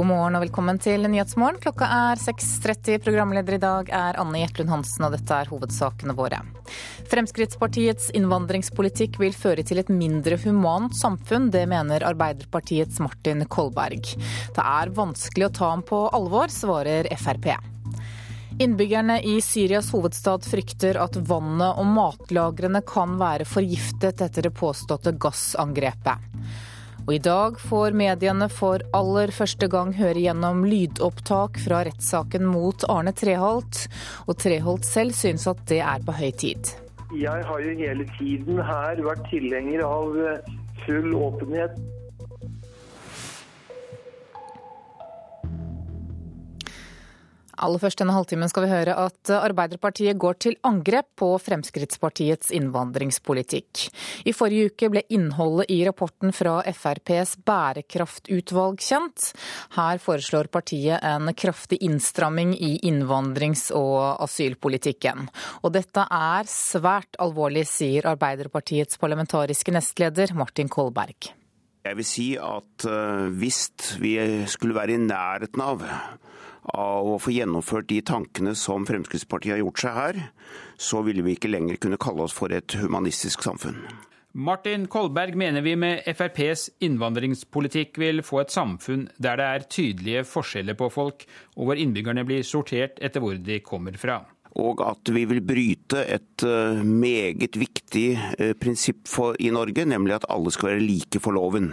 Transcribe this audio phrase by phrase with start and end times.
[0.00, 1.58] God morgen og velkommen til Nyhetsmorgen.
[1.60, 3.02] Klokka er 6.30.
[3.04, 6.38] Programleder i dag er Anne Gjertlund Hansen, og dette er hovedsakene våre.
[7.10, 11.50] Fremskrittspartiets innvandringspolitikk vil føre til et mindre humant samfunn.
[11.52, 14.14] Det mener Arbeiderpartiets Martin Kolberg.
[14.56, 17.50] Det er vanskelig å ta ham på alvor, svarer Frp.
[18.56, 25.18] Innbyggerne i Syrias hovedstad frykter at vannet og matlagrene kan være forgiftet etter det påståtte
[25.20, 26.29] gassangrepet.
[27.10, 32.84] Og i dag får mediene for aller første gang høre gjennom lydopptak fra rettssaken mot
[32.86, 33.80] Arne Treholt.
[34.30, 36.70] Og Treholt selv synes at det er på høy tid.
[37.18, 40.14] Jeg har jo hele tiden her vært tilhenger av
[40.84, 41.74] full åpenhet
[47.60, 53.82] Aller først denne halvtimen skal vi høre at Arbeiderpartiet går til angrep på Fremskrittspartiets innvandringspolitikk.
[54.24, 59.30] I forrige uke ble innholdet i rapporten fra FrPs bærekraftutvalg kjent.
[59.76, 65.28] Her foreslår partiet en kraftig innstramming i innvandrings- og asylpolitikken.
[65.60, 71.34] Og dette er svært alvorlig, sier Arbeiderpartiets parlamentariske nestleder Martin Kolberg.
[71.80, 73.62] Jeg vil si at eh, hvis
[74.00, 74.16] vi
[74.52, 75.84] skulle være i nærheten av
[76.64, 80.20] av å få gjennomført de tankene som Fremskrittspartiet har gjort seg her,
[80.80, 83.80] så ville vi ikke lenger kunne kalle oss for et humanistisk samfunn.
[84.32, 90.26] Martin Kolberg mener vi med FrPs innvandringspolitikk vil få et samfunn der det er tydelige
[90.30, 91.24] forskjeller på folk,
[91.58, 94.20] og hvor innbyggerne blir sortert etter hvor de kommer fra.
[94.60, 98.06] Og at vi vil bryte et eh, meget viktig
[98.58, 101.72] prinsipp prinsipp i Norge, nemlig at alle skal være like for loven.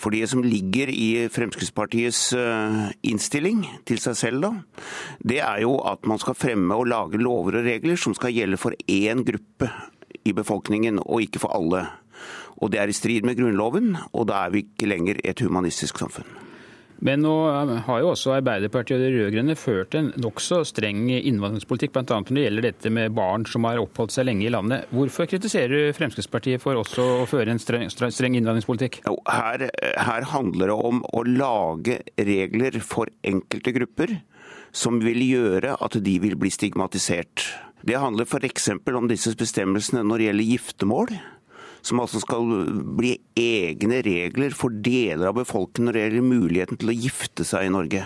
[0.00, 4.84] For det som ligger i Fremskrittspartiets eh, innstilling til seg selv, da,
[5.20, 8.60] det er jo at man skal fremme og lage lover og regler som skal gjelde
[8.60, 9.70] for én gruppe
[10.24, 11.86] i befolkningen, og ikke for alle.
[12.60, 16.00] Og det er i strid med Grunnloven, og da er vi ikke lenger et humanistisk
[16.00, 16.49] samfunn.
[17.00, 17.34] Men nå
[17.86, 22.04] har jo også Arbeiderpartiet og de rød-grønne ført en nokså streng innvandringspolitikk, bl.a.
[22.20, 24.90] når det gjelder dette med barn som har oppholdt seg lenge i landet.
[24.92, 29.00] Hvorfor kritiserer du Fremskrittspartiet for også å føre en streng, streng innvandringspolitikk?
[29.32, 29.66] Her,
[29.96, 34.18] her handler det om å lage regler for enkelte grupper
[34.76, 37.48] som vil gjøre at de vil bli stigmatisert.
[37.80, 38.68] Det handler f.eks.
[38.92, 41.14] om disse bestemmelsene når det gjelder giftermål
[41.82, 42.46] som altså skal
[42.98, 47.68] bli egne regler for deler av befolkningen når det gjelder muligheten til å gifte seg
[47.68, 48.04] i Norge.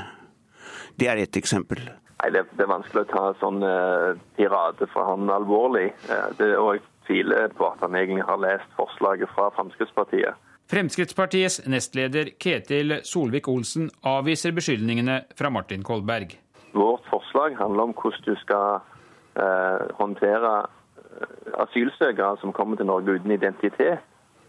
[1.01, 1.83] Det er ett eksempel.
[2.23, 5.91] Nei, det, er vanskelig å ta sånn uh, tirade fra han alvorlig.
[6.09, 10.39] Uh, det, og jeg tviler på at han egentlig har lest forslaget fra Fremskrittspartiet.
[10.73, 16.39] Fremskrittspartiets nestleder Ketil Solvik-Olsen avviser beskyldningene fra Martin Kolberg.
[16.73, 18.81] Vårt forslag handler om hvordan du skal
[19.37, 20.55] uh, håndtere
[21.66, 24.02] asylsøkere som kommer til Norge uten identitet.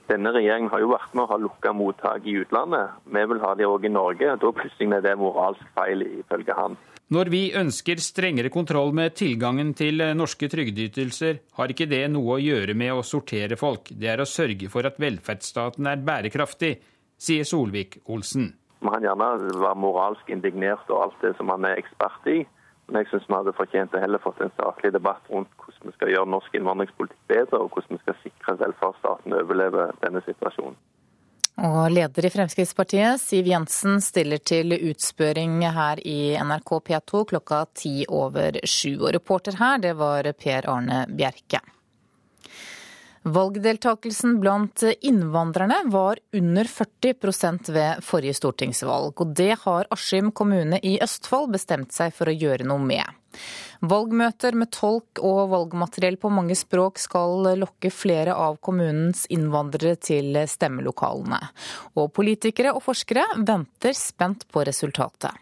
[0.05, 2.93] Denne regjeringen har jo vært med å ha lukka mottak i utlandet.
[3.09, 4.35] Vi vil ha det òg i Norge.
[4.41, 6.77] Da plutselig er det moralsk feil, ifølge han.
[7.13, 12.41] Når vi ønsker strengere kontroll med tilgangen til norske trygdeytelser, har ikke det noe å
[12.41, 13.91] gjøre med å sortere folk.
[13.93, 16.75] Det er å sørge for at velferdsstaten er bærekraftig,
[17.17, 18.49] sier Solvik-Olsen.
[18.85, 19.29] Han gjerne
[19.61, 22.39] var moralsk indignert og alt det som han er ekspert i.
[22.87, 25.95] Men jeg syns vi hadde fortjent å heller fått en saklig debatt rundt hvordan vi
[25.95, 30.77] skal gjøre norsk innvandringspolitikk bedre, og hvordan vi skal sikre at velferdsstaten overlever denne situasjonen.
[31.65, 37.93] Og leder i Fremskrittspartiet, Siv Jensen, stiller til utspørring her i NRK P2 klokka ti
[38.11, 38.97] over sju.
[38.99, 41.63] Og reporter her, det var Per Arne Bjerke.
[43.25, 50.99] Valgdeltakelsen blant innvandrerne var under 40% ved forrige stortingsvalg, og det har Askim kommune i
[51.01, 53.01] Østfold bestemt seg for å gjøre noe med.
[53.81, 60.37] Valgmøter med tolk og valgmateriell på mange språk skal lokke flere av kommunens innvandrere til
[60.45, 61.41] stemmelokalene.
[61.97, 65.33] Og politikere og forskere venter spent på resultatet.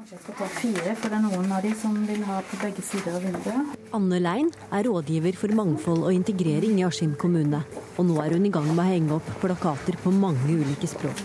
[0.00, 2.58] Kanskje jeg skal ta fire, for det er noen av de som vil ha på
[2.62, 3.74] begge sider av vinduet.
[3.98, 7.60] Anne Lein er rådgiver for mangfold og integrering i Askim kommune.
[8.00, 11.20] Og nå er hun i gang med å henge opp plakater på mange ulike språk.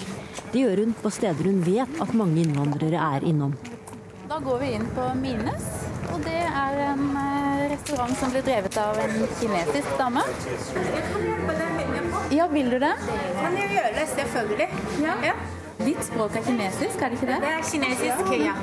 [0.51, 3.55] Det gjør hun på steder hun vet at mange innvandrere er innom.
[4.27, 5.71] Da går vi inn på Mines,
[6.11, 10.27] og det er en eh, restaurant som blir drevet av en kinesisk dame.
[10.83, 12.95] Jeg kan hjelpe deg med Ja, vil du det?
[13.39, 14.73] Kan jeg gjøre det, selvfølgelig.
[15.07, 15.21] Ja.
[15.31, 15.39] ja.
[15.75, 17.39] Ditt språk er kinesisk, er det ikke det?
[17.43, 18.53] Det er kinesisk, ja.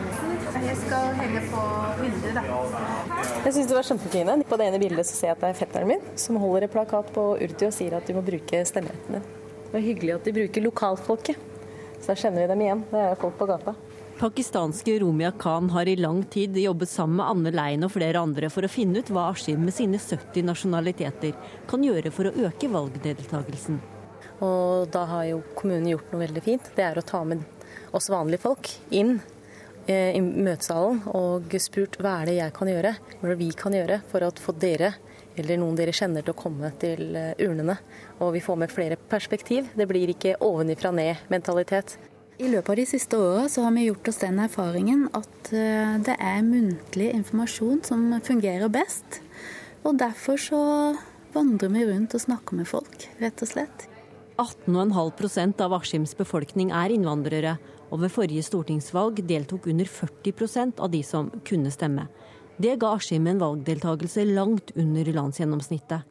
[0.62, 1.62] Jeg skal henge på
[1.98, 2.82] vinduet, da.
[3.44, 4.36] Jeg syns det var kjempefine.
[4.48, 6.72] På det ene bildet så ser jeg at det er fetteren min som holder en
[6.72, 9.30] plakat på urdu og sier at du må bruke stemmeretten din.
[9.68, 11.48] Det er hyggelig at de bruker lokalfolket.
[12.00, 12.84] Så da kjenner vi dem igjen.
[12.90, 13.76] Det er folk på gata.
[14.22, 18.48] Pakistanske Romia Khan har i lang tid jobbet sammen med Anne Lein og flere andre
[18.54, 21.34] for å finne ut hva Askim med sine 70 nasjonaliteter
[21.68, 23.82] kan gjøre for å øke valgdeltakelsen.
[24.42, 26.72] Og da har jo kommunen gjort noe veldig fint.
[26.76, 27.44] Det er å ta med
[27.94, 29.18] oss vanlige folk inn
[29.90, 33.74] i møtesalen og spurt hva er det jeg kan gjøre, hva er det vi kan
[33.74, 34.92] gjøre for å få dere
[35.34, 37.78] eller noen dere kjenner til å komme til urnene.
[38.20, 39.70] Og vi får med flere perspektiv.
[39.74, 41.96] Det blir ikke ovenifra ned-mentalitet.
[42.42, 46.16] I løpet av de siste åra har vi gjort oss den erfaringen at eh, det
[46.16, 49.20] er muntlig informasjon som fungerer best.
[49.84, 50.62] Og derfor så
[51.34, 53.86] vandrer vi rundt og snakker med folk, rett og slett.
[54.40, 57.56] 18,5% av Askims befolkning er innvandrere,
[57.92, 62.06] og ved forrige stortingsvalg deltok under 40% av de som kunne stemme.
[62.62, 66.08] Det ga Askim en valgdeltakelse langt under landsgjennomsnittet.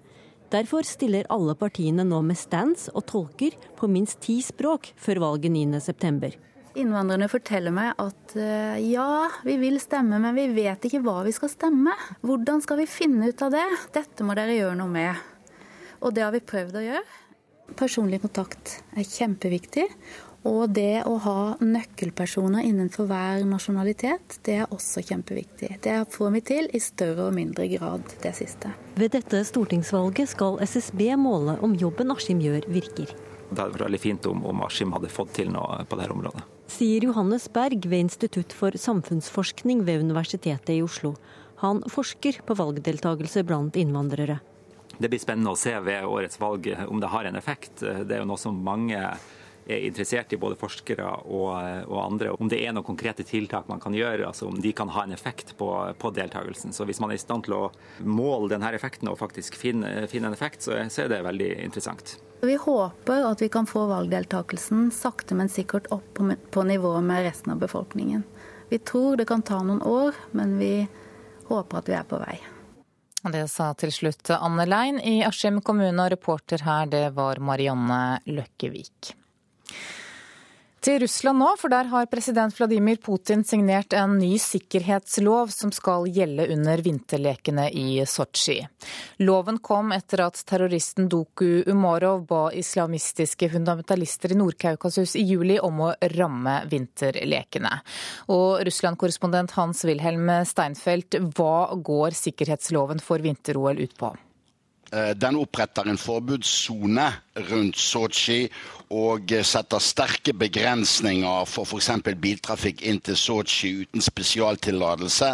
[0.52, 5.54] Derfor stiller alle partiene nå med stands og tolker på minst ti språk før valget
[5.56, 6.34] 9.9.
[6.82, 11.34] Innvandrerne forteller meg at eh, ja, vi vil stemme, men vi vet ikke hva vi
[11.36, 11.96] skal stemme.
[12.24, 13.66] Hvordan skal vi finne ut av det?
[13.96, 15.26] Dette må dere gjøre noe med.
[16.02, 17.21] Og det har vi prøvd å gjøre.
[17.80, 19.88] Personlig kontakt er kjempeviktig.
[20.50, 25.76] Og det å ha nøkkelpersoner innenfor hver nasjonalitet, det er også kjempeviktig.
[25.86, 28.72] Det får vi til i større og mindre grad det siste.
[28.98, 33.14] Ved dette stortingsvalget skal SSB måle om jobben Askim gjør, virker.
[33.52, 36.48] Det hadde vært veldig fint om, om Askim hadde fått til noe på dette området.
[36.72, 41.18] Sier Johannes Berg ved Institutt for samfunnsforskning ved Universitetet i Oslo.
[41.62, 44.40] Han forsker på valgdeltakelse blant innvandrere.
[45.02, 47.82] Det blir spennende å se ved årets valg om det har en effekt.
[47.82, 49.00] Det er jo noe som mange
[49.66, 51.50] er interessert i, både forskere og,
[51.88, 54.90] og, andre, om det er noen konkrete tiltak man kan gjøre, altså om de kan
[54.94, 56.74] ha en effekt på, på deltakelsen.
[56.74, 57.64] Så Hvis man er i stand til å
[58.06, 62.18] måle denne effekten og faktisk finne, finne en effekt, så, så, er det veldig interessant.
[62.42, 67.28] Vi håper at vi kan få valgdeltakelsen sakte, men sikkert opp på, på nivå med
[67.28, 68.26] resten av befolkningen.
[68.72, 70.88] Vi tror det kan ta noen år, men vi
[71.52, 72.40] håper at vi er på vei.
[73.22, 78.18] Det sa til slutt Anne Lein i Askim kommune, og reporter her det var Marianne
[78.26, 79.12] Løkkevik.
[80.82, 86.08] Til Russland nå, for der har president Vladimir Putin signert en ny sikkerhetslov som skal
[86.10, 88.56] gjelde under vinterlekene i Sotsji.
[89.22, 95.86] Loven kom etter at terroristen Doku Umarov ba islamistiske fundamentalister i Nord-Kaukasus i juli om
[95.86, 97.76] å ramme vinterlekene.
[98.34, 104.16] Og Russland-korrespondent Hans-Wilhelm Steinfeld, hva går sikkerhetsloven for vinter-OL ut på?
[104.92, 107.06] Eh, den oppretter en forbudssone
[107.54, 108.48] rundt Sotsji
[108.92, 111.90] og setter sterke begrensninger for f.eks.
[112.20, 115.32] biltrafikk inn til Sotsji uten spesialtillatelse.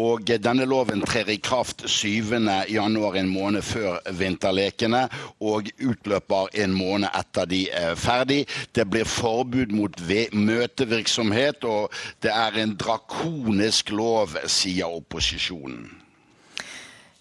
[0.00, 5.06] Og denne loven trer i kraft 7.1, en måned før vinterlekene,
[5.40, 8.44] og utløper en måned etter de er ferdig.
[8.76, 9.96] Det blir forbud mot
[10.32, 15.88] møtevirksomhet, og det er en drakonisk lov, sier opposisjonen.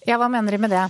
[0.07, 0.87] Ja, hva mener de med det?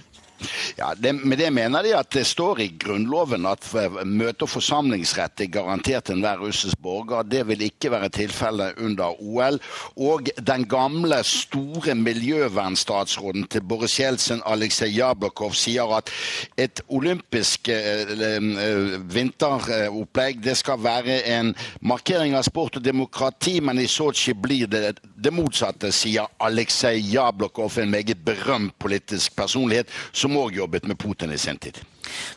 [0.77, 3.65] Ja, det, Med det mener de at det står i Grunnloven at
[4.05, 7.23] møte- og forsamlingsrett er garantert enhver russisk borger.
[7.23, 9.59] Det vil ikke være tilfellet under OL.
[9.95, 16.11] Og den gamle, store miljøvernstatsråden til Boris Jeltsin, Aleksej Jablokov, sier at
[16.57, 23.79] et olympisk eh, eh, vinteropplegg det skal være en markering av sport og demokrati, men
[23.81, 29.87] i Sotsji blir det det motsatte, sier Aleksej Jablokov, en meget berømt politisk personlighet.
[30.13, 31.79] som som òg jobbet med Putin i sin tid.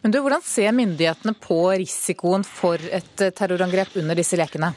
[0.02, 4.70] Men du, Hvordan ser myndighetene på risikoen for et terrorangrep under disse lekene?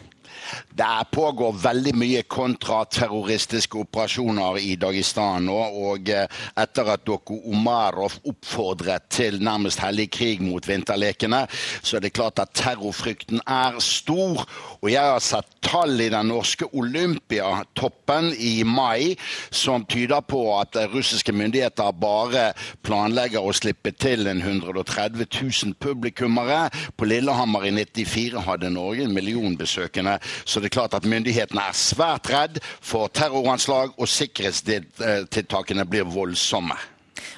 [0.74, 5.58] Det pågår veldig mye kontraterroristiske operasjoner i Dagestan nå.
[5.92, 6.28] Og eh,
[6.60, 11.44] etter at Doko Omarov oppfordret til nærmest hellig krig mot vinterlekene,
[11.82, 14.46] så er det klart at terrorfrykten er stor.
[14.82, 19.16] Og jeg har sett tall i den norske Olympiatoppen i mai
[19.54, 22.50] som tyder på at russiske myndigheter bare
[22.86, 26.68] planlegger å slippe til en 130 000 publikummere.
[26.98, 30.18] På Lillehammer i 94 hadde Norge en million besøkende.
[30.46, 36.78] Så det er klart at myndighetene er svært redd for terroranslag, og sikkerhetstiltakene blir voldsomme.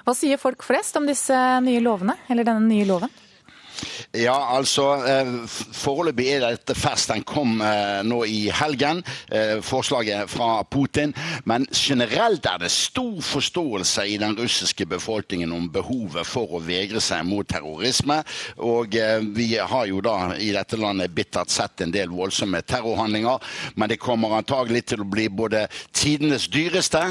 [0.06, 1.36] Hva sier folk flest om disse
[1.66, 3.12] nye lovene, eller denne nye loven?
[4.16, 5.32] Ja, altså eh,
[5.76, 7.12] Foreløpig er dette fest.
[7.12, 9.02] Den kom eh, nå i helgen,
[9.32, 11.14] eh, forslaget fra Putin.
[11.50, 17.02] Men generelt er det stor forståelse i den russiske befolkningen om behovet for å vegre
[17.04, 18.22] seg mot terrorisme.
[18.64, 18.96] Og
[19.36, 23.44] vi har jo da i dette landet bittert sett en del voldsomme terrorhandlinger.
[23.76, 25.66] Men det kommer antagelig til å bli både
[25.96, 27.02] tidenes dyreste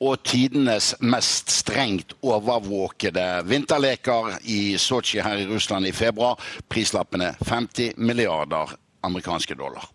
[0.00, 6.36] og tidenes mest strengt overvåkede vinterleker i Sotsji her i Russland i februar februar.
[6.68, 8.76] Prislappene 50 milliarder
[9.06, 9.88] amerikanske dollar.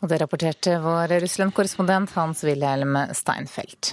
[0.00, 3.92] Og det rapporterte vår Russland-korrespondent Hans-Wilhelm Steinfeld.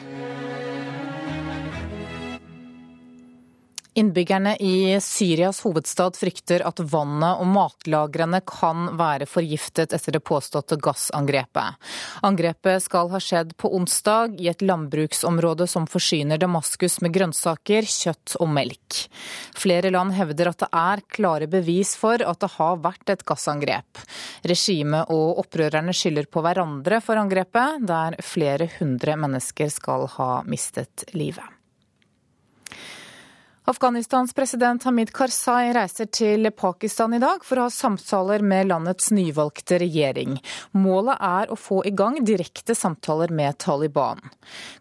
[3.98, 10.78] Innbyggerne i Syrias hovedstad frykter at vannet og matlagrene kan være forgiftet etter det påståtte
[10.86, 11.80] gassangrepet.
[12.22, 18.38] Angrepet skal ha skjedd på onsdag i et landbruksområde som forsyner Damaskus med grønnsaker, kjøtt
[18.38, 19.02] og melk.
[19.58, 24.06] Flere land hevder at det er klare bevis for at det har vært et gassangrep.
[24.46, 31.10] Regimet og opprørerne skylder på hverandre for angrepet, der flere hundre mennesker skal ha mistet
[31.18, 31.57] livet.
[33.70, 39.10] Afghanistans president Hamid Karzai reiser til Pakistan i dag for å ha samtaler med landets
[39.12, 40.38] nyvalgte regjering.
[40.80, 44.24] Målet er å få i gang direkte samtaler med Taliban.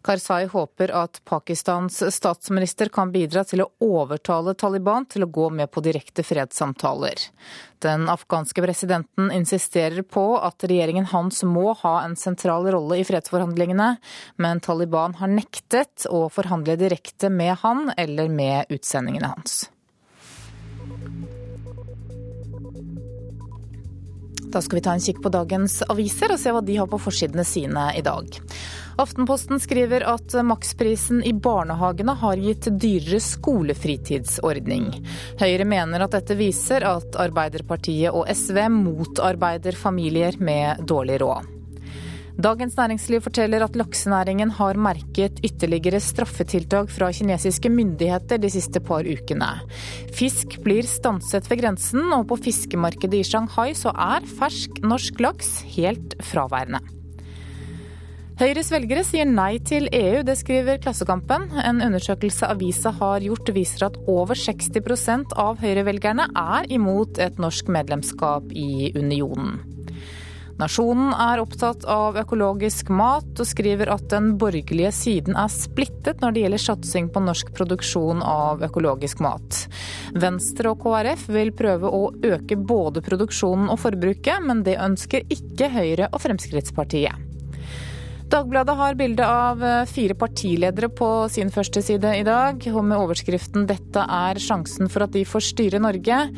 [0.07, 5.73] Karzai håper at Pakistans statsminister kan bidra til å overtale Taliban til å gå med
[5.75, 7.27] på direkte fredssamtaler.
[7.83, 13.91] Den afghanske presidenten insisterer på at regjeringen hans må ha en sentral rolle i fredsforhandlingene,
[14.41, 19.65] men Taliban har nektet å forhandle direkte med han eller med utsendingene hans.
[24.57, 27.01] Da skal vi ta en kikk på dagens aviser og se hva de har på
[27.03, 28.39] forsidene sine i dag.
[28.97, 34.87] Aftenposten skriver at maksprisen i barnehagene har gitt dyrere skolefritidsordning.
[35.43, 41.56] Høyre mener at dette viser at Arbeiderpartiet og SV motarbeider familier med dårlig råd.
[42.37, 49.09] Dagens Næringsliv forteller at laksenæringen har merket ytterligere straffetiltak fra kinesiske myndigheter de siste par
[49.09, 49.49] ukene.
[50.13, 55.63] Fisk blir stanset ved grensen, og på fiskemarkedet i Shanghai så er fersk norsk laks
[55.79, 56.83] helt fraværende.
[58.37, 61.47] Høyres velgere sier nei til EU, det skriver Klassekampen.
[61.57, 67.73] En undersøkelse avisa har gjort viser at over 60 av Høyre-velgerne er imot et norsk
[67.73, 69.76] medlemskap i unionen.
[70.57, 76.33] Nasjonen er opptatt av økologisk mat, og skriver at den borgerlige siden er splittet når
[76.33, 79.67] det gjelder satsing på norsk produksjon av økologisk mat.
[80.17, 85.69] Venstre og KrF vil prøve å øke både produksjonen og forbruket, men det ønsker ikke
[85.77, 87.26] Høyre og Fremskrittspartiet.
[88.27, 93.67] Dagbladet har bilde av fire partiledere på sin første side i dag, og med overskriften
[93.67, 96.33] 'Dette er sjansen for at de får styre Norge'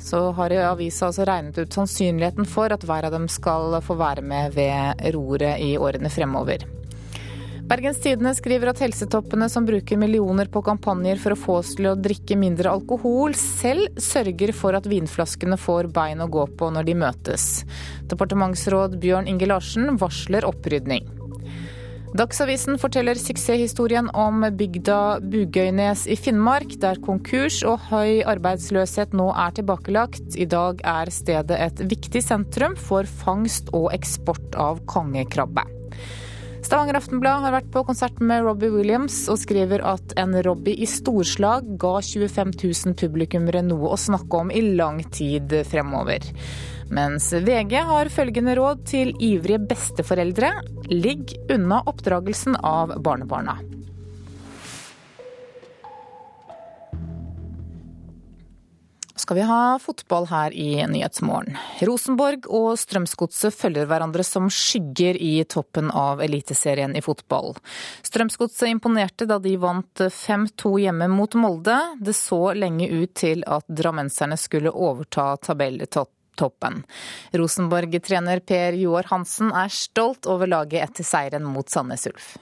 [0.00, 4.22] så har avisa altså regnet ut sannsynligheten for at hver av dem skal få være
[4.22, 6.64] med ved roret i årene fremover.
[7.68, 11.90] Bergens Tidende skriver at helsetoppene som bruker millioner på kampanjer for å få oss til
[11.90, 16.88] å drikke mindre alkohol, selv sørger for at vinflaskene får bein å gå på når
[16.88, 17.50] de møtes.
[18.08, 21.17] Departementsråd Bjørn Inge Larsen varsler opprydning.
[22.16, 29.52] Dagsavisen forteller suksesshistorien om bygda Bugøynes i Finnmark, der konkurs og høy arbeidsløshet nå er
[29.58, 30.38] tilbakelagt.
[30.40, 35.66] I dag er stedet et viktig sentrum for fangst og eksport av kongekrabbe.
[36.64, 40.88] Stavanger Aftenblad har vært på konsert med Robbie Williams og skriver at en Robbie i
[40.88, 46.24] storslag ga 25 000 publikummere noe å snakke om i lang tid fremover.
[46.90, 50.54] Mens VG har følgende råd til ivrige besteforeldre
[50.88, 53.58] ligg unna oppdragelsen av barnebarna.
[59.28, 61.58] skal vi ha fotball her i Nyhetsmorgen.
[61.84, 67.52] Rosenborg og Strømsgodset følger hverandre som skygger i toppen av Eliteserien i fotball.
[68.08, 71.76] Strømsgodset imponerte da de vant 5-2 hjemme mot Molde.
[72.00, 76.82] Det så lenge ut til at drammenserne skulle overta tabelltopp toppen.
[77.36, 82.36] Rosenborg-trener Per Joar Hansen er stolt over laget etter seieren mot Sandnes Ulf.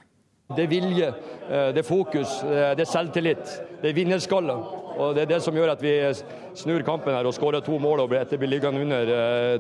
[0.54, 1.06] Det er vilje,
[1.50, 3.46] eh, det er fokus, eh, det er selvtillit,
[3.82, 4.54] det er vinnerskalle.
[4.96, 5.92] Og Det er det som gjør at vi
[6.58, 9.12] snur kampen her og skårer to mål og blir liggende under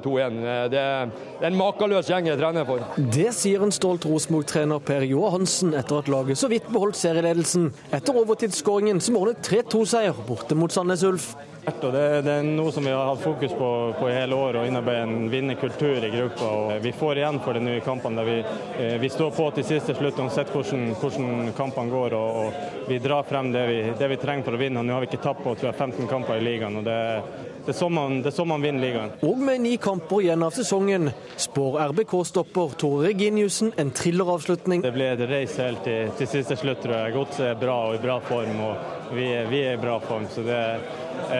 [0.04, 0.38] 2-1.
[0.42, 2.84] Eh, det er en makeløs gjeng jeg trener for.
[2.96, 7.70] Det sier en stolt Rosenborg-trener Per Joar Hansen etter at laget så vidt beholdt serieledelsen
[7.96, 11.34] etter overtidsskåringen som ordnet 3-2-seier borte mot Sandnes Ulf.
[11.66, 14.66] Det, det, er noe som vi har hatt fokus på, på i hele år, å
[14.68, 16.50] innarbeide en vinnerkultur i gruppa.
[16.60, 18.36] Og vi får igjen for det nå i kampene der vi,
[18.84, 22.14] eh, vi, står på til siste slutt uansett hvordan, hvordan kampene går.
[22.14, 24.84] Og, og, vi drar frem det vi, det vi, trenger for å vinne.
[24.86, 26.78] Nå har vi ikke tapt på tror jeg, 15 kamper i ligaen.
[26.86, 29.14] Og det, det er sånn man, man, vinner ligaen.
[29.26, 34.84] Og med ni kamper igjen av sesongen spår RBK-stopper Tore Reginiussen en thrilleravslutning.
[34.86, 37.16] Det blir et race helt til, til siste slutt, tror jeg.
[37.16, 38.60] Godset er bra og i bra form.
[38.68, 40.28] og vi, vi er i bra form.
[40.30, 40.62] så det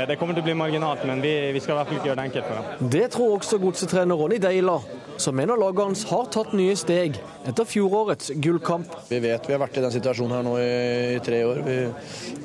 [0.08, 2.20] det kommer til å bli marginalt, men vi, vi skal i hvert fall ikke gjøre
[2.20, 2.92] det enkelt for dem.
[2.94, 4.76] Det tror også godsetrener Ronny Deila,
[5.22, 7.18] som mener laget hans har tatt nye steg
[7.48, 8.92] etter fjorårets gullkamp.
[9.08, 10.70] Vi vet vi har vært i den situasjonen her nå i,
[11.16, 11.62] i tre år.
[11.66, 11.76] Vi,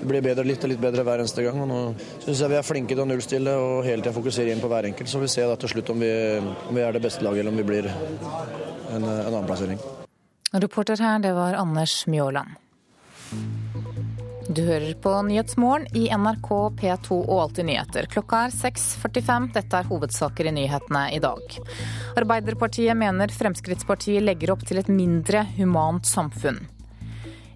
[0.08, 1.60] blir bedre litt og litt bedre hver eneste gang.
[1.64, 1.80] og Nå
[2.26, 4.92] syns jeg vi er flinke til å nullstille og hele tida fokusere inn på hver
[4.92, 5.12] enkelt.
[5.12, 7.56] Så vi ser da til slutt om vi, om vi er det beste laget eller
[7.56, 9.82] om vi blir en, en annen plassering.
[10.52, 12.58] Reporter her, det var Anders Mjåland.
[14.52, 18.08] Du hører på Nyhetsmorgen i NRK P2 og Alltid nyheter.
[18.12, 19.46] Klokka er 6.45.
[19.56, 21.54] Dette er hovedsaker i nyhetene i dag.
[22.20, 26.60] Arbeiderpartiet mener Fremskrittspartiet legger opp til et mindre humant samfunn.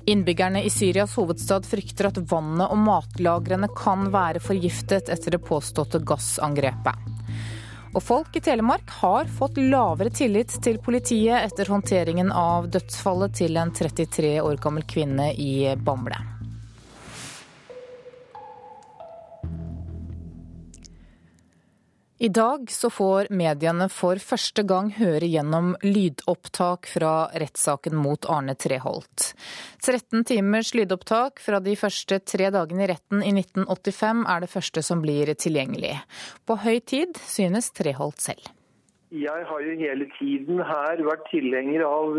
[0.08, 6.00] Innbyggerne i Syrias hovedstad frykter at vannet og matlagrene kan være forgiftet etter det påståtte
[6.00, 7.12] gassangrepet.
[7.92, 13.60] Og folk i Telemark har fått lavere tillit til politiet etter håndteringen av dødsfallet til
[13.60, 16.35] en 33 år gammel kvinne i Bamble.
[22.18, 28.56] I dag så får mediene for første gang høre gjennom lydopptak fra rettssaken mot Arne
[28.56, 29.34] Treholt.
[29.84, 34.86] 13 timers lydopptak fra de første tre dagene i retten i 1985 er det første
[34.88, 35.98] som blir tilgjengelig.
[36.48, 38.48] På høy tid, synes Treholt selv.
[39.12, 42.16] Jeg har jo hele tiden her vært tilhenger av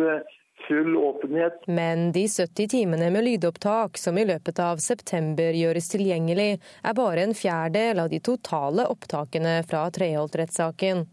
[0.68, 1.62] full åpenhet.
[1.66, 7.26] Men de 70 timene med lydopptak som i løpet av september gjøres tilgjengelig, er bare
[7.26, 11.04] en fjerdedel av de totale opptakene fra Treholt-rettssaken.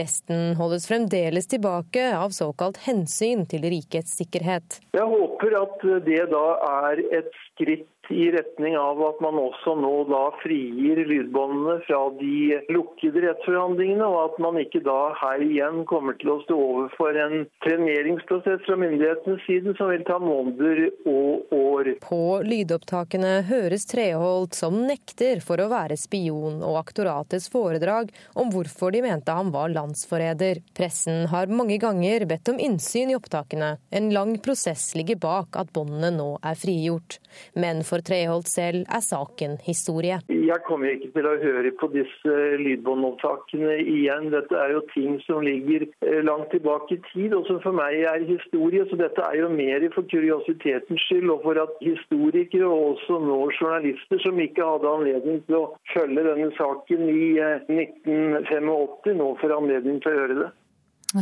[0.00, 4.80] Resten holdes fremdeles tilbake av såkalt hensyn til rikets sikkerhet.
[4.96, 9.92] Jeg håper at det da er et skritt i retning av at man også nå
[10.08, 16.16] da frigir lydbåndene fra de lukkede rettsforhandlingene, og at man ikke da her igjen kommer
[16.20, 21.92] til å stå overfor en treneringsprosess fra myndighetenes side som vil ta måneder og år.
[22.04, 28.94] På lydopptakene høres Treholt som nekter for å være spion, og aktoratets foredrag om hvorfor
[28.94, 30.62] de mente han var landsforræder.
[30.76, 33.76] Pressen har mange ganger bedt om innsyn i opptakene.
[33.90, 37.18] En lang prosess ligger bak at båndene nå er frigjort.
[37.58, 40.20] Men for Treholt selv er saken historie.
[40.28, 44.30] Jeg kommer ikke til å høre på disse lydbåndopptakene igjen.
[44.34, 47.98] Dette er jo ting som ligger eh, langt tilbake i tid, og som for meg
[48.02, 48.86] er historie.
[48.90, 53.40] Så dette er jo mer for kuriositetens skyld, og for at historikere og også nå
[53.58, 55.64] journalister som ikke hadde anledning til å
[55.94, 57.28] følge denne saken i
[57.72, 58.72] 1985,
[59.12, 60.48] eh, nå får anledning til å gjøre det.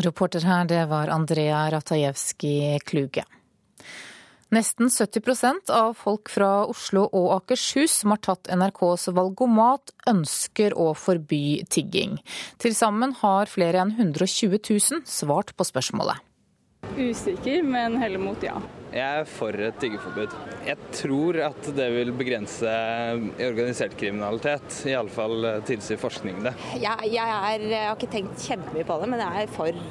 [0.02, 3.22] Reporter her, det var Andrea Ratajewski Kluge.
[4.54, 10.92] Nesten 70% av folk fra Oslo og Akershus som har tatt NRKs valgomat, ønsker å
[10.94, 12.20] forby tigging.
[12.62, 16.22] Til sammen har flere enn 120 000 svart på spørsmålet.
[16.94, 18.54] Usikker, men heller mot ja.
[18.94, 20.36] Jeg er for et tiggeforbud.
[20.64, 22.70] Jeg tror at det vil begrense
[23.42, 24.78] organisert kriminalitet.
[24.88, 26.54] Iallfall tilsier forskningen det.
[26.78, 29.82] Jeg, jeg, er, jeg har ikke tenkt kjempemye på det, men jeg er for.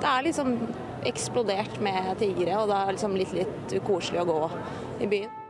[0.00, 0.56] Det er liksom
[1.06, 4.42] eksplodert med tiggere, og det er liksom litt, litt ukoselig å gå
[5.04, 5.43] i byen.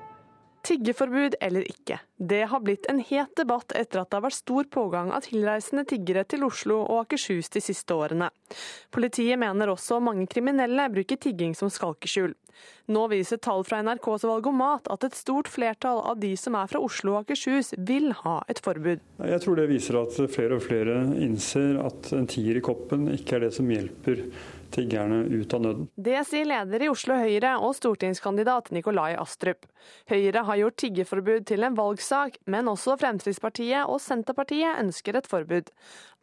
[0.65, 4.69] Tiggeforbud eller ikke, det har blitt en het debatt etter at det har vært stor
[4.73, 8.31] pågang av tilreisende tiggere til Oslo og Akershus de siste årene.
[8.95, 12.33] Politiet mener også mange kriminelle bruker tigging som skalkeskjul.
[12.95, 16.81] Nå viser tall fra NRKs valgomat at et stort flertall av de som er fra
[16.85, 19.03] Oslo og Akershus vil ha et forbud.
[19.21, 23.39] Jeg tror det viser at flere og flere innser at en tiger i koppen ikke
[23.39, 24.27] er det som hjelper
[24.75, 25.89] tiggerne ut av nøden.
[25.97, 29.69] Det sier leder i Oslo Høyre og stortingskandidat Nikolai Astrup.
[30.11, 35.71] Høyre har gjort tiggeforbud til en valgsak, men også Fremskrittspartiet og Senterpartiet ønsker et forbud.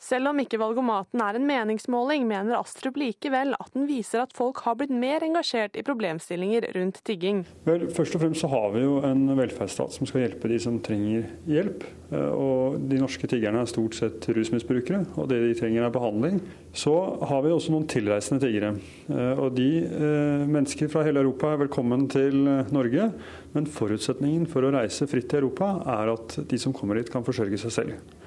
[0.02, 4.64] Selv om ikke valgomaten er en meningsmåling, mener Astrup likevel at den viser at folk
[4.66, 7.44] har blitt mer engasjert i problemstillinger rundt tigging.
[7.68, 10.80] Vel, først og fremst så har vi jo en velferdsstat som skal hjelpe de som
[10.82, 11.86] trenger hjelp.
[12.10, 16.42] Eh, og de norske tiggerne er stort sett rusmisbrukere, og det de trenger er behandling.
[16.74, 16.96] Så
[17.30, 18.74] har vi også noen tilreisende tiggere.
[19.06, 22.42] Eh, og de eh, mennesker fra hele Europa er velkommen til
[22.74, 23.12] Norge.
[23.54, 27.28] Men forutsetningen for å reise fritt til Europa er at de som kommer hit kan
[27.28, 28.18] forsørge seg selv.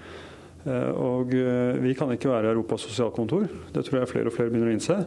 [0.64, 3.48] Eh, og eh, vi kan ikke være Europas sosialkontor.
[3.74, 4.98] Det tror jeg flere og flere begynner å innse.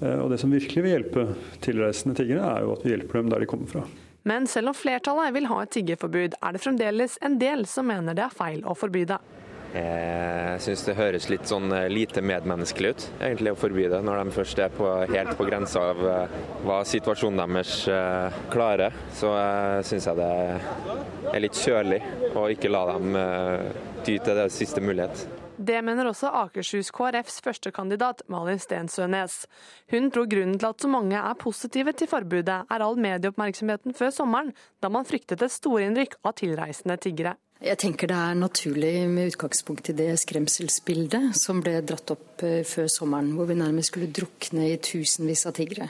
[0.00, 1.26] Eh, og det som virkelig vil hjelpe
[1.64, 3.86] tilreisende tiggere, er jo at vi hjelper dem der de kommer fra.
[4.28, 8.16] Men selv om flertallet vil ha et tiggerforbud, er det fremdeles en del som mener
[8.18, 9.20] det er feil å forby det.
[9.68, 14.36] Jeg syns det høres litt sånn lite medmenneskelig ut, egentlig, å forby det, når de
[14.38, 16.04] først er på, helt på grensa av
[16.64, 17.74] hva situasjonen deres
[18.52, 18.96] klarer.
[19.14, 19.34] Så
[19.86, 20.30] syns jeg det
[21.34, 22.00] er litt kjølig
[22.32, 23.20] å ikke la dem
[24.06, 25.28] ty til det siste mulighet.
[25.58, 29.40] Det mener også Akershus KrFs førstekandidat Malin Stensønes.
[29.90, 34.14] Hun tror grunnen til at så mange er positive til forbudet, er all medieoppmerksomheten før
[34.14, 37.34] sommeren, da man fryktet et storinnrykk av tilreisende tiggere.
[37.58, 42.60] Jeg tenker det er naturlig med utgangspunkt i det skremselsbildet som ble dratt opp eh,
[42.62, 45.88] før sommeren, hvor vi nærmest skulle drukne i tusenvis av tiggere.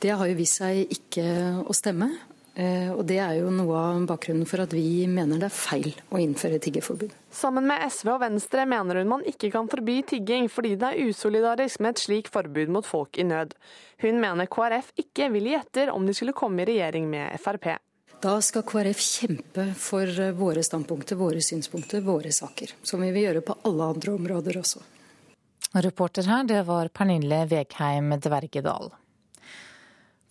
[0.00, 1.26] Det har jo vist seg ikke
[1.60, 2.08] å stemme.
[2.56, 5.92] Eh, og Det er jo noe av bakgrunnen for at vi mener det er feil
[6.08, 7.12] å innføre tiggerforbud.
[7.34, 11.10] Sammen med SV og Venstre mener hun man ikke kan forby tigging fordi det er
[11.10, 13.52] usolidarisk med et slik forbud mot folk i nød.
[14.06, 17.74] Hun mener KrF ikke vil gi etter om de skulle komme i regjering med Frp.
[18.24, 22.70] Da skal KrF kjempe for våre standpunkter, våre synspunkter, våre saker.
[22.80, 24.80] Som vi vil gjøre på alle andre områder også.
[25.84, 28.94] Reporter her, det var Pernille Vegheim Dvergedal.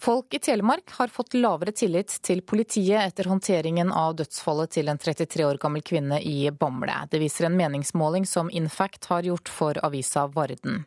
[0.04, 5.00] Folk i Telemark har fått lavere tillit til politiet etter håndteringen av dødsfallet til en
[5.00, 6.98] 33 år gammel kvinne i Bamble.
[7.08, 10.84] Det viser en meningsmåling som Infact har gjort for avisa Varden.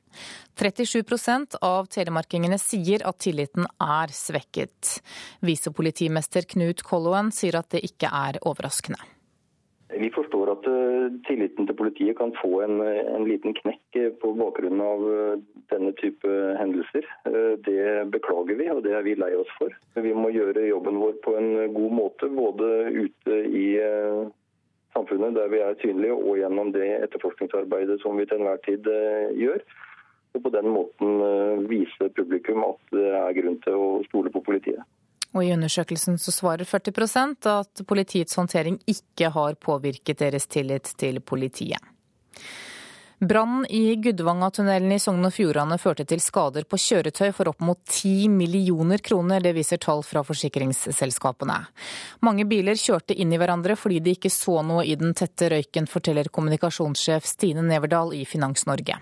[0.60, 4.98] 37% av telemarkingene sier at tilliten er svekket.
[5.40, 9.00] Visepolitimester Knut Kolloen sier at det ikke er overraskende.
[9.88, 14.32] Vi forstår at eh, tilliten til politiet kan få en, en, liten knekk eh, på
[14.34, 15.36] bakgrunn av eh,
[15.70, 17.06] denne type hendelser.
[17.66, 19.70] Det beklager vi, og det er vi lei oss for.
[19.94, 23.66] Vi må gjøre jobben vår på en god måte, både ute i
[24.94, 28.90] samfunnet der vi er synlige, og gjennom det etterforskningsarbeidet som vi til enhver tid
[29.38, 29.62] gjør.
[30.34, 34.82] Og på den måten vise publikum at det er grunn til å stole på politiet.
[35.36, 41.20] Og I undersøkelsen så svarer 40% at politiets håndtering ikke har påvirket deres tillit til
[41.20, 41.92] politiet.
[43.16, 47.78] Brannen i Gudvangatunnelen i Sogn og Fjordane førte til skader på kjøretøy for opp mot
[47.88, 51.56] 10 millioner kroner, det viser tall fra forsikringsselskapene.
[52.28, 55.88] Mange biler kjørte inn i hverandre fordi de ikke så noe i den tette røyken,
[55.88, 59.00] forteller kommunikasjonssjef Stine Neverdal i Finans Norge.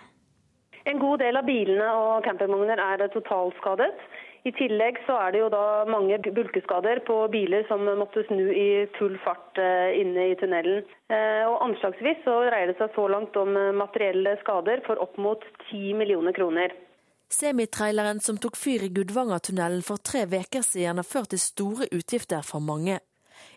[0.87, 3.91] En god del av bilene og campingvogner er totalskadet.
[4.45, 8.85] I tillegg så er det jo da mange bulkeskader på biler som måtte snu i
[8.99, 10.83] full fart eh, inne i tunnelen.
[11.09, 15.17] Eh, og Anslagsvis så dreier det seg så langt om eh, materielle skader for opp
[15.17, 16.75] mot 10 millioner kroner.
[17.33, 22.45] Semitraileren som tok fyr i Gudvangatunnelen for tre uker siden, har ført til store utgifter
[22.45, 22.99] for mange.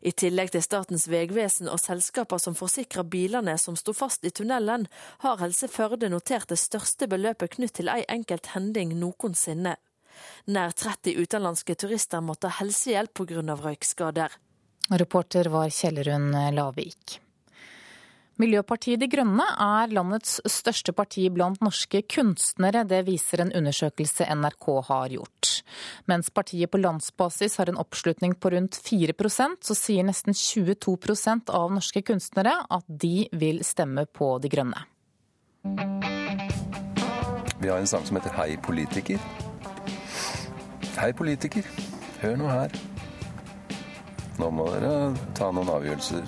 [0.02, 4.88] I tillegg til Statens vegvesen og selskaper som forsikrer bilene som sto fast i tunnelen,
[5.20, 9.76] har Helse Førde notert det største beløpet knytt til ei enkelt hending noensinne.
[10.48, 13.44] Nær 30 utenlandske turister måtte ha helsehjelp pga.
[13.56, 14.42] røykskader.
[14.90, 17.20] Reporter var Kjellerund Lavik.
[18.38, 22.84] Miljøpartiet De Grønne er landets største parti blant norske kunstnere.
[22.86, 25.50] Det viser en undersøkelse NRK har gjort.
[26.06, 31.74] Mens partiet på landsbasis har en oppslutning på rundt 4% så sier nesten 22% av
[31.74, 34.86] norske kunstnere at de vil stemme på De Grønne.
[37.58, 39.18] Vi har en sang som heter Hei politiker.
[40.98, 41.66] Hei, politiker.
[42.24, 42.72] Hør nå her.
[44.42, 46.24] Nå må dere ta noen avgjørelser.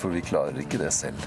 [0.00, 1.20] For vi klarer ikke det selv.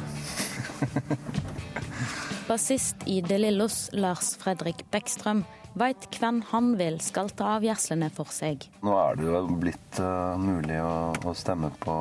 [2.50, 5.44] Bassist i De Lillos, Lars Fredrik Bekkstrøm,
[5.78, 8.66] veit hvem han vil skal ta avgjørelsene for seg.
[8.82, 11.96] Nå er det jo blitt uh, mulig å, å, stemme på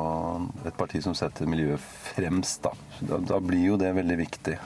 [0.65, 2.73] et parti som setter miljøet fremst, da.
[3.11, 3.21] da.
[3.35, 4.57] Da blir jo det veldig viktig.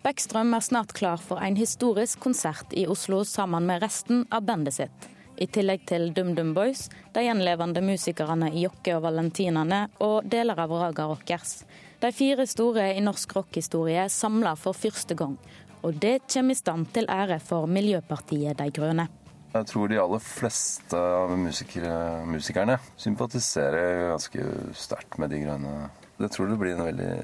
[0.00, 4.78] Bekkstrøm er snart klar for en historisk konsert i Oslo sammen med resten av bandet
[4.78, 5.08] sitt.
[5.36, 10.72] I tillegg til DumDum Boys, de gjenlevende musikerne i Jokke og Valentinene og deler av
[10.72, 11.66] Raga Rockers.
[12.00, 15.36] De fire store i norsk rockhistorie samler for første gang.
[15.84, 19.08] Og det kommer i stand til ære for Miljøpartiet De Grønne.
[19.52, 25.76] Jeg tror de aller fleste av musikerne sympatiserer ganske sterkt med De Grønne.
[26.24, 27.14] Jeg tror det blir en veldig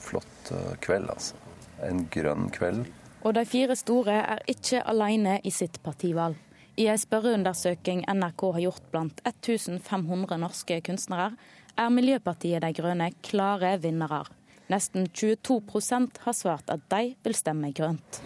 [0.00, 1.41] flott eh, kveld, altså
[1.86, 2.86] en grønn kveld.
[3.22, 6.38] Og de fire store er ikke alene i sitt partivalg.
[6.80, 11.32] I en spørreundersøking NRK har gjort blant 1500 norske kunstnere,
[11.76, 14.24] er Miljøpartiet De Grønne klare vinnere.
[14.72, 18.22] Nesten 22% har svart at de vil stemme grønt.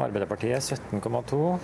[0.00, 1.58] Arbeiderpartiet 17,2.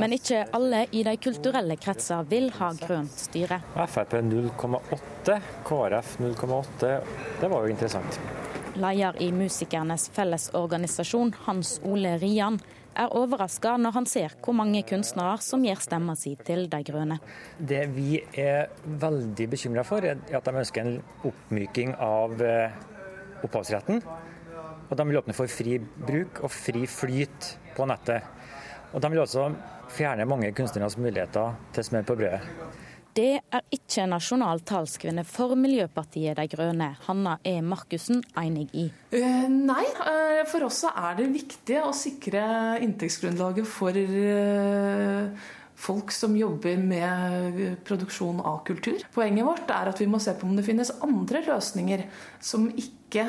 [0.00, 3.60] Men ikke alle i de kulturelle kretser vil ha grønt styre.
[3.74, 6.94] Frp 0,8, KrF 0,8.
[7.40, 8.20] Det var jo interessant.
[8.76, 12.58] Leder i Musikernes Fellesorganisasjon, Hans Ole Rian,
[12.98, 17.20] er overraska når han ser hvor mange kunstnere som gir stemma si til De grønne.
[17.58, 20.98] Det vi er veldig bekymra for, er at de ønsker en
[21.30, 22.76] oppmyking av eh,
[23.46, 24.02] opphavsretten.
[24.90, 28.26] Og de vil åpne for fri bruk og fri flyt på nettet.
[28.90, 29.50] Og de vil også
[29.94, 32.42] fjerne mange kunstneres muligheter til smør på brødet.
[33.20, 37.58] Det er ikke nasjonal talskvinne for Miljøpartiet De Grønne, Hanna E.
[37.60, 38.86] Markussen, enig i?
[39.12, 45.52] Uh, nei, uh, for oss er det viktig å sikre inntektsgrunnlaget for uh,
[45.84, 49.04] folk som jobber med produksjon av kultur.
[49.12, 52.06] Poenget vårt er at vi må se på om det finnes andre løsninger
[52.40, 53.24] som ikke,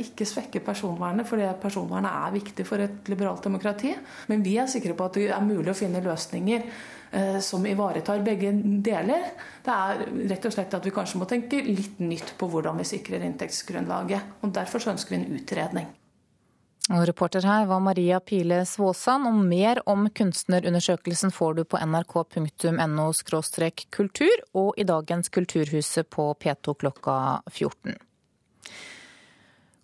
[0.00, 3.92] ikke svekker personvernet, fordi personvernet er viktig for et liberalt demokrati.
[4.32, 7.01] Men vi er sikre på at det er mulig å finne løsninger Eh,
[7.44, 8.52] som ivaretar begge
[8.84, 9.26] deler.
[9.64, 12.86] Det er rett og slett at vi kanskje må tenke litt nytt på hvordan vi
[12.88, 14.38] sikrer inntektsgrunnlaget.
[14.40, 15.90] og Derfor ønsker vi en utredning.
[16.90, 23.06] Og reporter her var Maria Pile Svåsand, og mer om kunstnerundersøkelsen får du på nrk.no
[23.94, 27.14] kultur og i dagens Kulturhuset på P2 klokka
[27.52, 27.94] 14.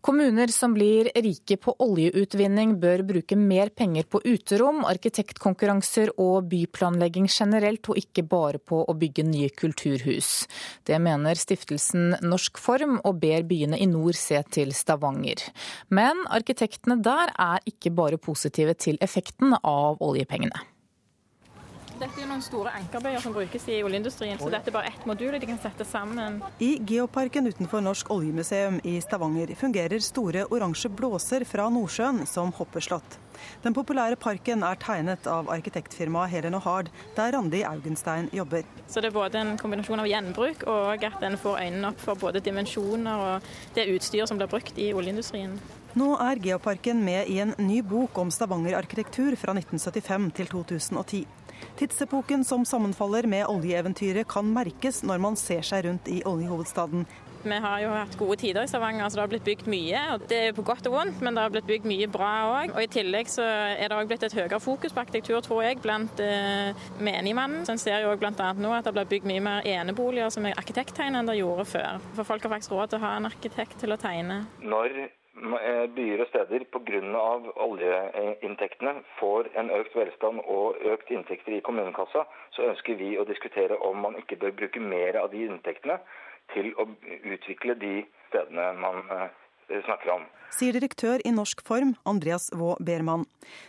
[0.00, 7.26] Kommuner som blir rike på oljeutvinning bør bruke mer penger på uterom, arkitektkonkurranser og byplanlegging
[7.26, 10.46] generelt, og ikke bare på å bygge nye kulturhus.
[10.86, 15.42] Det mener stiftelsen Norsk Form, og ber byene i nord se til Stavanger.
[15.90, 20.77] Men arkitektene der er ikke bare positive til effekten av oljepengene.
[21.98, 25.34] Dette er noen store ankerbøyer som brukes i oljeindustrien, så dette er bare ett modul
[25.34, 26.36] de kan sette sammen.
[26.62, 33.18] I Geoparken utenfor Norsk oljemuseum i Stavanger fungerer store oransje blåser fra Nordsjøen som hoppeslott.
[33.64, 38.62] Den populære parken er tegnet av arkitektfirmaet Helen og Hard, der Randi Augenstein jobber.
[38.86, 42.14] Så Det er både en kombinasjon av gjenbruk og at en får øynene opp for
[42.14, 45.58] både dimensjoner og det utstyret som blir brukt i oljeindustrien.
[45.98, 51.26] Nå er Geoparken med i en ny bok om Stavanger-arkitektur fra 1975 til 2010.
[51.78, 57.06] Tidsepoken som sammenfaller med oljeeventyret kan merkes når man ser seg rundt i oljehovedstaden.
[57.42, 60.00] Vi har jo hatt gode tider i Stavanger, så det har blitt bygd mye.
[60.12, 62.74] og Det er på godt og vondt, men det har blitt bygd mye bra òg.
[62.74, 65.78] Og I tillegg så er det òg blitt et høyere fokus på arkitektur, tror jeg,
[65.84, 67.62] blant eh, menigmannen.
[67.66, 68.32] Så En ser jo bl.a.
[68.58, 72.02] nå at det blir bygd mye mer eneboliger som er arkitekttegnet enn det gjorde før.
[72.18, 74.42] For folk har faktisk råd til å ha en arkitekt til å tegne.
[74.58, 74.98] Når
[75.38, 77.00] Eh, byer og steder pga.
[77.62, 83.78] oljeinntektene får en økt velstand og økt inntekter i kommunekassa, så ønsker vi å diskutere
[83.86, 86.00] om man ikke bør bruke mer av de inntektene
[86.54, 86.88] til å
[87.34, 87.92] utvikle de
[88.28, 89.28] stedene man eh,
[89.84, 90.26] snakker om.
[90.56, 93.26] Sier direktør i Norsk Form, Andreas Vaa Bermann.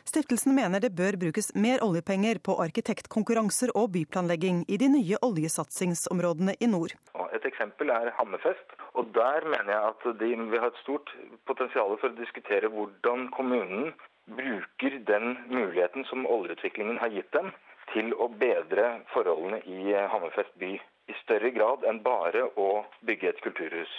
[0.08, 6.56] Stiftelsen mener det bør brukes mer oljepenger på arkitektkonkurranser og byplanlegging i de nye oljesatsingsområdene
[6.64, 6.96] i nord.
[7.36, 8.78] Et eksempel er Hammerfest.
[8.96, 11.12] Og Der mener jeg at de, vi har et stort
[11.46, 13.92] potensial for å diskutere hvordan kommunen
[14.40, 17.52] bruker den muligheten som oljeutviklingen har gitt dem,
[17.94, 20.78] til å bedre forholdene i Hammerfest by.
[21.10, 22.70] I større grad enn bare å
[23.08, 23.94] bygge et kulturhus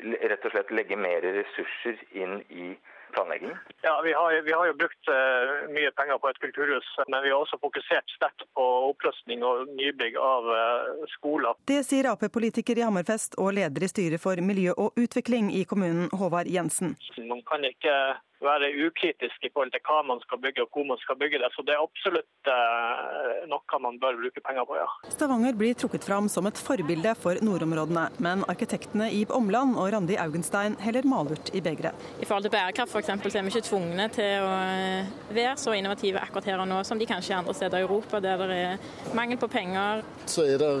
[0.00, 2.74] rett og slett legge mer ressurser inn i
[3.16, 3.52] planlegging?
[3.82, 7.32] Ja, vi har, vi har, jo brukt uh, mye penger på et kulturhus, men vi
[7.32, 11.56] har også fokusert sterkt på opprustning og nybygg av uh, skoler.
[11.70, 16.10] Det sier Ap-politiker i Hammerfest og leder i styret for miljø og utvikling i kommunen,
[16.12, 16.96] Håvard Jensen.
[17.30, 17.96] Man kan ikke
[18.44, 21.48] være ukritisk i forhold til hva man skal bygge og hvor man skal bygge det.
[21.54, 24.86] Så det er absolutt eh, noe man bør bruke penger på, ja.
[25.12, 30.18] Stavanger blir trukket fram som et forbilde for nordområdene, men arkitektene Ib Omland og Randi
[30.20, 31.96] Augenstein heller malurt i begeret.
[32.20, 33.12] I forhold til bærekraft f.eks.
[33.26, 36.82] så er vi ikke tvungne til å eh, være så innovative akkurat her og nå
[36.86, 40.04] som de kanskje er andre steder i Europa, der det er mangel på penger.
[40.28, 40.72] Så er det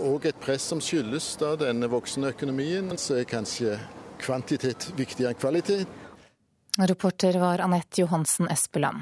[0.00, 3.78] òg eh, et press som skyldes da denne voksende økonomien, så er kanskje
[4.22, 6.02] kvantitet viktigere enn kvalitet.
[6.76, 8.96] Reporter var Anette Johansen Espeland.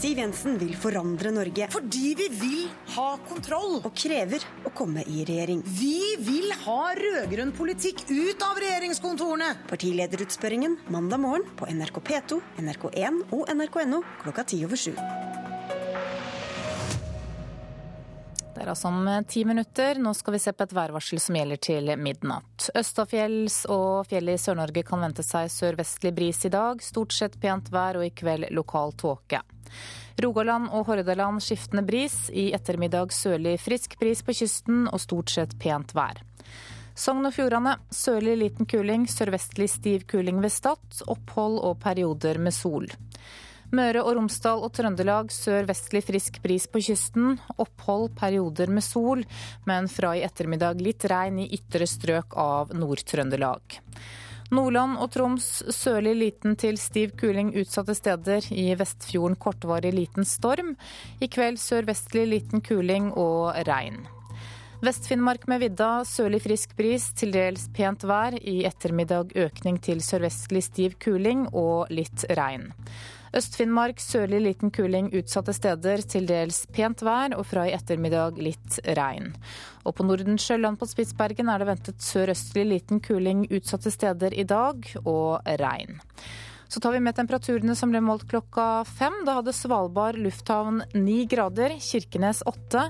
[0.00, 1.66] Siv Jensen vil forandre Norge.
[1.72, 3.82] Fordi vi vil ha kontroll.
[3.84, 5.60] Og krever å komme i regjering.
[5.76, 9.50] Vi vil ha rød-grønn politikk ut av regjeringskontorene!
[9.68, 14.96] Partilederutspørringen mandag morgen på NRK P2, NRK1 og nrk.no klokka ti over sju.
[18.54, 19.98] Det er altså om ti minutter.
[20.02, 22.70] Nå skal vi se på et værvarsel som gjelder til midnatt.
[22.76, 26.82] Østafjells og fjellet i Sør-Norge kan vente seg sørvestlig bris i dag.
[26.82, 29.42] Stort sett pent vær og i kveld lokal tåke.
[30.20, 32.26] Rogaland og Hordaland skiftende bris.
[32.34, 36.18] I ettermiddag sørlig frisk bris på kysten og stort sett pent vær.
[37.00, 40.82] Sogn og Fjordane sørlig liten kuling, sørvestlig stiv kuling ved Stad.
[41.08, 42.90] Opphold og perioder med sol.
[43.70, 47.36] Møre og Romsdal og Trøndelag sør-vestlig frisk bris på kysten.
[47.54, 49.22] Opphold, perioder med sol,
[49.68, 53.78] men fra i ettermiddag litt regn i ytre strøk av Nord-Trøndelag.
[54.50, 58.48] Nordland og Troms sørlig liten til stiv kuling utsatte steder.
[58.50, 60.74] I Vestfjorden kortvarig liten storm.
[61.22, 64.02] I kveld sørvestlig liten kuling og regn.
[64.82, 68.34] Vest-Finnmark med vidda sørlig frisk bris, til dels pent vær.
[68.34, 72.72] I ettermiddag økning til sørvestlig stiv kuling og litt regn.
[73.36, 78.80] Øst-Finnmark sørlig liten kuling utsatte steder, til dels pent vær og fra i ettermiddag litt
[78.98, 79.30] regn.
[79.86, 84.82] Og på Nordensjøland på Spitsbergen er det ventet sørøstlig liten kuling utsatte steder i dag,
[85.04, 86.00] og regn.
[86.70, 89.24] Så tar vi med temperaturene som ble målt klokka fem.
[89.26, 92.84] Da hadde Svalbard lufthavn ni grader, Kirkenes åtte,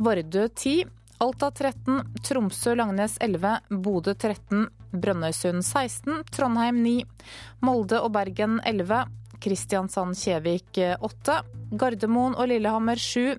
[0.00, 0.78] Vardø ti,
[1.20, 6.92] Alta 13, Tromsø-Langnes 11, Bodø 13, Brønnøysund 16, Trondheim 9,
[7.66, 9.02] Molde og Bergen 11,
[9.44, 11.36] Kristiansand-Kjevik 8,
[11.78, 13.38] Gardermoen og Lillehammer 7,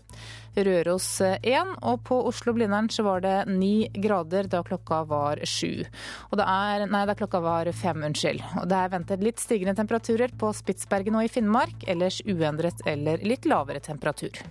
[0.59, 5.85] Røros 1, og på Oslo-Blindern så var det 9 grader da klokka var 7.
[6.29, 8.45] Og det er, nei, da klokka var 5, unnskyld.
[8.63, 13.21] Og det er ventet litt stigende temperaturer på Spitsbergen og i Finnmark, ellers uendret eller
[13.25, 14.41] litt lavere temperatur.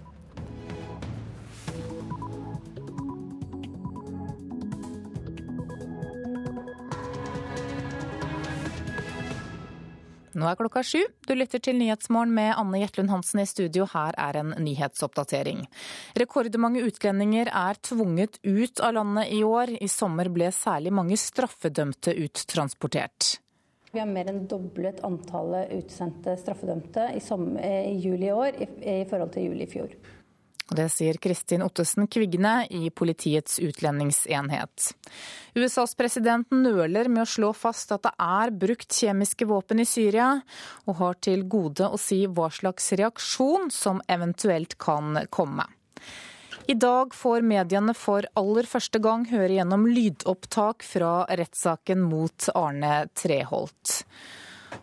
[10.37, 11.01] Nå er klokka sju.
[11.25, 13.87] Du lytter til Nyhetsmorgen med Anne Jetlund Hansen i studio.
[13.89, 15.65] Her er en nyhetsoppdatering.
[16.21, 19.73] Rekordmange utlendinger er tvunget ut av landet i år.
[19.81, 23.39] I sommer ble særlig mange straffedømte uttransportert.
[23.89, 29.33] Vi har mer enn doblet antallet utsendte straffedømte i, i juli i år i forhold
[29.33, 29.95] til juli i fjor.
[30.69, 34.91] Det sier Kristin Ottesen Kvigne i Politiets utlendingsenhet.
[35.55, 40.29] USAs president nøler med å slå fast at det er brukt kjemiske våpen i Syria,
[40.85, 45.65] og har til gode å si hva slags reaksjon som eventuelt kan komme.
[46.69, 53.07] I dag får mediene for aller første gang høre gjennom lydopptak fra rettssaken mot Arne
[53.17, 54.03] Treholt.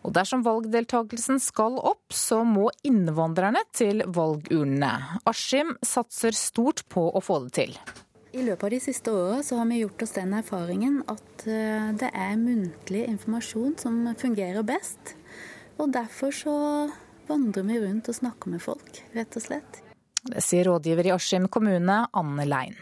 [0.06, 5.20] Og dersom valgdeltakelsen skal opp, så må innvandrerne til valgurnene.
[5.30, 7.78] Askim satser stort på å få det til.
[8.36, 11.94] I løpet av de siste åra så har vi gjort oss den erfaringen at eh,
[11.96, 15.16] det er muntlig informasjon som fungerer best.
[15.80, 16.56] Og derfor så
[17.30, 19.82] vandrer vi rundt og snakker med folk, rett og slett.
[20.26, 22.76] Det sier rådgiver i Askim kommune, Anne Lein.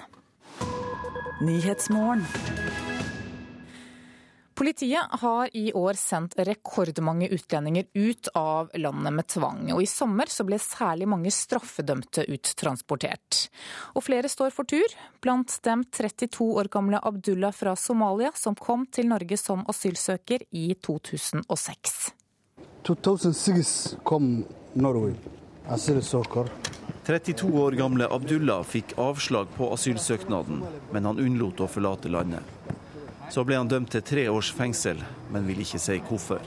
[4.63, 9.65] Politiet har i år sendt rekordmange utlendinger ut av landet med tvang.
[9.75, 13.49] Og i sommer så ble særlig mange straffedømte uttransportert.
[13.91, 18.85] Og flere står for tur, blant dem 32 år gamle Abdullah fra Somalia, som kom
[18.87, 21.99] til Norge som asylsøker i 2006.
[22.87, 23.73] 2006
[24.07, 24.45] kom
[24.79, 25.17] Norge,
[25.75, 26.47] asylsøker.
[27.03, 30.63] 32 år gamle Abdullah fikk avslag på asylsøknaden,
[30.95, 32.47] men han unnlot å forlate landet.
[33.33, 34.99] Så ble han dømt til tre års fengsel,
[35.33, 36.43] men vil ikke si hvorfor.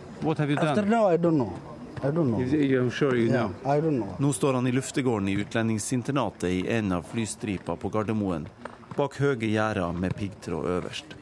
[4.22, 8.46] Nå står han i luftegården i utlendingsinternatet i en av flystripa på Gardermoen,
[8.94, 11.16] bak høye gjerder med piggtråd øverst.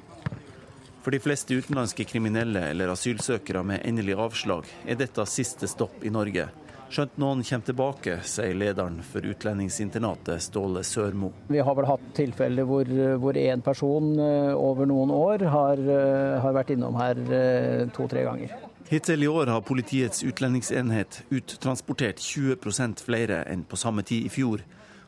[1.00, 6.12] For de fleste utenlandske kriminelle eller asylsøkere med endelig avslag er dette siste stopp i
[6.12, 6.50] Norge.
[6.94, 11.32] Skjønt noen kommer tilbake, sier lederen for utlendingsinternatet, Ståle Sørmo.
[11.50, 12.86] Vi har vel hatt tilfeller hvor,
[13.18, 18.22] hvor en person eh, over noen år har, eh, har vært innom her eh, to-tre
[18.28, 18.54] ganger.
[18.86, 24.62] Hittil i år har politiets utlendingsenhet uttransportert 20% flere enn på samme tid i fjor,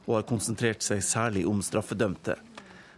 [0.09, 2.35] og har konsentrert seg særlig om straffedømte.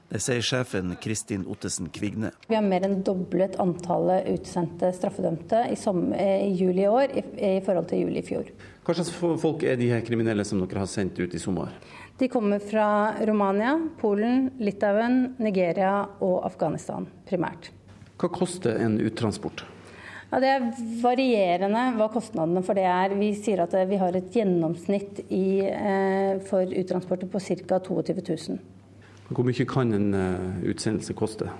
[0.09, 2.31] Det sier sjefen Kristin Ottesen Kvigne.
[2.49, 7.51] Vi har mer enn doblet antallet utsendte straffedømte i, i juli i år i, i,
[7.67, 8.49] forhold til juli i fjor.
[8.89, 11.75] Hva slags folk er de her kriminelle som dere har sendt ut i sommer?
[12.17, 17.69] De kommer fra Romania, Polen, Litauen, Nigeria og Afghanistan primært.
[18.17, 19.67] Hva koster en uttransport?
[20.31, 20.65] Ja, det er
[21.03, 23.13] varierende hva kostnadene for det er.
[23.21, 27.83] Vi sier at vi har et gjennomsnitt i, eh, for uttransporter på ca.
[27.85, 28.59] 22 000.
[29.29, 31.51] Hvor mye kan en uh, utsendelse koste?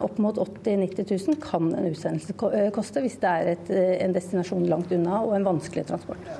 [0.00, 3.94] Opp mot 80 000-90 000 kan en utsendelse eh, koste hvis det er et, eh,
[4.06, 6.32] en destinasjon langt unna og en vanskelig transport.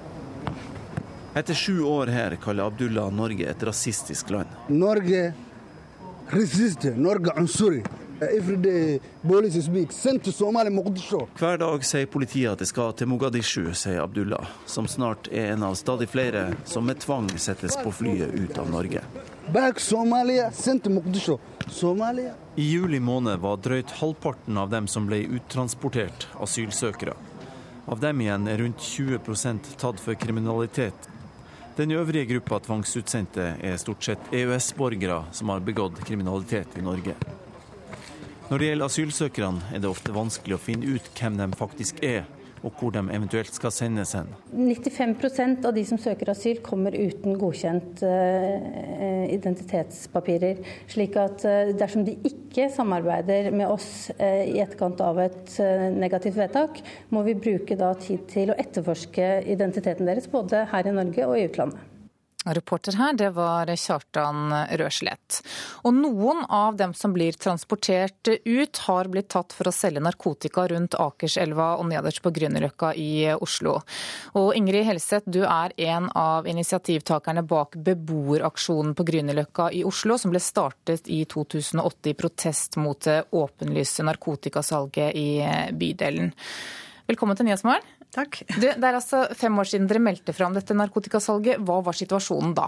[1.35, 4.49] Etter sju år her kaller Abdullah Norge et rasistisk land.
[4.68, 5.33] Norge
[6.29, 6.97] resister.
[6.97, 7.83] Norge ansuri.
[11.38, 15.64] Hver dag sier politiet at det skal til Mogadishu, sier Abdullah, som snart er en
[15.66, 19.01] av stadig flere som med tvang settes på flyet ut av Norge.
[22.57, 27.16] I juli måned var drøyt halvparten av dem som ble uttransportert, asylsøkere.
[27.90, 31.09] Av dem igjen er rundt 20% tatt for kriminalitet.
[31.76, 37.14] Den øvrige gruppa tvangsutsendte er stort sett EØS-borgere som har begått kriminalitet i Norge.
[38.50, 42.26] Når det gjelder asylsøkerne, er det ofte vanskelig å finne ut hvem de faktisk er,
[42.62, 44.31] og hvor de eventuelt skal sendes hen.
[44.53, 50.62] 95% av de som søker asyl, kommer uten godkjent uh, identitetspapirer.
[50.90, 55.55] Slik at uh, dersom de ikke samarbeider med oss i etterkant av et
[55.96, 56.83] negativt vedtak,
[57.14, 61.46] må vi bruke tid til å etterforske identiteten deres, både her i Norge og i
[61.48, 61.92] utlandet.
[62.45, 65.38] Reporter her, det var Kjartan Røslett.
[65.87, 70.65] Og noen av dem som blir transportert ut, har blitt tatt for å selge narkotika
[70.73, 73.77] rundt Akerselva og nederst på Grünerløkka i Oslo.
[74.35, 80.35] Og Ingrid Helseth, du er en av initiativtakerne bak beboeraksjonen på Grünerløkka i Oslo, som
[80.35, 85.29] ble startet i 2008 i protest mot det åpenlyse narkotikasalget i
[85.79, 86.35] bydelen.
[87.07, 88.02] Velkommen til Nyhetsmorgen.
[88.13, 88.42] Takk.
[88.48, 91.63] Det, det er altså fem år siden dere meldte fram dette narkotikasalget.
[91.65, 92.67] Hva var situasjonen da?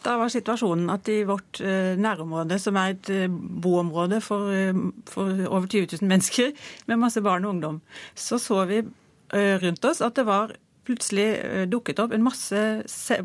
[0.00, 4.72] Da var situasjonen at i vårt eh, nærområde, som er et eh, boområde for, eh,
[5.10, 6.54] for over 20 000 mennesker,
[6.88, 7.82] med masse barn og ungdom,
[8.14, 8.82] så så vi
[9.30, 10.56] rundt oss at det var
[10.86, 11.26] plutselig
[11.70, 12.60] dukket opp en masse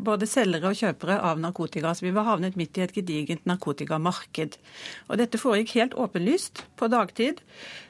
[0.04, 1.94] både selgere og kjøpere av narkotika.
[1.96, 4.58] Så vi var havnet midt i et gedigent narkotikamarked.
[5.08, 7.40] Og dette foregikk helt åpenlyst på dagtid.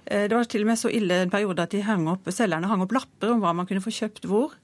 [0.07, 2.95] Det var til og med så ille en periode at hang opp, selgerne hang opp
[2.95, 4.55] lapper om hva man kunne få kjøpt hvor.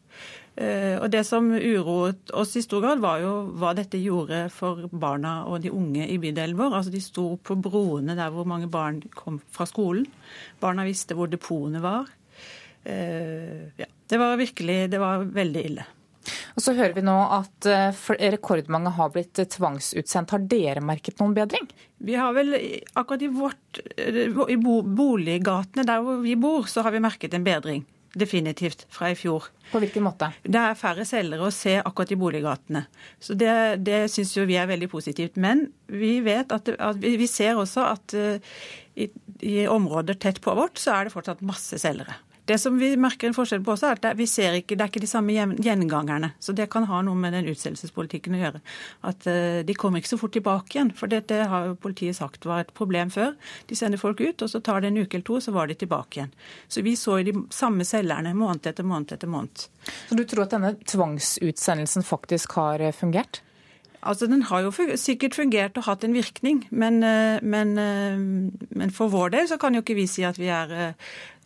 [0.55, 4.89] Eh, og Det som uroet oss i stor grad, var jo hva dette gjorde for
[4.93, 6.77] barna og de unge i bydelen vår.
[6.77, 10.07] Altså De sto på broene der hvor mange barn kom fra skolen.
[10.61, 12.11] Barna visste hvor depotene var.
[12.85, 15.85] Eh, ja, Det var virkelig det var veldig ille.
[16.55, 18.03] Og Så hører vi nå at eh,
[18.33, 20.35] rekordmange har blitt tvangsutsendt.
[20.35, 21.67] Har dere merket noen bedring?
[22.03, 22.55] Vi har vel
[22.99, 27.85] akkurat i, vårt, i boliggatene der hvor vi bor, så har vi merket en bedring
[28.13, 29.47] definitivt fra i fjor.
[29.71, 30.29] På hvilken måte?
[30.45, 32.83] Det er færre selgere å se akkurat i boliggatene.
[33.17, 35.39] Så Det, det syns jo vi er veldig positivt.
[35.41, 39.09] Men vi vet at, at vi ser også at i,
[39.41, 42.19] i områder tett på vårt, så er det fortsatt masse selgere.
[42.45, 44.91] Det som vi merker en forskjell på også, er at vi ser ikke, det er
[44.91, 46.33] ikke de samme gjengangerne.
[46.43, 48.63] Så det kan ha noe med den utstedelsespolitikken å gjøre.
[49.07, 50.91] At uh, de kommer ikke så fort tilbake igjen.
[50.99, 53.37] For det, har politiet sagt var et problem før.
[53.71, 55.79] De sender folk ut, og så tar det en uke eller to, så var de
[55.79, 56.35] tilbake igjen.
[56.67, 59.69] Så vi så jo de samme selgerne måned etter måned etter måned.
[60.09, 63.43] Så du tror at denne tvangsutsendelsen faktisk har eh, fungert?
[64.03, 69.13] Altså, Den har jo sikkert fungert og hatt en virkning, men, eh, men, men, for
[69.13, 70.75] vår del så kan jo ikke vi si at vi er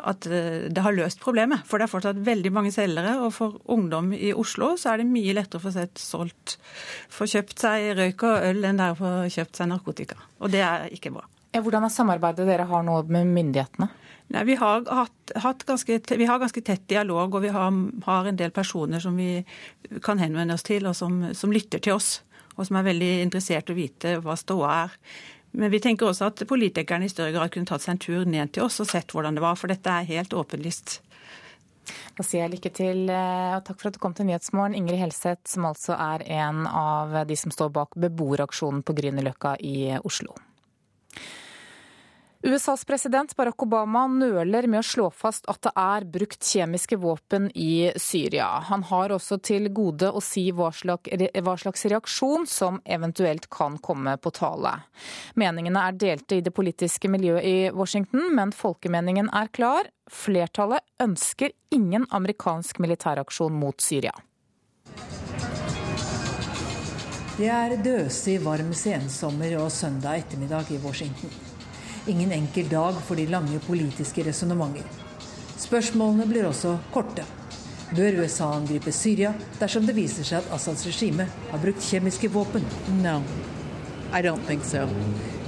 [0.04, 1.64] at eh, det har løst problemet.
[1.68, 5.08] For det er fortsatt veldig mange selgere, og for ungdom i Oslo så er det
[5.10, 6.58] mye lettere å få sett solgt,
[7.12, 10.18] få kjøpt seg røyk og øl enn det er å få kjøpt seg narkotika.
[10.40, 11.24] Og det er ikke bra.
[11.56, 13.88] Hvordan er samarbeidet dere har nå med myndighetene?
[14.34, 17.70] Nei, vi, har hatt, hatt ganske, vi, har ganske, tett dialog, og vi har,
[18.04, 19.38] har, en del personer som vi
[20.02, 22.16] kan henvende oss til, og som, som lytter til oss.
[22.56, 24.94] Og som er veldig interessert i å vite hva ståa er.
[25.56, 28.52] Men vi tenker også at politikerne i større grad kunne tatt seg en tur ned
[28.52, 31.00] til oss og sett hvordan det var, for dette er helt åpenlyst.
[32.16, 35.00] Da sier jeg lykke til eh, og takk for at du kom til Nyhetsmorgen, Ingrid
[35.04, 40.34] Helseth, som altså er en av de som står bak beboeraksjonen på Grünerløkka i Oslo.
[42.46, 47.48] USAs president Barack Obama nøler med å slå fast at det er brukt kjemiske våpen
[47.58, 48.46] i Syria.
[48.68, 54.30] Han har også til gode å si hva slags, reaksjon som eventuelt kan komme på
[54.38, 54.76] tale.
[55.34, 59.90] Meningene er delte i det politiske miljøet i Washington, men folkemeningen er klar.
[60.06, 64.14] Flertallet ønsker ingen amerikansk militæraksjon mot Syria.
[67.36, 71.34] Det er døsig varm sensommer og søndag ettermiddag i Washington.
[72.06, 74.86] Ingen enkel dag for de lange politiske resonnementer.
[75.58, 77.24] Spørsmålene blir også korte.
[77.96, 82.62] Bør USA angripe Syria dersom det viser seg at Assads regime har brukt kjemiske våpen?
[83.02, 83.16] No,
[84.14, 84.86] I don't think so.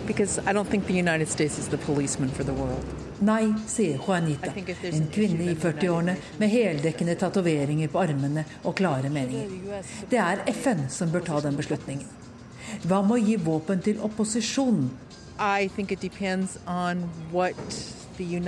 [0.06, 2.84] Because I don't think the United States is the policeman for the world.
[3.20, 4.50] Nei, sier Juanita,
[4.90, 9.82] en kvinne i 40-årene med heldekkende tatoveringer på armene og klare meninger.
[10.10, 12.06] Det er FN som bør ta den beslutningen.
[12.82, 14.90] Hva med å gi våpen til opposisjonen,
[15.38, 17.56] i think it depends on what
[18.18, 18.42] det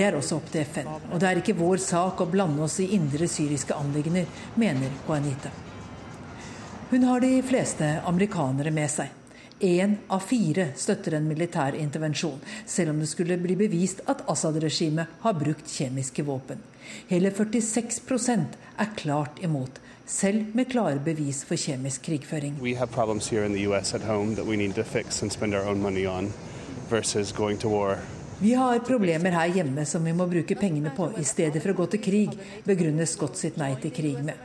[0.00, 2.86] er også opp til FN, og det er ikke vår sak å blande oss i
[2.96, 4.24] indre syriske anliggender,
[4.56, 5.52] mener Juanita.
[6.88, 9.12] Hun har de fleste amerikanere med seg.
[9.62, 15.20] Én av fire støtter en militær intervensjon, selv om det skulle bli bevist at Assad-regimet
[15.22, 16.64] har brukt kjemiske våpen.
[17.12, 19.78] Hele 46% er klart imot,
[20.12, 22.58] selv med klare bevis for kjemisk krigføring.
[22.62, 22.74] Vi
[28.54, 31.86] har problemer her hjemme som vi må bruke pengene på i stedet for å gå
[31.94, 32.36] til krig,
[32.66, 34.36] begrunner Scott sitt nei til krig med.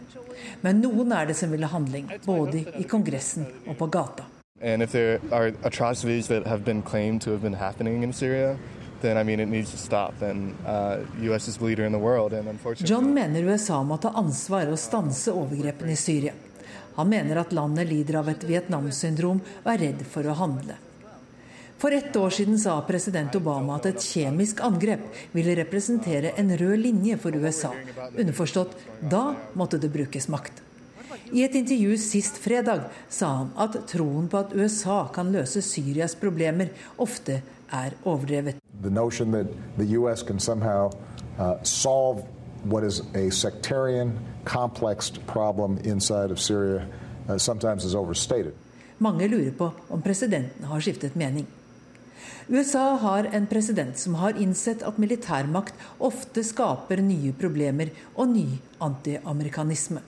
[0.61, 4.24] Men noen er det som vil ha handling, både i Kongressen og på gata.
[4.61, 8.57] And if there are atrocities that have been claimed to have been happening in Syria,
[9.01, 10.21] then I mean stop.
[10.21, 12.33] And uh, in the world.
[12.33, 12.59] And.
[12.77, 16.33] John mener USA må ta ansvar og stanse overgrepene i Syria.
[16.97, 20.77] Han mener at landet lider av et Vietnam-syndrom og er redd for å handle.
[21.77, 26.79] For ett år siden sa president Obama at et kjemisk angrep ville representere en rød
[26.81, 27.69] linje for USA.
[28.17, 28.73] Underforstått
[29.11, 30.63] da måtte det brukes makt.
[31.31, 36.15] I et intervju sist fredag sa han at troen på at USA kan løse Syrias
[36.17, 37.41] problemer, ofte
[37.72, 38.55] er overdrevet.
[38.82, 39.47] The notion that
[39.78, 40.24] the U.S.
[40.24, 40.91] can somehow
[41.39, 41.57] uh,
[42.63, 46.88] what is a sectarian, complex problem inside of Syria
[47.30, 48.53] uh, sometimes is overstated.
[48.97, 51.45] Mange lurer på om presidenten har skiftet mening.
[52.47, 58.45] USA har en president som har innsett at militærmakt ofte skaper nye problemer og ny
[58.82, 60.01] antiamerikanisme.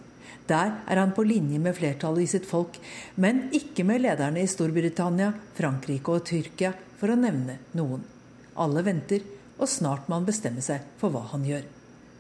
[0.49, 2.79] Der er han på linje med flertallet i sitt folk,
[3.15, 8.03] men ikke med lederne i Storbritannia, Frankrike og Tyrkia, for å nevne noen.
[8.59, 9.23] Alle venter,
[9.59, 11.63] og snart må han bestemme seg for hva han gjør.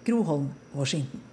[0.07, 1.25] Gro Holm, Washington.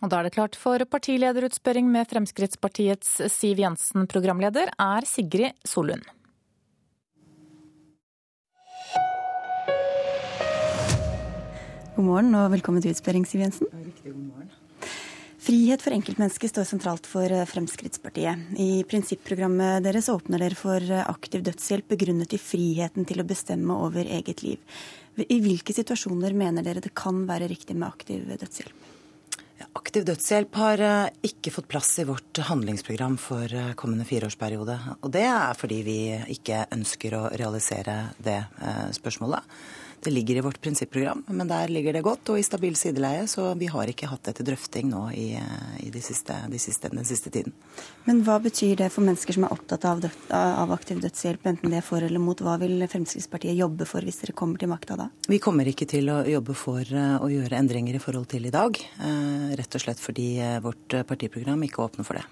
[0.00, 4.06] Og da er det klart for partilederutspørring med Fremskrittspartiets Siv Jensen.
[4.08, 6.06] Programleder er Sigrid Solund.
[11.96, 13.68] God morgen og velkommen til utspørring, Siv Jensen.
[13.76, 14.39] Riktig god morgen.
[15.40, 18.50] Frihet for enkeltmennesket står sentralt for eh, Fremskrittspartiet.
[18.60, 23.78] I prinsipprogrammet deres åpner dere for eh, aktiv dødshjelp begrunnet i friheten til å bestemme
[23.86, 24.60] over eget liv.
[25.16, 28.86] I hvilke situasjoner mener dere det kan være riktig med aktiv dødshjelp?
[29.80, 34.76] Aktiv dødshjelp har eh, ikke fått plass i vårt handlingsprogram for kommende fireårsperiode.
[35.00, 36.00] Og det er fordi vi
[36.36, 38.42] ikke ønsker å realisere det
[38.92, 39.48] spørsmålet.
[40.00, 43.50] Det ligger i vårt prinsipprogram, men der ligger det godt og i stabil sideleie, så
[43.60, 45.26] vi har ikke hatt det til drøfting nå i,
[45.84, 47.52] i de siste, de siste, den siste tiden.
[48.06, 51.82] Men hva betyr det for mennesker som er opptatt av, av aktiv dødshjelp, enten det
[51.82, 52.40] er for eller mot?
[52.40, 55.10] Hva vil Fremskrittspartiet jobbe for hvis dere kommer til makta da?
[55.28, 58.54] Vi kommer ikke til å jobbe for eh, å gjøre endringer i forhold til i
[58.54, 62.24] dag, eh, rett og slett fordi eh, vårt partiprogram ikke åpner for det.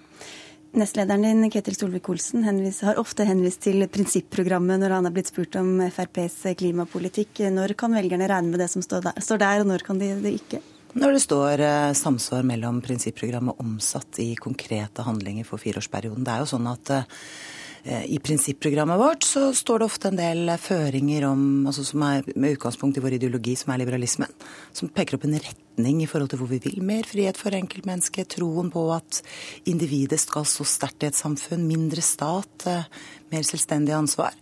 [0.77, 2.45] Nestlederen din, Ketil Solvik-Olsen,
[2.85, 7.47] har ofte henvist til prinsipprogrammet når han har blitt spurt om FrPs klimapolitikk.
[7.55, 10.13] Når kan velgerne regne med det som står der, står der og når kan de
[10.21, 10.61] det ikke?
[10.99, 16.25] Når det står eh, samsvar mellom prinsipprogrammet omsatt i konkrete handlinger for fireårsperioden.
[16.27, 20.51] Det er jo sånn at Eh, I prinsipprogrammet vårt så står det ofte en del
[20.61, 24.33] føringer om, altså som er med utgangspunkt i vår ideologi, som er liberalismen.
[24.77, 26.81] Som peker opp en retning i forhold til hvor vi vil.
[26.85, 29.23] Mer frihet for enkeltmennesket, troen på at
[29.71, 31.69] individet skal stå sterkt i et samfunn.
[31.71, 32.89] Mindre stat, eh,
[33.33, 34.35] mer selvstendig ansvar.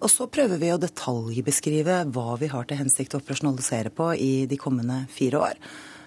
[0.00, 4.46] Og så prøver vi å detaljbeskrive hva vi har til hensikt å operasjonalisere på i
[4.48, 5.58] de kommende fire år.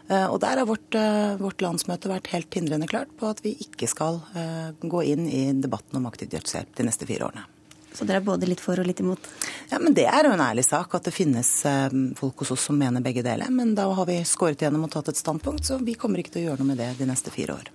[0.07, 3.55] Eh, og der har vårt, eh, vårt, landsmøte vært helt hindrende klart på at vi
[3.63, 7.45] ikke skal eh, gå inn i debatten om aktiv dødshjelp de neste fire årene.
[7.93, 9.27] Så dere er både litt for og litt imot?
[9.69, 11.61] Ja, men Det er jo en ærlig sak at det finnes
[12.17, 13.51] folk hos oss som mener begge deler.
[13.53, 16.41] Men da har vi skåret igjennom og tatt et standpunkt, så vi kommer ikke til
[16.41, 17.69] å gjøre noe med det de neste fire år.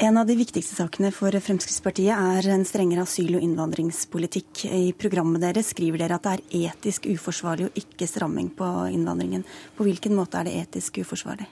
[0.00, 4.60] En av de viktigste sakene for Fremskrittspartiet er en strengere asyl- og innvandringspolitikk.
[4.70, 9.42] I programmet deres skriver dere at det er etisk uforsvarlig å ikke stramming på innvandringen.
[9.74, 11.48] På hvilken måte er det etisk uforsvarlig?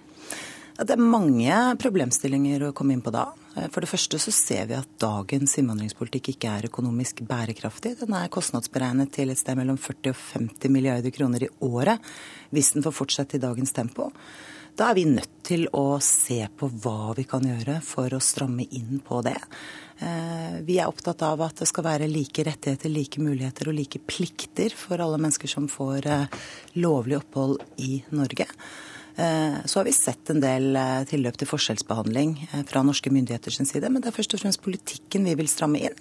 [0.79, 3.27] Det er mange problemstillinger å komme inn på da.
[3.75, 7.97] For det første så ser vi at dagens innvandringspolitikk ikke er økonomisk bærekraftig.
[7.99, 12.15] Den er kostnadsberegnet til et sted mellom 40 og 50 milliarder kroner i året
[12.55, 14.13] hvis den får fortsette i dagens tempo.
[14.77, 18.67] Da er vi nødt til å se på hva vi kan gjøre for å stramme
[18.77, 19.39] inn på det.
[20.05, 24.03] Eh, vi er opptatt av at det skal være like rettigheter, like muligheter og like
[24.05, 26.37] plikter for alle mennesker som får eh,
[26.77, 28.45] lovlig opphold i Norge.
[29.17, 30.77] Eh, så har vi sett en del
[31.09, 35.25] tilløp til forskjellsbehandling eh, fra norske myndigheters side, men det er først og fremst politikken
[35.25, 35.97] vi vil stramme inn.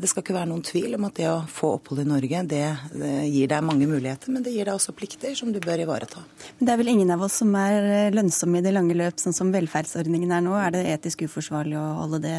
[0.00, 2.64] Det skal ikke være noen tvil om at det å få opphold i Norge, det,
[2.96, 6.22] det gir deg mange muligheter, men det gir deg også plikter som du bør ivareta.
[6.58, 9.36] Men det er vel ingen av oss som er lønnsomme i det lange løp, sånn
[9.36, 10.54] som velferdsordningen er nå.
[10.58, 12.38] Er det etisk uforsvarlig å holde det,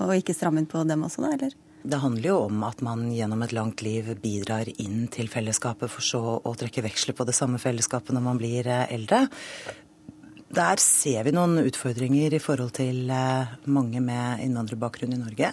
[0.00, 1.58] og ikke stramme inn på dem også, da, eller?
[1.82, 6.06] Det handler jo om at man gjennom et langt liv bidrar inn til fellesskapet, for
[6.06, 9.24] så å trekke veksler på det samme fellesskapet når man blir eh, eldre.
[10.52, 15.50] Der ser vi noen utfordringer i forhold til eh, mange med innvandrerbakgrunn i Norge,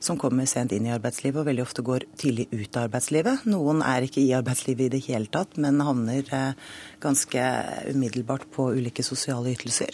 [0.00, 3.46] som kommer sent inn i arbeidslivet og veldig ofte går tidlig ut av arbeidslivet.
[3.52, 6.70] Noen er ikke i arbeidslivet i det hele tatt, men havner eh,
[7.04, 7.48] ganske
[7.92, 9.92] umiddelbart på ulike sosiale ytelser.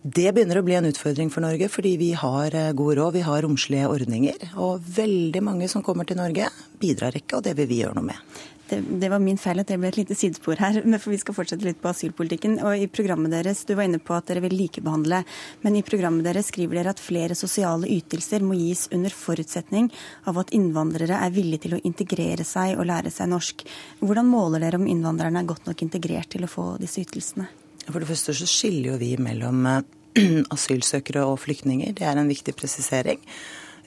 [0.00, 3.26] Det begynner å bli en utfordring for Norge, fordi vi har eh, god råd, vi
[3.26, 4.50] har romslige ordninger.
[4.58, 6.50] Og veldig mange som kommer til Norge,
[6.80, 8.40] bidrar ikke, og det vil vi gjøre noe med.
[8.70, 11.36] Det, det, var min feil at det ble et lite sidespor her, for vi skal
[11.36, 12.58] fortsette litt på asylpolitikken.
[12.62, 15.22] Og i programmet deres, Du var inne på at dere vil likebehandle,
[15.64, 19.90] men i programmet deres skriver dere at flere sosiale ytelser må gis under forutsetning
[20.30, 23.64] av at innvandrere er villige til å integrere seg og lære seg norsk.
[24.02, 27.48] Hvordan måler dere om innvandrerne er godt nok integrert til å få disse ytelsene?
[27.88, 29.80] For det første så skiller jo vi mellom eh,
[30.54, 31.96] asylsøkere og flyktninger.
[31.98, 33.22] Det er en viktig presisering.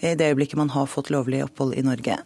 [0.03, 2.17] I det øyeblikket man har fått lovlig opphold i Norge,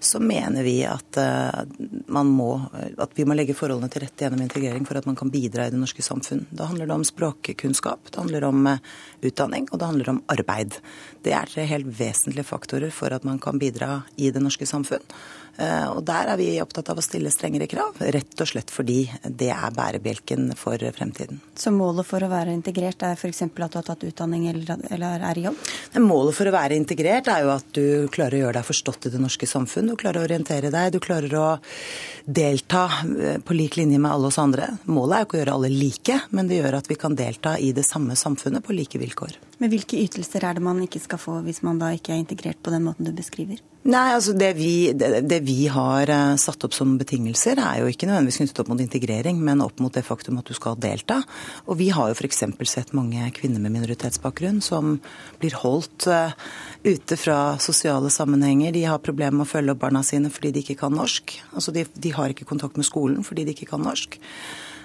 [0.00, 2.50] så mener vi at, uh, må,
[2.98, 5.72] at, vi må legge forholdene til rette gjennom integrering for at man kan bidra i
[5.72, 6.44] det norske samfunn.
[6.50, 8.92] Da handler det om språkkunnskap, det handler om uh,
[9.24, 10.78] utdanning og det handler om arbeid.
[11.24, 15.04] Det er tre helt vesentlige faktorer for at man kan bidra i det norske samfunn.
[15.56, 18.98] Eh, og der er vi opptatt av å stille strengere krav, rett og slett fordi
[19.24, 21.40] det er bærebjelken for fremtiden.
[21.56, 23.42] Så målet for å være integrert er f.eks.
[23.46, 25.62] at du har tatt utdanning eller, er i jobb?
[26.04, 29.14] Målet for å være integrert er jo at du klarer å gjøre deg forstått i
[29.16, 29.92] det norske samfunn.
[29.92, 31.48] Du klarer å orientere deg, du klarer å
[32.26, 34.74] delta eh, på lik linje med alle oss andre.
[34.90, 37.56] Målet er jo ikke å gjøre alle like, men det gjør at vi kan delta
[37.58, 39.38] i det samme samfunnet på like vilkår.
[39.62, 42.60] Men hvilke ytelser er det man ikke skal få hvis man da ikke er integrert
[42.62, 43.62] på den måten du beskriver?
[43.86, 47.90] Nei, altså det vi, det, det vi, har eh, satt opp som betingelser, er jo
[47.92, 51.20] ikke nødvendigvis knyttet opp mot integrering, men opp mot det faktum at du skal delta.
[51.70, 52.42] Og vi har jo f.eks.
[52.66, 54.96] sett mange kvinner med minoritetsbakgrunn som
[55.38, 56.34] blir holdt uh,
[56.82, 58.74] ute fra sosiale sammenhenger.
[58.74, 61.38] De har problemer med å følge opp barna sine fordi de ikke kan norsk.
[61.54, 64.18] Altså de, de har ikke kontakt med skolen fordi de ikke kan norsk.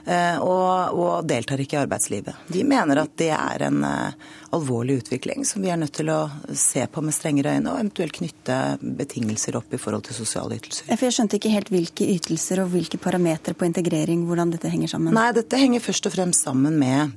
[0.05, 2.45] Eh, og, og, deltar ikke i arbeidslivet.
[2.49, 6.19] De mener at det er en uh, alvorlig utvikling som vi er nødt til å
[6.57, 10.89] se på med strengere øyne, og eventuelt knytte betingelser opp i forhold til sosiale ytelser.
[10.89, 15.13] Jeg skjønte ikke helt hvilke ytelser og hvilke parametere på integrering, hvordan dette henger sammen?
[15.17, 17.13] Nei, dette henger først og fremst sammen med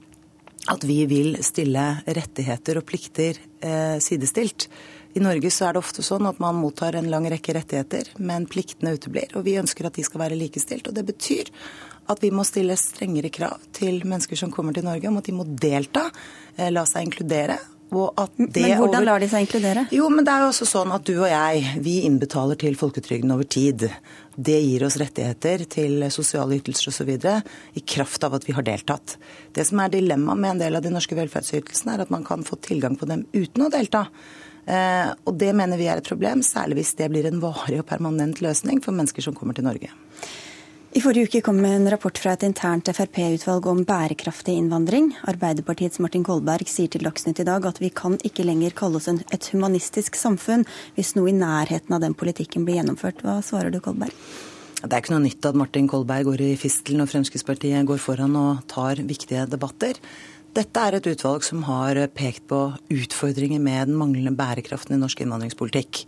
[0.73, 4.69] at vi vil stille rettigheter og plikter eh, sidestilt.
[5.15, 8.49] I Norge så er det ofte sånn at man mottar en lang rekke rettigheter, men
[8.51, 9.37] pliktene uteblir.
[9.39, 10.89] Og vi ønsker at de skal være likestilt.
[10.91, 11.53] Og det betyr
[12.11, 15.37] at vi må stille strengere krav til mennesker som kommer til Norge, om at de
[15.37, 16.09] må delta,
[16.57, 17.59] eh, la seg inkludere.
[18.37, 19.87] men hvordan lar de seg inkludere?
[19.95, 23.31] Jo, men det er jo også sånn at du og jeg, vi innbetaler til folketrygden
[23.31, 23.87] over tid.
[24.35, 27.13] Det gir oss rettigheter til sosiale ytelser osv.
[27.79, 29.17] i kraft av at vi har deltatt.
[29.55, 32.43] Det som er dilemmaet med en del av de norske velferdsytelsene, er at man kan
[32.43, 34.09] få tilgang på dem uten å delta.
[34.67, 37.87] Eh, og det mener vi er et problem, særlig hvis det blir en varig og
[37.87, 39.93] permanent løsning for mennesker som kommer til Norge.
[40.95, 45.09] I forrige uke kom en rapport fra et internt Frp-utvalg om bærekraftig innvandring.
[45.27, 49.11] Arbeiderpartiets Martin Kolberg sier til Dagsnytt i dag at vi kan ikke lenger kalle oss
[49.11, 50.63] et humanistisk samfunn
[50.95, 53.27] hvis noe i nærheten av den politikken blir gjennomført.
[53.27, 54.15] Hva svarer du, Kolberg?
[54.85, 58.39] Det er ikke noe nytt at Martin Kolberg går i fistel når Fremskrittspartiet går foran
[58.39, 59.99] og tar viktige debatter.
[60.55, 65.27] Dette er et utvalg som har pekt på utfordringer med den manglende bærekraften i norsk
[65.27, 66.05] innvandringspolitikk.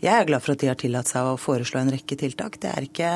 [0.00, 2.62] Jeg er glad for at de har tillatt seg å foreslå en rekke tiltak.
[2.64, 3.10] Det er ikke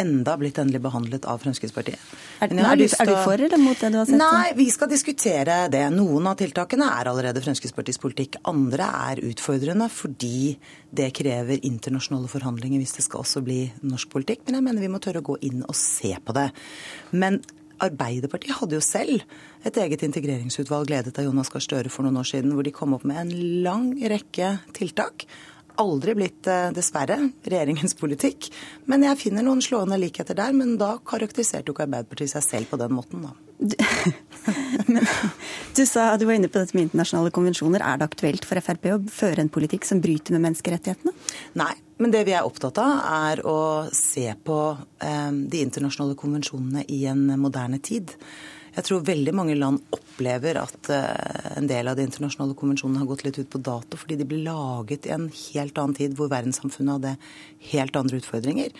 [0.00, 2.00] enda blitt endelig behandlet av Fremskrittspartiet.
[2.40, 4.18] Er, er, du, er, du, for eller mot det du har sett?
[4.20, 5.82] Nei, vi skal diskutere det.
[5.94, 8.40] Noen av tiltakene er allerede Fremskrittspartiets politikk.
[8.48, 10.56] Andre er utfordrende fordi
[10.96, 14.46] det krever internasjonale forhandlinger hvis det skal også bli norsk politikk.
[14.46, 16.50] Men jeg mener vi må tørre å gå inn og se på det.
[17.16, 17.40] Men
[17.82, 19.24] Arbeiderpartiet hadde jo selv
[19.66, 22.94] et eget integreringsutvalg ledet av Jonas Gahr Støre for noen år siden, hvor de kom
[22.96, 23.34] opp med en
[23.66, 25.26] lang rekke tiltak
[25.80, 28.50] aldri blitt, eh, dessverre, regjeringens politikk.
[28.90, 30.52] Men jeg finner noen slående likheter der.
[30.52, 33.34] Men da karakteriserte jo ikke Arbeiderpartiet seg selv på den måten, da.
[33.56, 33.76] Du,
[34.92, 35.06] men,
[35.74, 37.84] du sa du var inne på dette med internasjonale konvensjoner.
[37.84, 41.14] Er det aktuelt for Frp å føre en politikk som bryter med menneskerettighetene?
[41.60, 41.72] Nei,
[42.02, 43.00] men det vi er opptatt av,
[43.30, 43.60] er å
[43.96, 44.60] se på
[45.00, 48.12] eh, de internasjonale konvensjonene i en moderne tid.
[48.76, 53.08] Jeg tror veldig mange land opplever at eh, en del av de internasjonale konvensjonene har
[53.08, 56.28] gått litt ut på dato fordi de ble laget i en helt annen tid hvor
[56.28, 57.14] verdenssamfunnet hadde
[57.72, 58.74] helt andre utfordringer.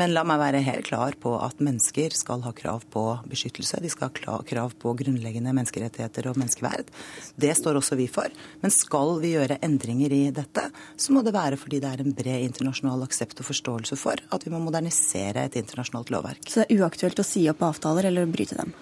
[0.00, 3.82] Men la meg være helt klar på at mennesker skal ha krav på beskyttelse.
[3.84, 6.88] De skal ha krav på grunnleggende menneskerettigheter og menneskeverd.
[7.36, 8.32] Det står også vi for.
[8.64, 10.66] Men skal vi gjøre endringer i dette,
[10.96, 14.48] så må det være fordi det er en bred internasjonal aksept og forståelse for at
[14.48, 16.42] vi må modernisere et internasjonalt lovverk.
[16.48, 18.74] Så det er uaktuelt å si opp avtaler eller bryte dem?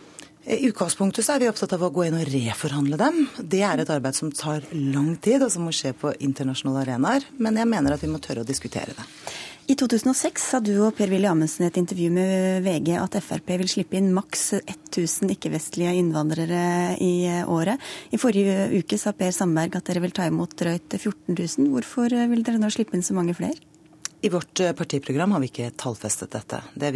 [0.43, 3.21] I utgangspunktet så er vi opptatt av å gå inn og reforhandle dem.
[3.39, 7.29] Det er et arbeid som tar lang tid, og som må skje på internasjonale arenaer.
[7.39, 9.07] Men jeg mener at vi må tørre å diskutere det.
[9.71, 13.71] I 2006 sa du og Per-Willy Amundsen i et intervju med VG at Frp vil
[13.71, 17.15] slippe inn maks 1000 ikke-vestlige innvandrere i
[17.47, 17.79] året.
[18.11, 21.71] I forrige uke sa Per Sandberg at dere vil ta imot drøyt 14 000.
[21.71, 23.63] Hvorfor vil dere nå slippe inn så mange flere?
[24.25, 26.61] I vårt eh, partiprogram har vi ikke tallfestet dette.
[26.75, 26.91] Det.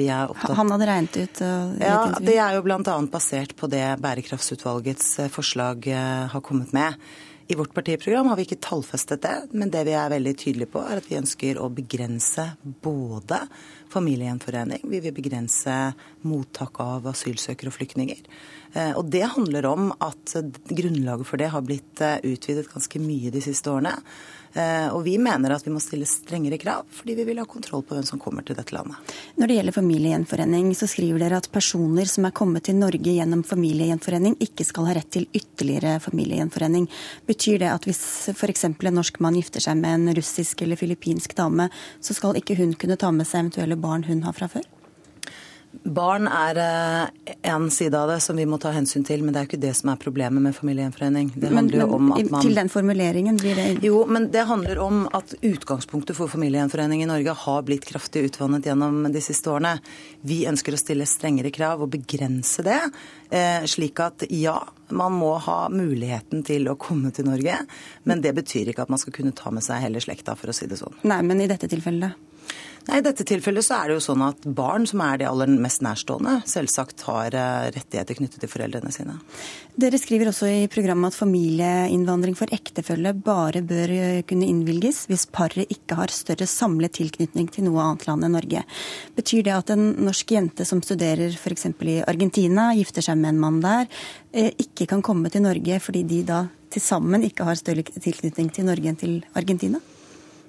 [0.55, 1.41] Han hadde regnet ut?
[1.43, 2.79] Uh, ja, Det er jo bl.a.
[3.11, 5.89] basert på det bærekraftsutvalgets eh, forslag
[6.31, 6.95] har kommet med.
[7.51, 10.85] I vårt partiprogram har vi ikke tallfestet det, men det vi er veldig tydelige på,
[10.87, 13.43] er at vi ønsker å begrense både
[13.91, 15.75] familiegjenforening, vi vil begrense
[16.27, 18.25] mottak av asylsøkere og flyktninger.
[18.99, 20.35] Og det handler om at
[20.67, 23.95] grunnlaget for det har blitt utvidet ganske mye de siste årene.
[24.57, 27.83] Eh, og vi mener at vi må stille strengere krav, fordi vi vil ha kontroll
[27.85, 28.97] på hvem som kommer til dette landet.
[29.37, 33.45] Når det gjelder familiegjenforening, så skriver dere at personer som er kommet til Norge gjennom
[33.45, 36.89] familiegjenforening, ikke skal ha rett til ytterligere familiegjenforening.
[37.29, 38.01] Betyr det at hvis
[38.33, 38.65] f.eks.
[38.71, 41.69] en norsk mann gifter seg med en russisk eller filippinsk dame,
[42.01, 44.65] så skal ikke hun kunne ta med seg eventuelle barn hun har fra før?
[45.85, 49.47] Barn er eh, side av det som vi må ta hensyn til, men det er
[49.47, 51.33] jo ikke det som er problemet med familiegjenforening.
[51.35, 52.43] Det men, men man...
[52.43, 57.11] til den formuleringen blir det Jo, men det handler om at utgangspunktet for familiegjenforening i
[57.11, 59.77] Norge har blitt kraftig utvannet gjennom de siste årene.
[60.27, 62.81] Vi ønsker å stille strengere krav og begrense det,
[63.31, 64.59] eh, slik at ja,
[64.89, 67.59] man må ha muligheten til å komme til Norge,
[68.05, 70.57] men det betyr ikke at man skal kunne ta med seg hele slekta, for å
[70.57, 70.95] si det sånn.
[71.07, 72.26] Nei, men i dette tilfellet?
[72.87, 75.51] Nei, I dette tilfellet så er det jo sånn at barn, som er de aller
[75.51, 79.17] mest nærstående, selvsagt har eh, rettigheter knyttet til foreldrene sine.
[79.75, 85.27] Dere skriver også i programmet at familieinnvandring for ektefelle bare bør eh, kunne innvilges hvis
[85.35, 88.63] paret ikke har større samlet tilknytning til noe annet land enn Norge.
[89.19, 91.67] Betyr det at en norsk jente som studerer f.eks.
[91.91, 93.91] i Argentina, gifter seg med en mann der,
[94.31, 98.55] eh, ikke kan komme til Norge fordi de da til sammen ikke har større tilknytning
[98.55, 99.83] til Norge enn til Argentina?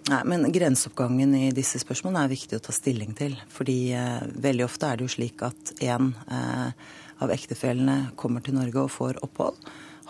[0.08, 3.34] Nei, men Grenseoppgangen i disse spørsmålene er viktig å ta stilling til.
[3.52, 6.70] Fordi eh, veldig ofte er det jo slik at en eh,
[7.20, 9.58] av ektefellene kommer til Norge og får opphold.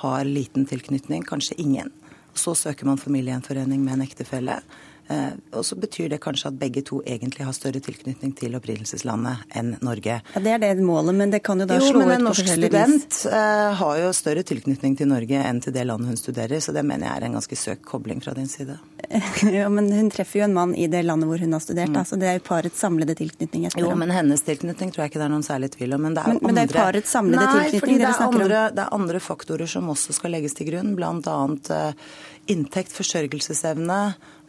[0.04, 1.90] Har liten tilknytning, kanskje ingen.
[2.38, 4.60] Så søker man familiegjenforening med en ektefelle.
[5.08, 9.56] Eh, og så betyr det kanskje at begge to egentlig har større tilknytning til opprinnelseslandet
[9.56, 10.20] enn Norge.
[10.34, 12.72] Ja, Det er det målet, men det kan jo da jo, slå ut på forskjellig
[12.72, 12.74] vis.
[12.74, 16.12] Jo, men En norsk student har jo større tilknytning til Norge enn til det landet
[16.12, 18.78] hun studerer, så det mener jeg er en ganske søk kobling fra din side.
[19.58, 22.06] ja, Men hun treffer jo en mann i det landet hvor hun har studert, mm.
[22.06, 23.70] så det er jo parets samlede tilknytning.
[23.80, 26.04] Jo, men hennes tilknytning tror jeg ikke det er noen særlig tvil om.
[26.04, 26.48] Men det er men, andre...
[26.52, 28.76] Men det er parets samlede Nei, tilknytning dere snakker andre, om?
[28.76, 31.38] Det er andre faktorer som også skal legges til grunn, bl.a.
[31.72, 32.10] Uh,
[32.52, 34.02] inntekt, forsørgelsesevne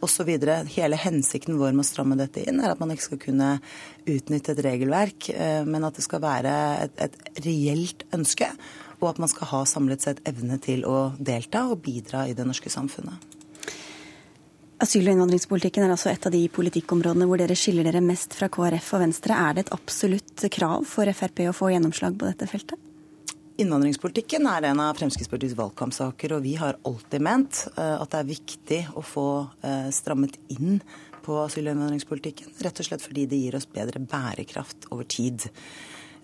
[0.05, 0.29] osv.
[0.73, 3.49] Hele hensikten vår med å stramme dette inn er at man ikke skal kunne
[4.09, 6.53] utnytte et regelverk, eh, men at det skal være
[6.85, 8.51] et, et reelt ønske.
[8.99, 12.47] Og at man skal ha samlet sett evne til å delta og bidra i det
[12.47, 13.37] norske samfunnet.
[14.79, 18.47] Asyl- og innvandringspolitikken er altså et av de politikkområdene hvor dere skiller dere mest fra
[18.47, 19.35] KrF og Venstre.
[19.35, 22.88] Er det et absolutt krav for Frp å få gjennomslag på dette feltet?
[23.59, 28.29] Innvandringspolitikken er en av Fremskrittspartiets valgkampsaker, og vi har alltid ment eh, at det er
[28.29, 29.25] viktig å få
[29.67, 30.77] eh, strammet inn
[31.25, 32.53] på asyl- og innvandringspolitikken.
[32.63, 35.49] Rett og slett fordi det gir oss bedre bærekraft over tid.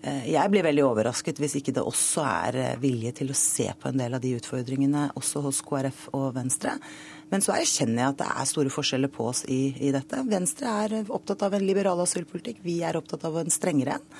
[0.00, 3.92] Eh, jeg blir veldig overrasket hvis ikke det også er vilje til å se på
[3.92, 6.78] en del av de utfordringene også hos KrF og Venstre.
[7.28, 10.24] Men så erkjenner jeg at det er store forskjeller på oss i, i dette.
[10.32, 14.10] Venstre er opptatt av en liberal asylpolitikk, vi er opptatt av en strengere en.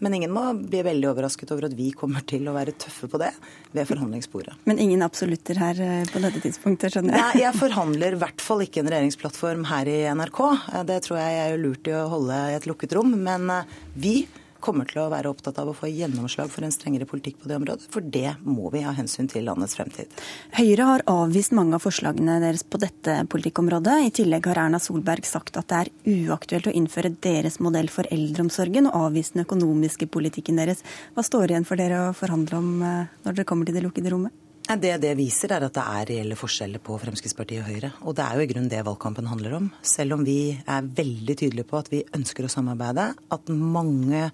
[0.00, 3.20] Men ingen må bli veldig overrasket over at vi kommer til å være tøffe på
[3.20, 3.30] det
[3.76, 4.56] ved forhandlingsbordet.
[4.68, 7.26] Men ingen absolutter her eh, på dette tidspunktet, skjønner jeg?
[7.26, 10.40] Nei, jeg forhandler i hvert fall ikke en regjeringsplattform her i NRK.
[10.72, 13.12] Eh, det tror jeg jeg er lurt i å holde i et lukket rom.
[13.28, 14.14] Men eh, vi
[14.62, 17.58] kommer til å være opptatt av å få gjennomslag for en strengere politikk på det
[17.58, 17.86] området.
[17.92, 20.10] For det må vi av hensyn til landets fremtid.
[20.56, 23.96] Høyre har avvist mange av forslagene deres på dette politikkområdet.
[24.06, 25.92] I tillegg har Erna Solberg sagt at det er
[26.30, 30.84] uaktuelt å innføre deres modell for eldreomsorgen, og avvist den økonomiske politikken deres.
[31.16, 34.14] Hva står igjen for dere å forhandle om eh, når dere kommer til det lukkede
[34.14, 34.36] rommet?
[34.70, 37.88] Det det viser, er at det er reelle forskjeller på Fremskrittspartiet og Høyre.
[38.06, 39.64] Og det er jo i grunnen det valgkampen handler om.
[39.82, 44.28] Selv om vi er veldig tydelige på at vi ønsker å samarbeide, at mange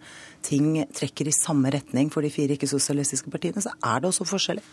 [0.45, 4.69] ting trekker i samme retning for de fire ikke-sosialistiske partiene, så er det også forskjeller.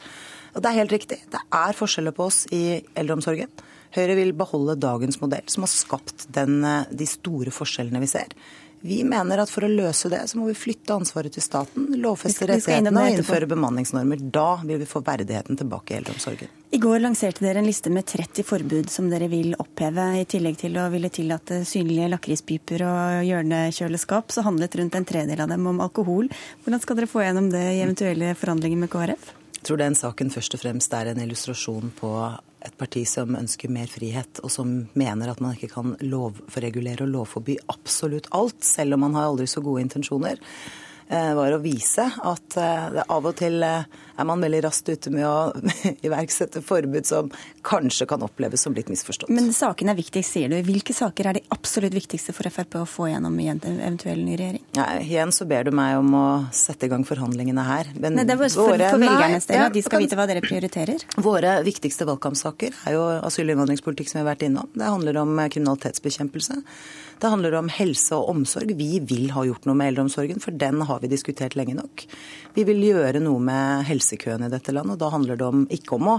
[0.51, 1.21] Og det er helt riktig.
[1.31, 2.63] Det er forskjeller på oss i
[2.99, 3.55] eldreomsorgen.
[3.95, 6.59] Høyre vil beholde dagens modell, som har skapt den,
[6.91, 8.35] de store forskjellene vi ser.
[8.85, 12.49] Vi mener at for å løse det, så må vi flytte ansvaret til staten, lovfeste
[12.49, 14.19] rettighetene og innføre bemanningsnormer.
[14.35, 16.51] Da vil vi få verdigheten tilbake i eldreomsorgen.
[16.75, 20.09] I går lanserte dere en liste med 30 forbud som dere vil oppheve.
[20.19, 25.45] I tillegg til å ville tillate synlige lakrispiper og hjørnekjøleskap, så handlet rundt en tredel
[25.45, 26.27] av dem om alkohol.
[26.65, 29.31] Hvordan skal dere få gjennom det i eventuelle forhandlinger med KrF?
[29.61, 32.17] Jeg tror den saken først og fremst er en illustrasjon på
[32.63, 37.11] et parti som ønsker mer frihet, og som mener at man ikke kan lovregulere og
[37.11, 40.39] lovforby absolutt alt, selv om man har aldri så gode intensjoner.
[41.07, 42.55] Eh, var å vise at
[42.95, 43.83] det av og til eh,
[44.17, 45.53] er man veldig raskt ute med å
[46.07, 47.31] iverksette forbud som
[47.65, 49.31] kanskje kan oppleves som litt misforstått.
[49.33, 50.57] Men saken er viktig, sier du.
[50.65, 54.37] Hvilke saker er de absolutt viktigste for Frp å få gjennom i en eventuell ny
[54.39, 54.65] regjering?
[54.77, 57.91] Ja, igjen så ber du meg om å sette i gang forhandlingene her.
[57.97, 60.43] Men nei, det er for, våre, for velgernes del, at de skal vite hva dere
[60.45, 61.07] prioriterer.
[61.23, 64.69] Våre viktigste valgkampsaker er jo asyl- og innvandringspolitikk, som vi har vært innom.
[64.75, 66.61] Det handler om kriminalitetsbekjempelse.
[67.23, 68.73] Det handler om helse og omsorg.
[68.75, 72.03] Vi vil ha gjort noe med eldreomsorgen, for den har vi diskutert lenge nok.
[72.53, 75.97] Vi vil gjøre noe med helsekøene i dette landet, og da handler det om, ikke
[75.97, 76.17] om å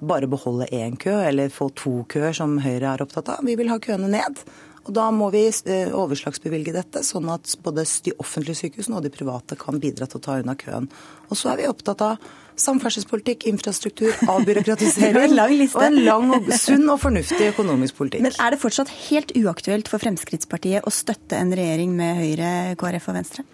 [0.00, 3.44] bare beholde én kø eller få to køer, som Høyre er opptatt av.
[3.44, 4.46] Vi vil ha køene ned.
[4.86, 9.10] Og Da må vi eh, overslagsbevilge dette, sånn at både de offentlige sykehusene og de
[9.10, 10.86] private kan bidra til å ta unna køen.
[11.26, 17.02] Og så er vi opptatt av samferdselspolitikk, infrastruktur, avbyråkratisering og en lang, og sunn og
[17.02, 18.28] fornuftig økonomisk politikk.
[18.28, 23.10] Men er det fortsatt helt uaktuelt for Fremskrittspartiet å støtte en regjering med Høyre, KrF
[23.10, 23.46] og Venstre?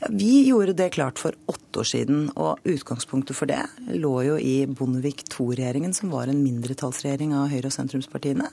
[0.00, 3.64] Ja, vi gjorde det klart for åtte år siden, og utgangspunktet for det
[3.98, 8.46] lå jo i Bondevik II-regjeringen, som var en mindretallsregjering av Høyre- og sentrumspartiene.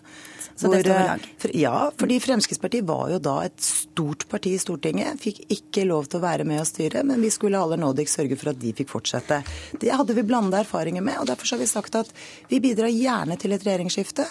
[0.55, 1.27] Så det står ved lag?
[1.53, 5.21] Ja, fordi Fremskrittspartiet var jo da et stort parti i Stortinget.
[5.21, 8.39] Fikk ikke lov til å være med og styre, men vi skulle aller nådigst sørge
[8.41, 9.43] for at de fikk fortsette.
[9.81, 12.09] Det hadde vi blandede erfaringer med, og derfor har vi sagt at
[12.49, 14.25] vi bidrar gjerne til et regjeringsskifte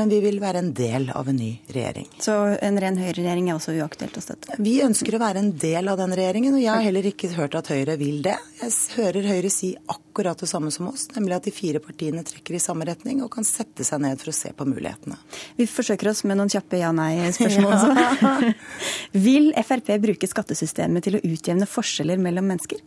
[0.00, 2.06] men vi vil være en del av en ny regjering.
[2.24, 2.32] Så
[2.64, 4.54] en ren høyreregjering er også uaktuelt å støtte?
[4.64, 7.58] Vi ønsker å være en del av den regjeringen, og jeg har heller ikke hørt
[7.58, 8.38] at Høyre vil det.
[8.62, 12.56] Jeg hører Høyre si akkurat det samme som oss, nemlig at de fire partiene trekker
[12.56, 15.20] i samme retning og kan sette seg ned for å se på mulighetene.
[15.60, 18.54] Vi forsøker oss med noen kjappe ja-nei-spørsmål også.
[19.28, 22.80] vil Frp bruke skattesystemet til å utjevne forskjeller mellom mennesker?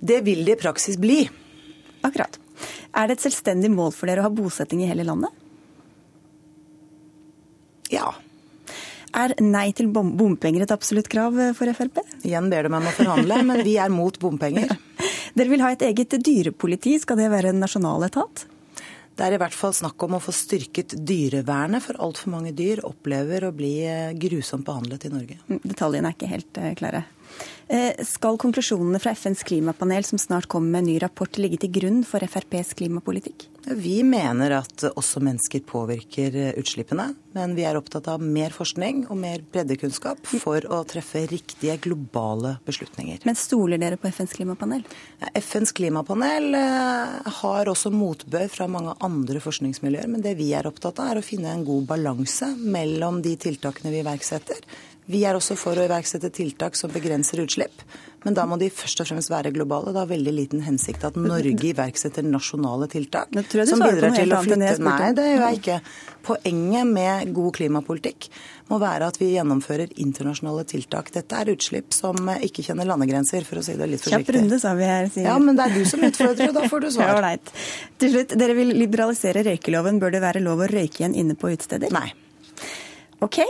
[0.00, 1.20] Det vil det i praksis bli.
[2.06, 2.40] Akkurat.
[2.96, 5.32] Er det et selvstendig mål for dere å ha bosetting i hele landet?
[7.92, 8.10] Ja.
[9.16, 12.02] Er nei til bompenger et absolutt krav for Frp?
[12.26, 14.74] Igjen ber du meg om å forhandle, men vi er mot bompenger.
[15.36, 16.94] Dere vil ha et eget dyrepoliti.
[17.00, 18.46] Skal det være en nasjonal etat?
[19.16, 22.82] Det er i hvert fall snakk om å få styrket dyrevernet, for altfor mange dyr
[22.84, 23.72] opplever å bli
[24.20, 25.38] grusomt behandlet i Norge.
[25.62, 27.06] Detaljene er ikke helt eh, klare.
[27.66, 31.72] Eh, skal konklusjonene fra FNs klimapanel som snart kommer med en ny rapport, ligge til
[31.74, 33.48] grunn for FrPs klimapolitikk?
[33.66, 39.18] Vi mener at også mennesker påvirker utslippene, men vi er opptatt av mer forskning og
[39.18, 43.24] mer breddekunnskap for å treffe riktige globale beslutninger.
[43.26, 44.86] Men stoler dere på FNs klimapanel?
[45.34, 51.02] FNs klimapanel eh, har også motbør fra mange andre forskningsmiljøer, men det vi er opptatt
[51.02, 54.62] av er å finne en god balanse mellom de tiltakene vi iverksetter
[55.06, 57.84] vi er også for å iverksette tiltak som begrenser utslipp,
[58.26, 59.92] men da må de først og fremst være globale.
[59.94, 64.72] Det har veldig liten hensikt at Norge iverksetter nasjonale tiltak som bidrar til å flytte
[64.82, 65.76] Nei, det gjør jeg ikke.
[66.26, 68.26] Poenget med god klimapolitikk
[68.72, 71.12] må være at vi gjennomfører internasjonale tiltak.
[71.14, 74.26] Dette er utslipp som ikke kjenner landegrenser, for å si det litt forsiktig.
[74.26, 75.06] Kjapp runde, sa vi her.
[75.14, 75.28] Sier.
[75.30, 77.22] Ja, men det er du som utfordrer, og da får du svar.
[77.22, 80.02] Ja, Til slutt, dere vil liberalisere røykeloven.
[80.02, 81.94] Bør det være lov å røyke igjen inne på utesteder?
[81.94, 82.08] Nei.
[83.22, 83.44] OK.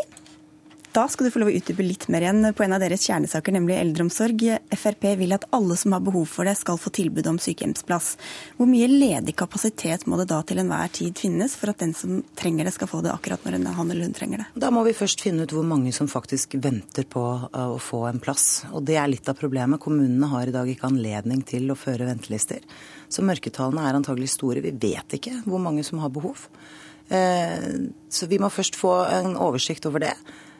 [0.96, 3.52] Da skal du få lov å utdype litt mer igjen på en av deres kjernesaker,
[3.52, 4.46] nemlig eldreomsorg.
[4.80, 8.14] Frp vil at alle som har behov for det, skal få tilbud om sykehjemsplass.
[8.56, 12.22] Hvor mye ledig kapasitet må det da til enhver tid finnes for at den som
[12.40, 14.46] trenger det, skal få det akkurat når han eller hun trenger det?
[14.64, 18.06] Da må vi først finne ut hvor mange som faktisk venter på uh, å få
[18.08, 18.64] en plass.
[18.72, 19.82] Og det er litt av problemet.
[19.84, 22.64] Kommunene har i dag ikke anledning til å føre ventelister.
[23.12, 24.64] Så mørketallene er antagelig store.
[24.64, 26.48] Vi vet ikke hvor mange som har behov.
[27.12, 30.16] Uh, så vi må først få en oversikt over det.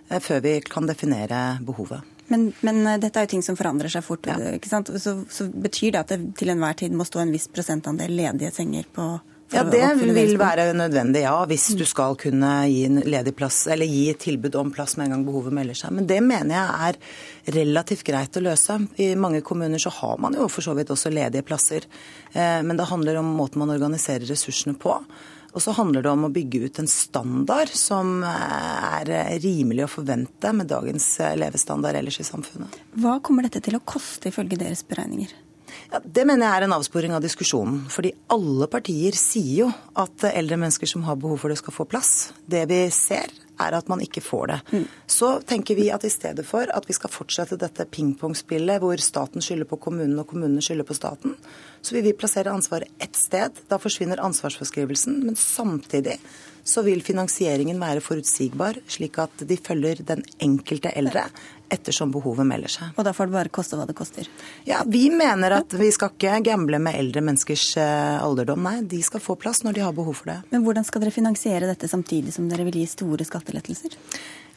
[0.09, 2.01] Eh, før vi kan definere behovet.
[2.29, 4.27] Men, men, eh, dette er jo ting som forandrer seg fort.
[4.27, 4.39] Ja.
[4.57, 4.91] ikke sant?
[5.03, 8.53] Så, så, betyr det at det til enhver tid må stå en viss prosentandel ledige
[8.55, 9.17] senger på
[9.55, 11.37] ja, Det vil være nødvendig, ja.
[11.47, 15.15] Hvis du skal kunne gi en ledig plass, eller gi tilbud om plass med en
[15.15, 15.95] gang behovet melder seg.
[15.95, 18.81] Men det mener jeg er relativt greit å løse.
[18.99, 21.87] I mange kommuner så har man jo for så vidt også ledige plasser.
[22.33, 24.99] Eh, men det handler om måten man organiserer ressursene på.
[25.57, 29.93] Og så handler det om å bygge ut en standard som eh, er rimelig å
[29.95, 32.77] forvente med dagens eh, levestandard ellers i samfunnet.
[33.01, 35.33] Hva kommer dette til å koste ifølge deres beregninger?
[35.91, 37.87] Ja, det mener jeg er en avsporing av diskusjonen.
[37.93, 41.89] Fordi alle partier sier jo at eldre mennesker som har behov for det, skal få
[41.89, 42.13] plass.
[42.45, 43.33] Det vi ser,
[43.63, 44.59] er at man ikke får det.
[44.73, 44.87] Mm.
[45.07, 49.45] Så tenker vi at i stedet for at vi skal fortsette dette pingpongspillet hvor staten
[49.45, 51.37] skylder på kommunen og kommunene skylder på staten,
[51.83, 53.63] så vil vi plassere ansvaret ett sted.
[53.71, 55.21] Da forsvinner ansvarsforskrivelsen.
[55.27, 56.19] Men samtidig
[56.67, 61.29] så vil finansieringen være forutsigbar, slik at de følger den enkelte eldre
[61.73, 62.95] ettersom behovet melder seg.
[62.97, 64.29] Og da får det bare koste hva det koster?
[64.69, 68.63] Ja, Vi mener at vi skal ikke gamble med eldre menneskers eh, alderdom.
[68.67, 70.41] Nei, de skal få plass når de har behov for det.
[70.53, 73.97] Men hvordan skal dere finansiere dette samtidig som dere vil gi store skattelettelser?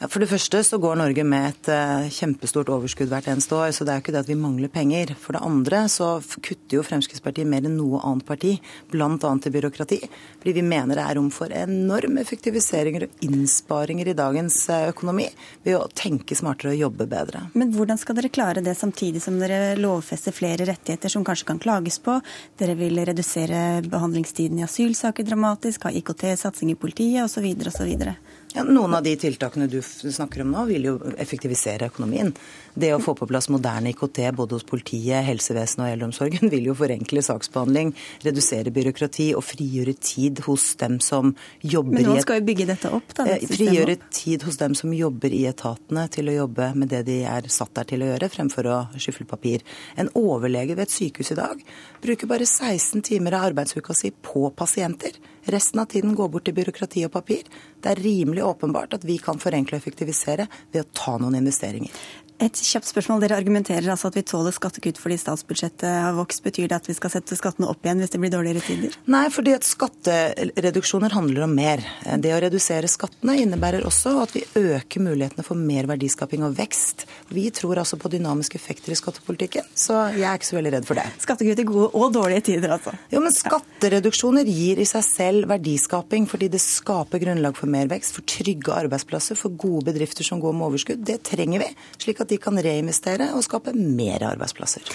[0.08, 3.84] For det første så går Norge med et uh, kjempestort overskudd hvert eneste år, så
[3.84, 5.12] det er jo ikke det at vi mangler penger.
[5.20, 6.08] For det andre så
[6.40, 8.54] kutter jo Fremskrittspartiet mer enn noe annet parti,
[8.88, 9.10] bl.a.
[9.18, 9.98] til byråkrati.
[10.40, 15.28] Fordi vi mener det er rom for enorme effektiviseringer og innsparinger i dagens uh, økonomi
[15.68, 17.44] ved å tenke smartere og jobbe bedre.
[17.52, 21.60] Men hvordan skal dere klare det samtidig som dere lovfester flere rettigheter som kanskje kan
[21.60, 22.16] klages på?
[22.56, 27.52] Dere vil redusere behandlingstiden i asylsaker dramatisk, ha IKT-satsing i politiet osv.
[27.68, 28.14] osv.
[28.54, 32.32] Ja, noen av de tiltakene du snakker om nå, vil jo effektivisere økonomien.
[32.74, 36.76] Det å få på plass moderne IKT både hos politiet, helsevesenet og eldreomsorgen vil jo
[36.78, 37.92] forenkle saksbehandling,
[38.22, 42.68] redusere byråkrati og frigjøre tid hos dem som jobber i Men noen skal jo bygge
[42.70, 43.26] dette opp, da?
[43.32, 47.18] Dette frigjøre tid hos dem som jobber i etatene til å jobbe med det de
[47.28, 49.66] er satt der til å gjøre, fremfor å skyfle papir.
[49.98, 51.66] En overlege ved et sykehus i dag
[52.04, 55.18] bruker bare 16 timer av arbeidsuka si på pasienter.
[55.50, 57.46] Resten av tiden går bort til byråkrati og papir.
[57.80, 61.94] Det er rimelig åpenbart at vi kan forenkle og effektivisere ved å ta noen investeringer.
[62.40, 63.20] Et kjapt spørsmål.
[63.20, 66.40] Dere argumenterer altså at vi tåler skattekutt fordi statsbudsjettet har vokst.
[66.40, 68.94] Betyr det at vi skal sette skattene opp igjen hvis det blir dårligere tider?
[69.12, 71.84] Nei, fordi at skattereduksjoner handler om mer.
[72.24, 77.04] Det å redusere skattene innebærer også at vi øker mulighetene for mer verdiskaping og vekst.
[77.28, 80.88] Vi tror altså på dynamiske effekter i skattepolitikken, så jeg er ikke så veldig redd
[80.88, 81.04] for det.
[81.20, 82.96] Skattekutt i gode og dårlige tider, altså?
[83.12, 88.16] Jo, men skattereduksjoner gir i seg selv verdiskaping fordi det skaper grunnlag for mer vekst,
[88.16, 91.04] for trygge arbeidsplasser, for gode bedrifter som går med overskudd.
[91.04, 91.70] Det trenger vi,
[92.00, 94.86] slik at de kan reinvestere og skape mer arbeidsplasser.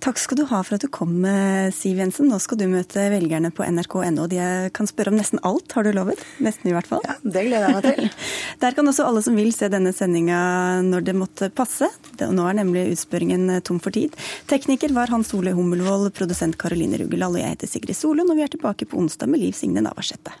[0.00, 1.12] Takk skal du ha for at du kom,
[1.76, 2.30] Siv Jensen.
[2.32, 4.24] Nå skal du møte velgerne på nrk.no.
[4.32, 4.40] De
[4.72, 6.22] kan spørre om nesten alt, har du lovet?
[6.40, 7.04] Nesten i hvert fall.
[7.04, 8.08] Ja, Det gleder jeg meg til.
[8.64, 10.40] Der kan også alle som vil se denne sendinga
[10.86, 11.90] når det måtte passe.
[12.16, 14.16] Nå er nemlig utspørringen tom for tid.
[14.48, 18.48] Tekniker var Hans Ole Hummelvold, produsent Karoline Rugeland og jeg heter Sigrid Solund, og vi
[18.48, 20.32] er tilbake på onsdag med Liv Signe Navarsete.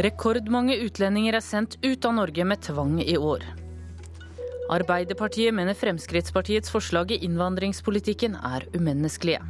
[0.00, 3.42] Rekordmange utlendinger er sendt ut av Norge med tvang i år.
[4.72, 9.42] Arbeiderpartiet mener Fremskrittspartiets forslag i innvandringspolitikken er umenneskelige.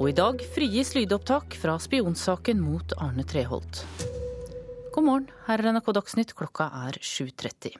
[0.00, 3.84] Og i dag frigis lydopptak fra spionsaken mot Arne Treholt.
[4.96, 7.78] God morgen, her er NRK Dagsnytt, klokka er 7.30.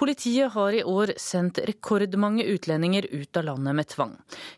[0.00, 4.14] Politiet har i år sendt rekordmange utlendinger ut av landet med tvang.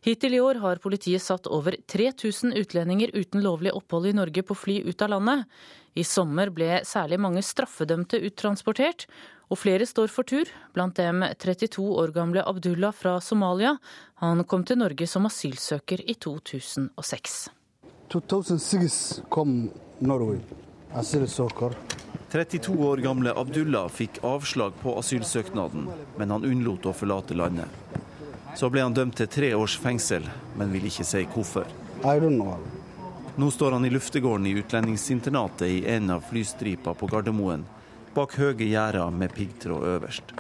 [0.07, 4.55] Hittil i år har politiet satt over 3000 utlendinger uten lovlig opphold i Norge på
[4.55, 5.49] fly ut av landet.
[5.95, 9.07] I sommer ble særlig mange straffedømte uttransportert,
[9.53, 13.74] og flere står for tur, blant dem 32 år gamle Abdullah fra Somalia.
[14.24, 17.51] Han kom til Norge som asylsøker i 2006.
[18.12, 18.99] 2006
[19.32, 19.68] kom
[20.01, 20.40] Norge,
[20.97, 21.76] asylsøker.
[22.32, 27.68] 32 år gamle Abdullah fikk avslag på asylsøknaden, men han unnlot å forlate landet.
[28.57, 30.24] Så ble han dømt til tre års fengsel,
[30.57, 31.68] men vil ikke si hvorfor.
[32.01, 32.57] I don't know.
[33.37, 37.64] Nå står han i luftegården i utlendingsinternatet i en av flystripa på Gardermoen,
[38.14, 40.35] bak høye gjerder med piggtråd øverst.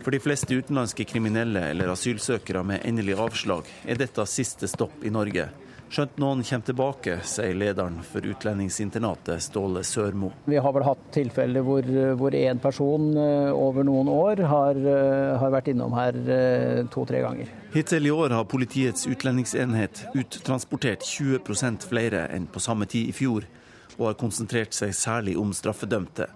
[0.00, 5.12] For de fleste utenlandske kriminelle eller asylsøkere med endelig avslag er dette siste stopp i
[5.12, 5.50] Norge.
[5.92, 10.30] Skjønt noen kommer tilbake, sier lederen for utlendingsinternatet Ståle Sørmo.
[10.48, 11.84] Vi har vel hatt tilfeller hvor,
[12.16, 17.20] hvor en person eh, over noen år har, eh, har vært innom her eh, to-tre
[17.20, 17.52] ganger.
[17.76, 23.44] Hittil i år har politiets utlendingsenhet uttransportert 20% flere enn på samme tid i fjor,
[23.98, 26.32] og har konsentrert seg særlig om straffedømte.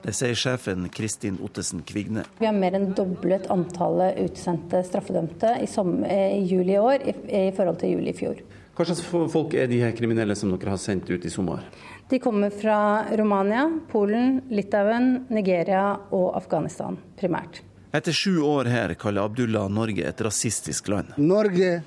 [0.00, 2.24] Det sier sjefen Kristin Ottesen Kvigne.
[2.40, 7.48] Vi har mer enn doblet antallet utsendte straffedømte i, i juli i år i, i
[7.52, 8.46] forhold til juli i fjor.
[8.76, 11.62] Hva slags folk er de her kriminelle som dere har sendt ut i sommer?
[12.10, 17.62] De kommer fra Romania, Polen, Litauen, Nigeria og Afghanistan primært.
[17.96, 21.16] Etter sju år her kaller Abdullah Norge et rasistisk land.
[21.16, 21.78] Norge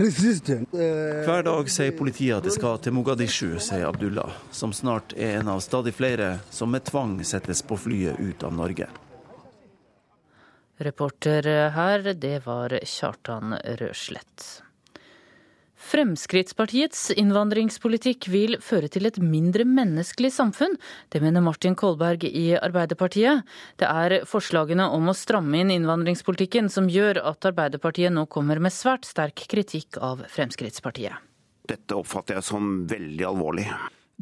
[0.00, 0.72] resistent.
[0.72, 5.52] Hver dag sier politiet at de skal til Mogadishu, sier Abdullah, som snart er en
[5.52, 8.88] av stadig flere som med tvang settes på flyet ut av Norge.
[10.82, 14.62] Reporter her, det var Kjartan Røslett.
[15.82, 20.76] Fremskrittspartiets innvandringspolitikk vil føre til et mindre menneskelig samfunn.
[21.10, 23.42] Det mener Martin Kolberg i Arbeiderpartiet.
[23.82, 28.74] Det er forslagene om å stramme inn innvandringspolitikken som gjør at Arbeiderpartiet nå kommer med
[28.74, 31.18] svært sterk kritikk av Fremskrittspartiet.
[31.68, 33.66] Dette oppfatter jeg som veldig alvorlig.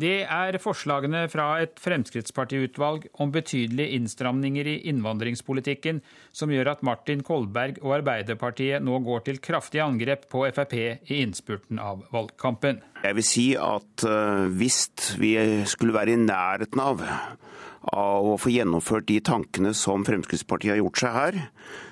[0.01, 6.01] Det er forslagene fra et Fremskrittspartiutvalg om betydelige innstramninger i innvandringspolitikken
[6.33, 11.21] som gjør at Martin Kolberg og Arbeiderpartiet nå går til kraftig angrep på Frp i
[11.21, 12.81] innspurten av valgkampen.
[13.05, 14.07] Jeg vil si at
[14.57, 14.81] hvis
[15.21, 15.35] vi
[15.69, 17.05] skulle være i nærheten av
[17.81, 21.41] av å få gjennomført de tankene som Fremskrittspartiet har gjort seg her,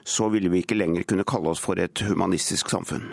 [0.04, 3.08] så ville vi ikke lenger kunne kalle oss for et humanistisk samfunn.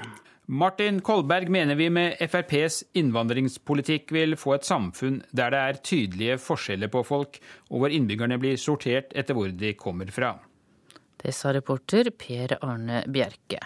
[0.47, 6.35] Martin Kolberg mener vi med FrPs innvandringspolitikk vil få et samfunn der det er tydelige
[6.37, 7.39] forskjeller på folk,
[7.73, 10.35] og hvor innbyggerne blir sortert etter hvor de kommer fra.
[11.17, 13.57] Det sa reporter Per Arne Bjerke.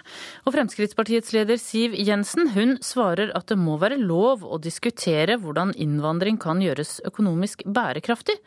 [0.48, 5.76] Og Fremskrittspartiets leder Siv Jensen hun svarer at det må være lov å diskutere hvordan
[5.76, 8.40] innvandring kan gjøres økonomisk bærekraftig.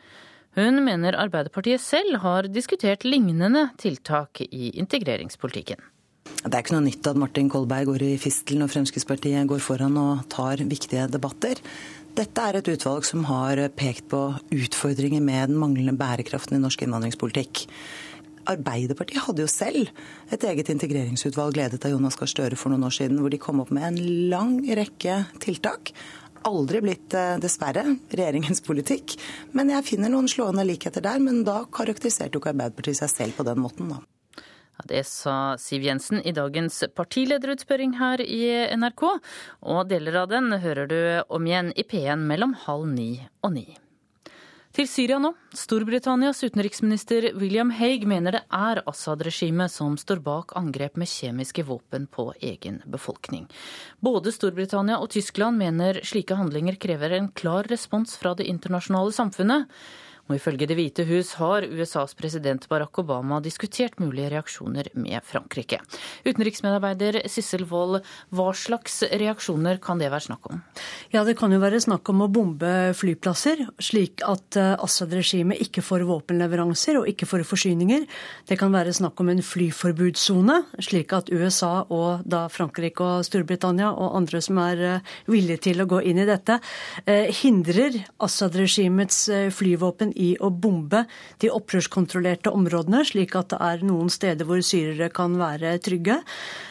[0.57, 5.92] Hun mener Arbeiderpartiet selv har diskutert lignende tiltak i integreringspolitikken.
[6.43, 9.95] Det er ikke noe nytt at Martin Kolberg går i fistel når Fremskrittspartiet går foran
[10.01, 11.61] og tar viktige debatter.
[12.13, 14.19] Dette er et utvalg som har pekt på
[14.53, 17.63] utfordringer med den manglende bærekraften i norsk innvandringspolitikk.
[18.51, 19.89] Arbeiderpartiet hadde jo selv
[20.35, 23.63] et eget integreringsutvalg ledet av Jonas Gahr Støre for noen år siden, hvor de kom
[23.63, 23.99] opp med en
[24.33, 25.93] lang rekke tiltak.
[26.43, 29.15] Aldri blitt, dessverre, regjeringens politikk.
[29.55, 31.23] Men jeg finner noen slående likheter der.
[31.23, 34.03] Men da karakteriserte jo ikke Arbeiderpartiet seg selv på den måten, da.
[34.89, 38.41] Det sa Siv Jensen i dagens partilederutspørring her i
[38.75, 39.05] NRK.
[39.61, 40.99] Og deler av den hører du
[41.29, 43.11] om igjen i P1 mellom halv ni
[43.43, 43.67] og ni.
[44.73, 45.29] Til Syria nå.
[45.53, 52.07] Storbritannias utenriksminister William Haig mener det er Assad-regimet som står bak angrep med kjemiske våpen
[52.09, 53.45] på egen befolkning.
[54.01, 59.69] Både Storbritannia og Tyskland mener slike handlinger krever en klar respons fra det internasjonale samfunnet.
[60.31, 65.81] Og ifølge Det hvite hus har USAs president Barack Obama diskutert mulige reaksjoner med Frankrike.
[66.23, 67.99] Utenriksmedarbeider Sissel Wold,
[68.31, 70.61] hva slags reaksjoner kan det være snakk om?
[71.11, 75.83] Ja, Det kan jo være snakk om å bombe flyplasser, slik at eh, Assad-regimet ikke
[75.83, 78.07] får våpenleveranser og ikke får forsyninger.
[78.47, 83.91] Det kan være snakk om en flyforbudssone, slik at USA og da Frankrike og Storbritannia
[83.91, 86.61] og andre som er eh, villige til å gå inn i dette,
[87.03, 91.03] eh, hindrer Assad-regimets flyvåpen i å bombe
[91.43, 96.21] de opprørskontrollerte områdene, slik at det er noen steder hvor syrere kan være trygge.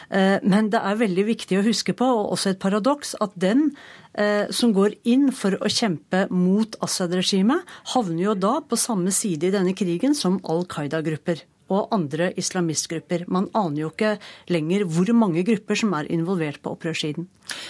[0.09, 3.69] Eh, men det er veldig viktig å huske på, og også et paradoks, at den
[4.17, 7.63] eh, som går inn for å kjempe mot Assad-regimet,
[7.95, 13.25] havner jo da på samme side i denne krigen som Al Qaida-grupper og andre islamistgrupper.
[13.27, 14.17] Man aner jo ikke
[14.53, 17.27] lenger hvor mange grupper som er involvert på opprørssiden.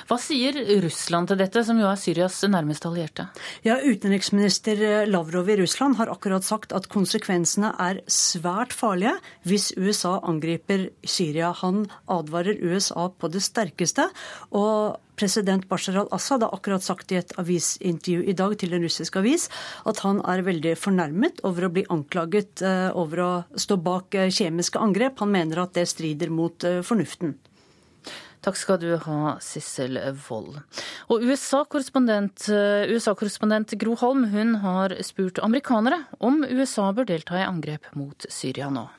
[0.08, 3.28] Hva sier Russland til dette, som jo er Syrias nærmeste allierte?
[3.66, 9.16] Ja, Utenriksminister Lavrov i Russland har akkurat sagt at konsekvensene er svært farlige
[9.48, 11.54] hvis USA angriper Syria.
[11.64, 14.10] Han advarer USA på det sterkeste.
[14.52, 19.18] og President Bashar al-Assad har akkurat sagt i et avisintervju i dag til en russisk
[19.22, 19.48] avis
[19.90, 24.32] at han er veldig fornærmet over å bli anklaget eh, over å stå bak eh,
[24.34, 25.22] kjemiske angrep.
[25.22, 27.38] Han mener at det strider mot eh, fornuften.
[28.44, 29.96] Takk skal du ha, Sissel
[30.26, 30.58] Wold.
[31.08, 32.50] Og USA-korrespondent
[32.92, 33.16] USA
[33.80, 38.90] Gro Holm hun har spurt amerikanere om USA bør delta i angrep mot Syria nå.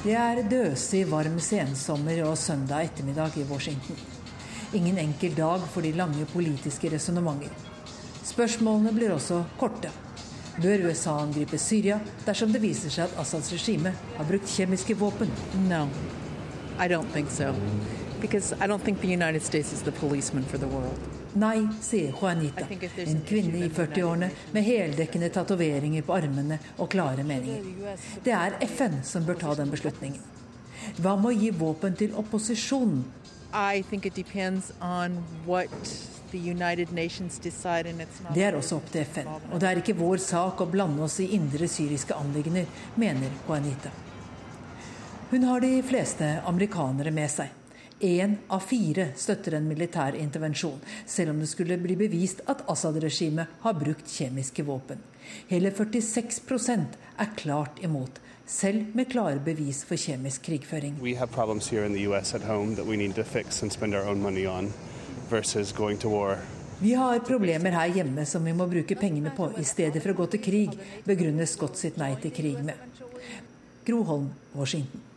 [0.00, 3.98] Det er døsig varm sensommer og søndag ettermiddag i Washington.
[4.72, 7.52] Ingen enkel dag for de lange politiske resonnementer.
[8.24, 9.92] Spørsmålene blir også korte.
[10.56, 15.28] Bør USA angripe Syria dersom det viser seg at Assads regime har brukt kjemiske våpen?
[15.68, 15.84] No,
[16.80, 17.52] I don't think so.
[18.22, 21.19] Because I don't think the United States is for world.
[21.34, 22.66] Nei, sier Juanita,
[23.04, 27.62] en kvinne i 40-årene med heldekkende tatoveringer på armene og klare meninger.
[28.24, 30.18] Det er FN som bør ta den beslutningen.
[30.98, 33.04] Hva med å gi våpen til opposisjonen?
[38.34, 41.20] Det er også opp til FN, og det er ikke vår sak å blande oss
[41.22, 42.66] i indre syriske anliggender,
[42.98, 43.94] mener Juanita.
[45.30, 47.59] Hun har de fleste amerikanere med seg.
[48.00, 53.58] Én av fire støtter en militær intervensjon, selv om det skulle bli bevist at Assad-regimet
[53.60, 55.02] har brukt kjemiske våpen.
[55.50, 56.40] Hele 46
[57.20, 60.96] er klart imot, selv med klare bevis for kjemisk krigføring.
[66.80, 70.18] Vi har problemer her hjemme som vi må bruke pengene på i stedet for å
[70.22, 72.80] gå til krig, begrunner Scott sitt nei til krig med.
[73.84, 75.09] Groholm, Washington.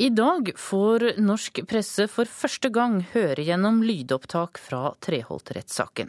[0.00, 6.08] I dag får norsk presse for første gang høre gjennom lydopptak fra Treholt-rettssaken.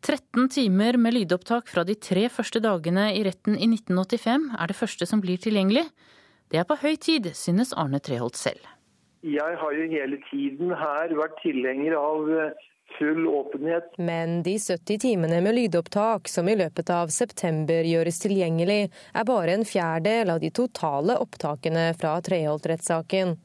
[0.00, 4.78] 13 timer med lydopptak fra de tre første dagene i retten i 1985 er det
[4.78, 5.84] første som blir tilgjengelig.
[6.48, 8.64] Det er på høy tid, synes Arne Treholt selv.
[9.20, 12.32] Jeg har jo hele tiden her vært tilhenger av
[12.98, 13.94] full åpenhet.
[13.98, 19.56] Men de 70 timene med lydopptak som i løpet av september gjøres tilgjengelig, er bare
[19.56, 23.36] en fjerdedel av de totale opptakene fra Treholt-rettssaken.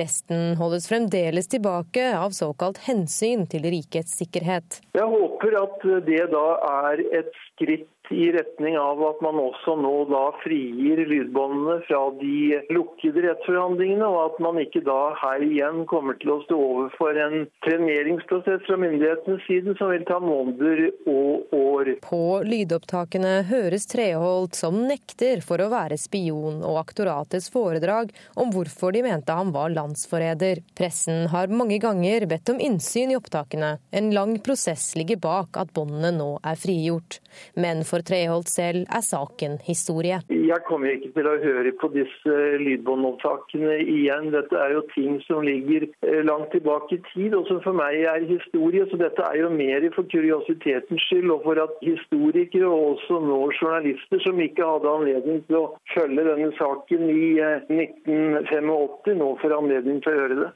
[0.00, 4.80] Resten holdes fremdeles tilbake av såkalt hensyn til rikets sikkerhet.
[4.98, 9.92] Jeg håper at det da er et skritt i retning av at man også nå
[10.10, 16.18] da frigir lydbåndene fra de lukkede rettsforhandlingene, og at man ikke da her igjen kommer
[16.20, 21.92] til å stå overfor en treneringsprosess fra myndighetenes side som vil ta måneder og år.
[22.04, 28.94] På lydopptakene høres Treholt som nekter for å være spion, og aktoratets foredrag om hvorfor
[28.96, 30.62] de mente han var landsforræder.
[30.78, 33.76] Pressen har mange ganger bedt om innsyn i opptakene.
[33.92, 37.20] En lang prosess ligger bak at båndene nå er frigjort.
[37.58, 40.20] Men for Treholt selv er saken historie.
[40.28, 44.30] Jeg kommer ikke til å høre på disse lydbåndopptakene igjen.
[44.34, 48.00] Dette er jo ting som ligger eh, langt tilbake i tid, og som for meg
[48.02, 48.86] er historie.
[48.90, 53.40] Så dette er jo mer for kuriositetens skyld, og for at historikere og også nå
[53.58, 57.28] journalister som ikke hadde anledning til å følge denne saken i
[57.72, 60.54] 1985, eh, nå får anledning til å gjøre det.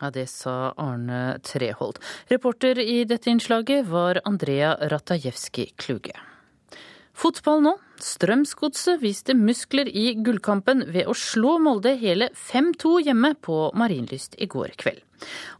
[0.00, 2.00] Ja, Det sa Arne Treholt.
[2.28, 6.33] Reporter i dette innslaget var Andrea Ratajewski Kluge.
[7.14, 7.74] Fotball nå.
[8.04, 14.48] Strømsgodset viste muskler i gullkampen ved å slå Molde hele 5-2 hjemme på Marienlyst i
[14.50, 15.00] går kveld.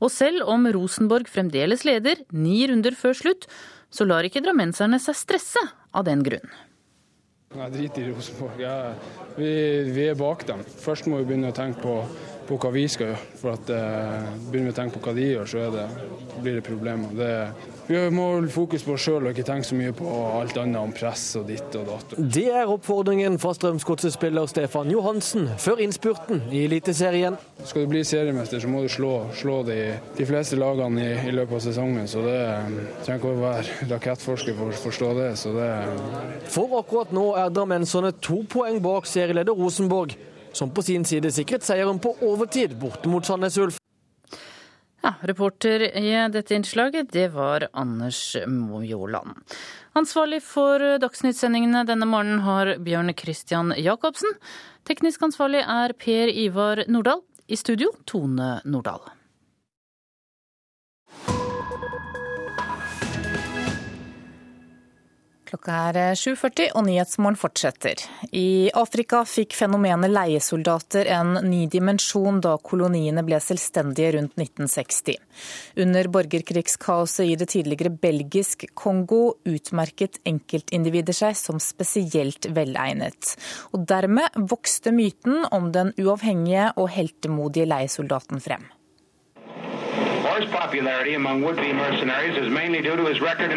[0.02, 3.48] Og selv om Rosenborg fremdeles leder, ni runder før slutt,
[3.94, 5.62] så lar ikke drammenserne seg stresse
[5.94, 6.51] av den grunn.
[7.55, 8.59] Jeg driter i Rosenborg.
[8.59, 8.94] Jeg,
[9.39, 9.51] vi,
[9.94, 10.64] vi, er bak dem.
[10.66, 11.93] Først må vi begynne å tenke på,
[12.48, 13.22] på hva vi skal gjøre.
[13.40, 15.86] For at eh, Begynner vi å tenke på hva de gjør, så det,
[16.40, 17.14] blir det problemer.
[17.16, 17.32] Det,
[17.86, 20.80] vi må holde fokus på oss sjøl og ikke tenke så mye på alt annet
[20.80, 22.14] om press og ditt og datt.
[22.16, 27.36] Det er oppfordringen fra Strømsgodset-spiller Stefan Johansen før innspurten i Eliteserien.
[27.64, 29.78] Skal du bli seriemester, så må du slå, slå de,
[30.16, 32.08] de, fleste lagene i, i, løpet av sesongen.
[32.08, 32.40] Så det
[33.04, 35.30] trenger ikke å være rakettforsker for å forstå det.
[35.40, 35.70] Så det
[36.54, 40.16] For akkurat nå er drammenserne to poeng bak serieleder Rosenborg,
[40.56, 43.81] som på sin side sikret seieren på overtid borte mot Sandnes Ulf.
[45.05, 49.36] Ja, reporter i dette innslaget, det var Anders Mjåland.
[49.93, 54.32] Ansvarlig for dagsnyttsendingene denne morgenen har Bjørn Christian Jacobsen.
[54.89, 57.20] Teknisk ansvarlig er Per Ivar Nordahl.
[57.44, 59.05] I studio Tone Nordahl.
[65.55, 68.01] Klokka er 7.40 og Nyhetsmorgen fortsetter.
[68.35, 75.14] I Afrika fikk fenomenet leiesoldater en ny dimensjon da koloniene ble selvstendige rundt 1960.
[75.85, 83.36] Under borgerkrigskaoset i det tidligere belgisk Kongo utmerket enkeltindivider seg som spesielt velegnet.
[83.70, 88.72] Og dermed vokste myten om den uavhengige og heltemodige leiesoldaten frem.
[90.24, 93.55] Moore's popularity among would-be mercenaries is mainly due to his record.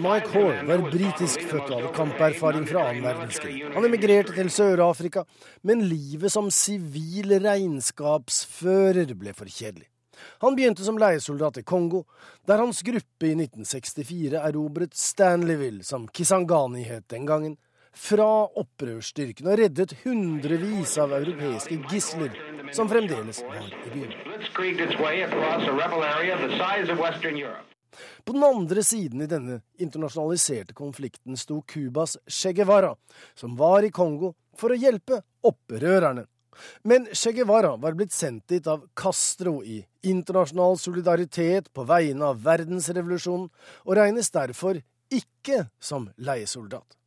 [0.00, 3.58] Mike Hall var britisk født og hadde kamperfaring fra annen verdenskrig.
[3.74, 5.26] Han emigrerte til Sør-Afrika,
[5.68, 9.88] men livet som sivil regnskapsfører ble for kjedelig.
[10.40, 12.04] Han begynte som leiesoldat i Kongo,
[12.48, 17.58] der hans gruppe i 1964 erobret Stanleyville, som Kisangani het den gangen,
[17.92, 22.32] fra opprørsstyrkene og reddet hundrevis av europeiske gisler
[22.72, 24.14] som fremdeles var i byen.
[28.24, 32.94] På den andre siden i denne internasjonaliserte konflikten sto Cubas Che Guevara,
[33.34, 36.26] som var i Kongo for å hjelpe opprørerne.
[36.84, 42.40] Men Che Guevara var blitt sendt dit av Castro i internasjonal solidaritet på vegne av
[42.44, 43.50] verdensrevolusjonen,
[43.86, 44.80] og regnes derfor
[45.10, 46.99] ikke som leiesoldat.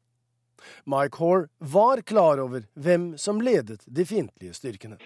[0.85, 4.97] Mike Hoare var klar over hvem som ledet de fiendtlige styrkene.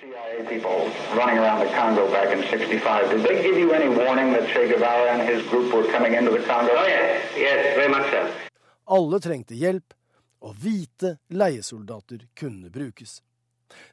[8.88, 9.94] Alle trengte hjelp,
[10.42, 13.22] og hvite leiesoldater kunne brukes.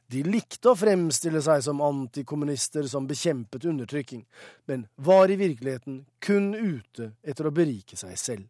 [0.07, 4.23] De likte å fremstille seg som antikommunister som bekjempet undertrykking,
[4.69, 8.45] men var i virkeligheten kun ute etter å berike seg selv.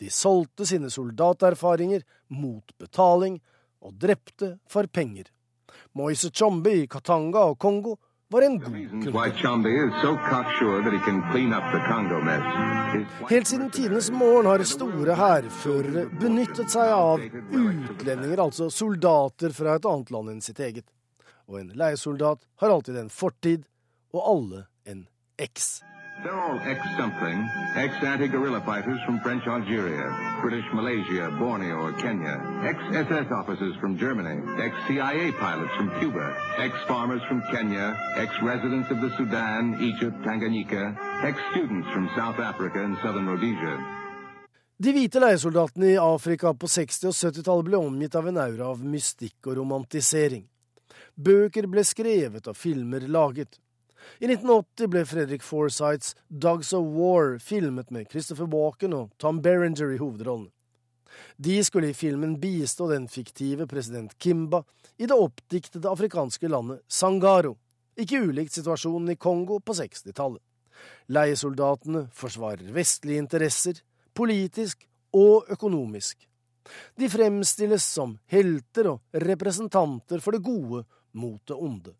[0.00, 2.02] De solgte sine soldaterfaringer
[2.32, 3.40] mot betaling
[3.84, 5.28] og drepte for penger.
[5.96, 7.96] Moise Chombe i Katanga og Kongo
[8.30, 8.70] var en god
[9.02, 9.12] kunde.
[13.28, 17.20] Helt siden tidenes morgen har store hærførere benyttet seg av
[17.50, 20.86] utlendinger, altså soldater fra et annet land enn sitt eget.
[21.50, 23.66] Og en leiesoldat har alltid en fortid,
[24.14, 25.06] og alle en
[25.38, 25.80] eks.
[26.22, 30.04] They're all ex-something, ex-anti-guerrilla fighters from French Algeria,
[30.42, 37.40] British Malaysia, Borneo or Kenya, ex-SS officers from Germany, ex-CIA pilots from Cuba, ex-farmers from
[37.50, 40.92] Kenya, ex-residents of the Sudan, Egypt, Tanganyika,
[41.24, 43.78] ex-students from South Africa and southern Rhodesia.
[44.76, 48.84] De hvite leiesoldatene i Afrika på 60- og 70-tallet ble omgitt av en aura av
[48.84, 50.44] mystikk og romantisering.
[51.16, 53.56] Bøker ble skrevet og filmer laget.
[54.18, 59.94] I 1980 ble Fredrik Forsyths Dogs of War filmet med Christopher Walken og Tom Berenger
[59.94, 60.50] i hovedrollene.
[61.36, 64.62] De skulle i filmen bistå den fiktive president Kimba
[64.96, 67.56] i det oppdiktede afrikanske landet Sangaro,
[67.98, 70.42] ikke ulikt situasjonen i Kongo på 60-tallet.
[71.12, 73.80] Leiesoldatene forsvarer vestlige interesser,
[74.14, 76.26] politisk og økonomisk.
[76.96, 81.94] De fremstilles som helter og representanter for det gode mot det onde.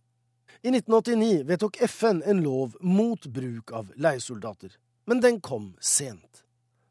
[0.62, 4.74] I 1989 vedtok FN en lov mot bruk av leiesoldater,
[5.06, 6.44] men den kom sent.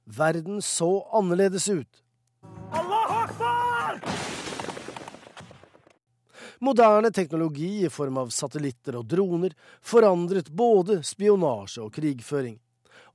[0.06, 2.04] Verden så annerledes ut.
[6.60, 9.54] Moderne teknologi i form av satellitter og droner
[9.86, 12.58] forandret både spionasje og krigføring,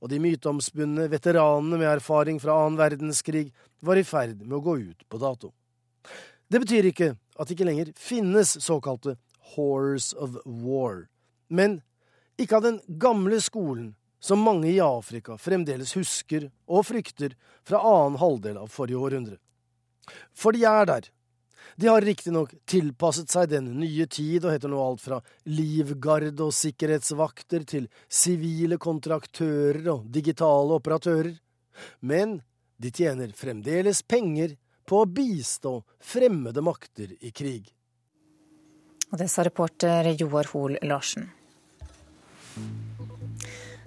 [0.01, 3.51] og de myteomspunne veteranene med erfaring fra annen verdenskrig
[3.85, 5.51] var i ferd med å gå ut på dato.
[6.47, 9.17] Det betyr ikke at det ikke lenger finnes såkalte
[9.53, 11.05] Horrors of War,
[11.47, 11.81] men
[12.41, 17.35] ikke av den gamle skolen som mange i Afrika fremdeles husker og frykter
[17.67, 19.37] fra annen halvdel av forrige århundre.
[20.33, 21.11] For de er der.
[21.75, 25.19] De har riktignok tilpasset seg den nye tid og heter nå alt fra
[25.51, 31.33] livgarde og sikkerhetsvakter til sivile kontraktører og digitale operatører.
[31.99, 32.39] Men
[32.79, 34.55] de tjener fremdeles penger
[34.87, 37.74] på å bistå fremmede makter i krig.
[39.15, 41.29] Og det sa reporter Joar Hoel Larsen.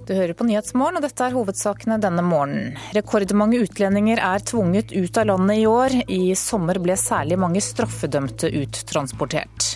[0.08, 2.78] Du hører på Nyhetsmorgen, og dette er hovedsakene denne morgenen.
[2.96, 5.96] Rekordmange utlendinger er tvunget ut av landet i år.
[6.08, 9.68] I sommer ble særlig mange straffedømte uttransportert.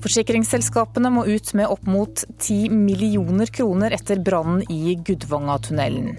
[0.00, 6.16] Forsikringsselskapene må ut med opp mot 10 millioner kroner etter brannen i Gudvangatunnelen.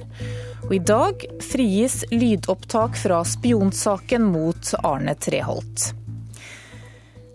[0.67, 5.89] Og i dag frigis lydopptak fra spionsaken mot Arne Treholt.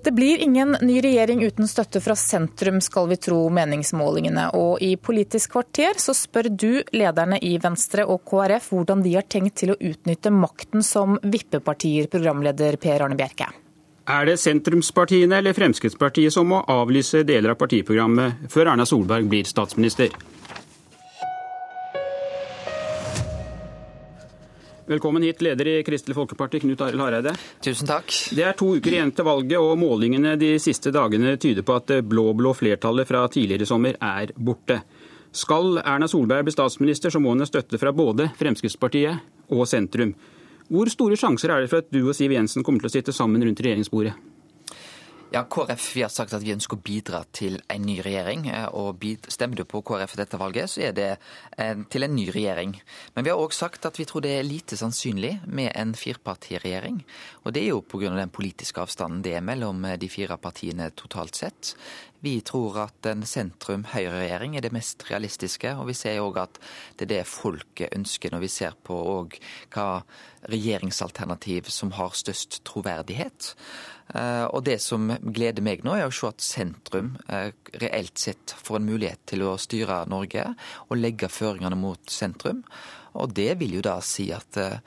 [0.08, 4.46] Det blir ingen ny regjering uten støtte fra sentrum, skal vi tro meningsmålingene.
[4.56, 9.26] Og i Politisk kvarter så spør du lederne i Venstre og KrF hvordan de har
[9.28, 13.50] tenkt til å utnytte makten som vippepartier, programleder Per Arne Bjerke.
[14.08, 19.44] Er det sentrumspartiene eller Fremskrittspartiet som må avlyse deler av partiprogrammet før Erna Solberg blir
[19.44, 20.16] statsminister?
[24.88, 27.34] Velkommen hit, leder i Kristelig Folkeparti, Knut Arild Hareide.
[27.60, 28.08] Tusen takk.
[28.32, 31.90] Det er to uker igjen til valget, og målingene de siste dagene tyder på at
[31.90, 34.78] det blå-blå flertallet fra tidligere sommer er borte.
[35.36, 40.16] Skal Erna Solberg bli statsminister, så må hun ha støtte fra både Fremskrittspartiet og sentrum.
[40.72, 43.12] Hvor store sjanser er det for at du og Siv Jensen kommer til å sitte
[43.12, 44.16] sammen rundt regjeringsbordet?
[45.28, 48.46] Ja, KrF vi har sagt at vi ønsker å bidra til en ny regjering.
[48.48, 51.08] Eh, og Stemmer du på KrF dette valget, så er det
[51.60, 52.72] eh, til en ny regjering.
[53.12, 57.02] Men vi har òg sagt at vi tror det er lite sannsynlig med en firepartiregjering.
[57.44, 58.14] Og det er jo pga.
[58.16, 61.74] den politiske avstanden det er mellom eh, de fire partiene totalt sett.
[62.24, 66.56] Vi tror at en sentrum-høyre-regjering er det mest realistiske, og vi ser òg at
[66.96, 68.96] det er det folket ønsker når vi ser på
[69.76, 69.86] hva
[70.48, 73.52] regjeringsalternativ som har størst troverdighet.
[74.14, 77.50] Eh, og det som gleder meg nå, er å se at sentrum eh,
[77.82, 80.46] reelt sett får en mulighet til å styre Norge
[80.88, 82.62] og legge føringene mot sentrum.
[83.18, 84.78] Og det vil jo da si at eh,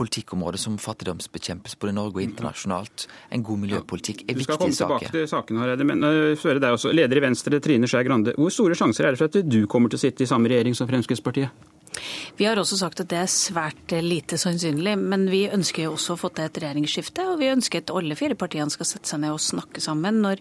[0.00, 3.04] politikkområdet som fattigdomsbekjempes både i Norge og internasjonalt.
[3.34, 4.70] En god miljøpolitikk er viktige saker.
[4.70, 6.06] Du skal komme tilbake til saken, Hareide, men
[6.40, 6.94] Føre deg også.
[6.96, 8.32] Leder i Venstre, Trine Skei Grande.
[8.38, 10.78] Hvor store sjanser er det for at du kommer til å sitte i samme regjering
[10.78, 11.68] som Fremskrittspartiet?
[12.38, 16.14] Vi har også sagt at det er svært lite sannsynlig, men vi ønsker jo også
[16.14, 17.26] å få til et regjeringsskifte.
[17.32, 20.40] Og vi ønsker at alle fire partiene skal sette seg ned og snakke sammen når,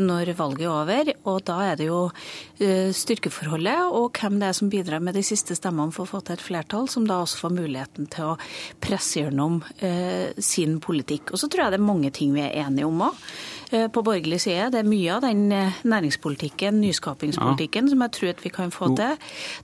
[0.00, 1.12] når valget er over.
[1.30, 5.24] Og da er det jo uh, styrkeforholdet og hvem det er som bidrar med de
[5.26, 8.38] siste stemmene for å få til et flertall, som da også får muligheten til å
[8.82, 11.34] presse gjennom uh, sin politikk.
[11.34, 13.22] Og så tror jeg det er mange ting vi er enige om òg.
[13.70, 14.70] Eh, på borgerlig side.
[14.70, 17.90] Det er mye av den eh, næringspolitikken, nyskapingspolitikken, ja.
[17.90, 19.16] som jeg tror at vi kan få til.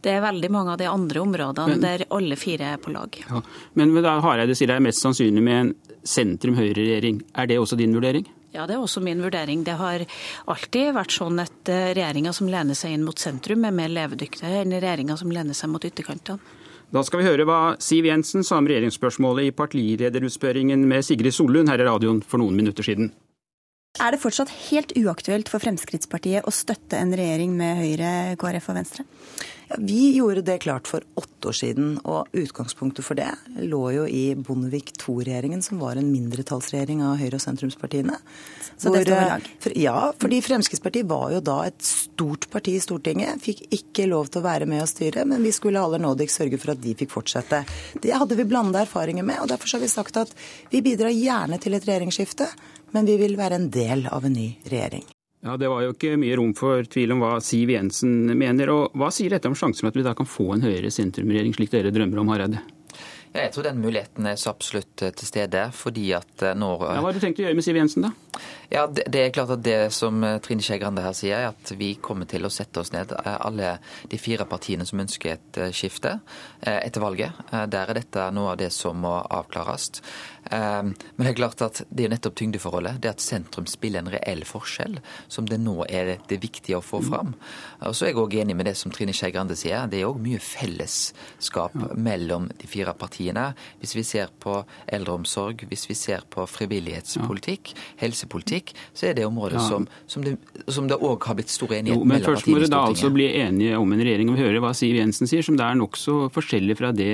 [0.02, 3.14] Det er veldig mange av de andre områdene Men, der alle fire er på lag.
[3.22, 3.42] Ja.
[3.78, 7.22] Men da Hareide sier det er mest sannsynlig med en sentrum-høyre-regjering.
[7.38, 8.26] Er det også din vurdering?
[8.52, 9.62] Ja, det er også min vurdering.
[9.64, 10.02] Det har
[10.50, 14.74] alltid vært sånn at regjeringa som lener seg inn mot sentrum, er mer levedyktige enn
[14.74, 16.42] regjeringa som lener seg mot ytterkantene.
[16.92, 21.70] Da skal vi høre hva Siv Jensen sa om regjeringsspørsmålet i partilederutspørringen med Sigrid Sollund
[21.72, 23.14] her i radioen for noen minutter siden.
[24.00, 28.78] Er det fortsatt helt uaktuelt for Fremskrittspartiet å støtte en regjering med Høyre, KrF og
[28.78, 29.04] Venstre?
[29.68, 33.28] Ja, vi gjorde det klart for åtte år siden, og utgangspunktet for det
[33.60, 38.16] lå jo i Bondevik II-regjeringen, som var en mindretallsregjering av Høyre- og sentrumspartiene.
[38.80, 39.52] Så hvor, det står ved lag?
[39.60, 43.44] For, ja, fordi Fremskrittspartiet var jo da et stort parti i Stortinget.
[43.44, 46.64] Fikk ikke lov til å være med og styre, men vi skulle aller nådigst sørge
[46.64, 47.60] for at de fikk fortsette.
[48.00, 50.32] Det hadde vi blanda erfaringer med, og derfor har vi sagt at
[50.72, 52.48] vi bidrar gjerne til et regjeringsskifte
[52.92, 55.04] men vi vil være en del av en ny regjering.
[55.42, 58.70] Ja, Det var jo ikke mye rom for tvil om hva Siv Jensen mener.
[58.70, 61.56] og Hva sier dette om sjansen for at vi da kan få en høyere sentrumregjering,
[61.56, 62.62] slik dere drømmer om, Hareide?
[63.32, 66.82] Ja, jeg tror den muligheten er så absolutt eh, til stede, fordi at eh, når
[66.84, 68.42] ja, Hva har du tenkt å gjøre med Siv Jensen, da?
[68.68, 71.54] Ja, det, det, er klart at det som eh, Trine Skei Grande her sier, er
[71.54, 73.78] at vi kommer til å sette oss ned, alle
[74.12, 76.18] de fire partiene som ønsker et skifte
[76.60, 77.40] etter valget.
[77.72, 80.02] Der er dette noe av det som må avklares.
[80.50, 82.98] Men det er klart at det er nettopp tyngdeforholdet.
[83.02, 84.98] Det at sentrum spiller en reell forskjell,
[85.30, 87.34] som det nå er det viktige å få fram.
[87.86, 89.86] Og så er jeg òg enig med det som Trine Skei Grande sier.
[89.90, 93.52] Det er òg mye fellesskap mellom de fire partiene.
[93.80, 94.58] Hvis vi ser på
[94.92, 99.66] eldreomsorg, hvis vi ser på frivillighetspolitikk, helsepolitikk så er det områder ja.
[99.68, 103.10] som, som det òg har blitt stor enighet jo, men Først må dere da altså
[103.14, 104.30] bli enige om en regjering.
[104.30, 107.12] Og vi hører hva Siv Jensen sier, som det er nokså forskjellig fra det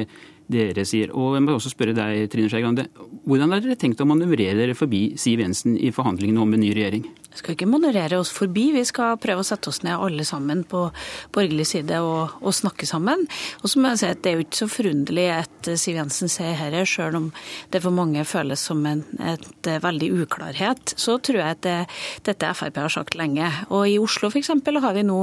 [0.49, 1.13] dere sier.
[1.13, 2.65] Og jeg må også spørre deg, Trine Skei.
[3.29, 6.73] Hvordan har dere tenkt å manøvrere dere forbi Siv Jensen i forhandlingene om en ny
[6.77, 7.07] regjering?
[7.29, 10.65] Vi skal ikke manøvrere oss forbi, vi skal prøve å sette oss ned alle sammen
[10.67, 10.87] på
[11.35, 13.27] borgerlig side og, og snakke sammen.
[13.63, 15.29] Og så må jeg si at Det er jo ikke så forunderlig
[15.59, 17.29] at Siv Jensen sier dette, selv om
[17.73, 20.95] det for mange føles som en et, veldig uklarhet.
[20.99, 21.77] Så tror jeg at det,
[22.27, 23.49] dette Frp har sagt lenge.
[23.75, 24.51] Og I Oslo f.eks.
[24.55, 25.19] har vi nå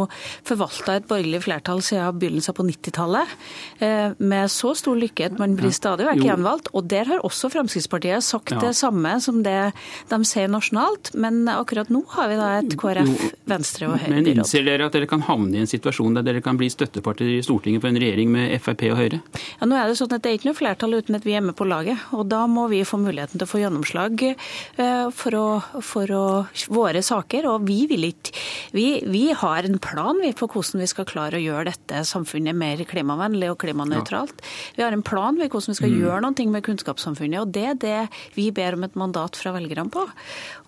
[0.45, 3.35] forvalta et borgerlig flertall siden begynnelsen på 90-tallet,
[3.79, 6.71] eh, med så stor lykke at man blir stadig vekk gjenvalgt.
[6.75, 8.61] Og der har også Fremskrittspartiet sagt ja.
[8.61, 9.71] det samme som det
[10.11, 11.13] de sier nasjonalt.
[11.13, 13.13] men akkurat nå har vi da et KrF,
[13.49, 16.43] Venstre og Høyre Men innser dere at dere kan havne i en situasjon der dere
[16.45, 19.21] kan bli støttepartier i Stortinget for en regjering med Frp og Høyre?
[19.59, 21.43] Ja, nå er Det sånn at det er ikke noe flertall uten at vi er
[21.45, 22.01] med på laget.
[22.17, 26.25] og Da må vi få muligheten til å få gjennomslag eh, for, å, for å,
[26.73, 27.45] våre saker.
[27.51, 28.33] Og vi vil ikke
[28.73, 32.57] vi, vi, har en plan vi, for hvordan vi skal klare å gjøre dette samfunnet
[32.57, 34.41] mer klimavennlig og klimanøytralt.
[34.79, 35.99] Vi har en plan for hvordan vi skal mm.
[36.01, 37.43] gjøre noe med kunnskapssamfunnet.
[37.43, 38.01] og Det er det
[38.33, 40.07] vi ber om et mandat fra velgerne på.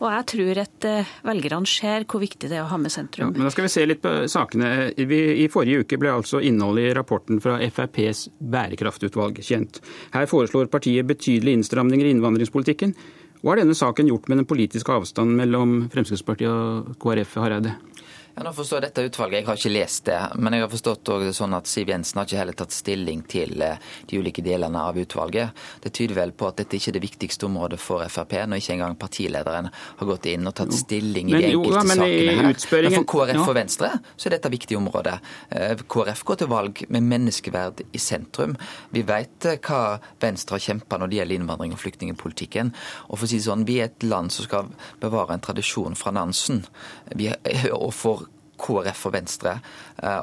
[0.04, 3.34] Og jeg tror at eh, velgerne ser hvor viktig det er å ha med sentrum.
[3.34, 4.92] Ja, men da skal vi se litt på sakene.
[4.94, 9.80] Vi, I forrige uke ble altså innholdet i rapporten fra FrPs bærekraftutvalg kjent.
[10.14, 12.94] Her foreslår partiet betydelige innstramninger i innvandringspolitikken.
[13.42, 17.76] Hva har denne saken gjort med den politiske avstanden mellom Fremskrittspartiet og KrF, Hareide?
[18.38, 20.18] Ja, nå forstår dette utvalget, Jeg har ikke lest det.
[20.38, 23.64] Men jeg har forstått det sånn at Siv Jensen har ikke heller tatt stilling til
[23.66, 25.58] eh, de ulike delene av utvalget.
[25.82, 28.76] Det tyder vel på at dette ikke er det viktigste området for Frp, når ikke
[28.76, 32.44] engang partilederen har gått inn og tatt stilling i de enkelte jo, sakene her.
[32.86, 35.16] Men for KrF og Venstre så er dette viktig område.
[35.50, 38.54] Eh, KrF går til valg med menneskeverd i sentrum.
[38.94, 42.70] Vi vet eh, hva Venstre har kjempa når det gjelder innvandring og flyktningpolitikken.
[43.10, 44.70] Og for å si sånn, Vi er et land som skal
[45.02, 46.68] bevare en tradisjon fra Nansen.
[47.18, 47.32] Vi,
[47.74, 48.27] og for
[48.58, 49.58] KrF og Venstre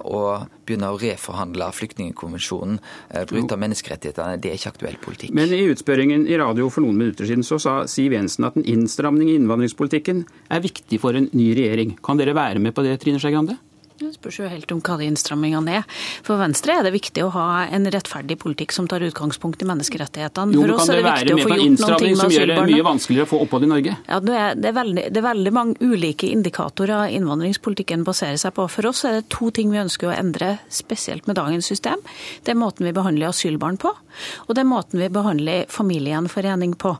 [0.07, 2.79] og eh, begynne å reforhandle flyktningkonvensjonen,
[3.11, 5.35] eh, bryte menneskerettighetene, det er ikke aktuell politikk.
[5.37, 8.67] Men i utspørringen i radio for noen minutter siden så sa Siv Jensen at en
[8.71, 10.25] innstramning i innvandringspolitikken
[10.55, 11.97] er viktig for en ny regjering.
[12.05, 13.59] Kan dere være med på det, Trine Skei Grande?
[13.95, 15.85] Det spørs jo helt om hva de innstrammingene er.
[16.27, 20.57] For Venstre er det viktig å ha en rettferdig politikk som tar utgangspunkt i menneskerettighetene.
[20.57, 23.29] Jo, men Kan det, det være med på en innstramming som gjør det mye vanskeligere
[23.29, 23.95] å få opphold i Norge?
[24.09, 28.57] Ja, det er, det, er veldig, det er, veldig, mange ulike indikatorer innvandringspolitikken baserer seg
[28.57, 28.67] på.
[28.75, 32.03] For oss er det to ting vi ønsker å endre, spesielt med dagens system.
[32.43, 36.97] Det er måten vi behandler asylbarn på, og det er måten vi behandler familiegjenforening på.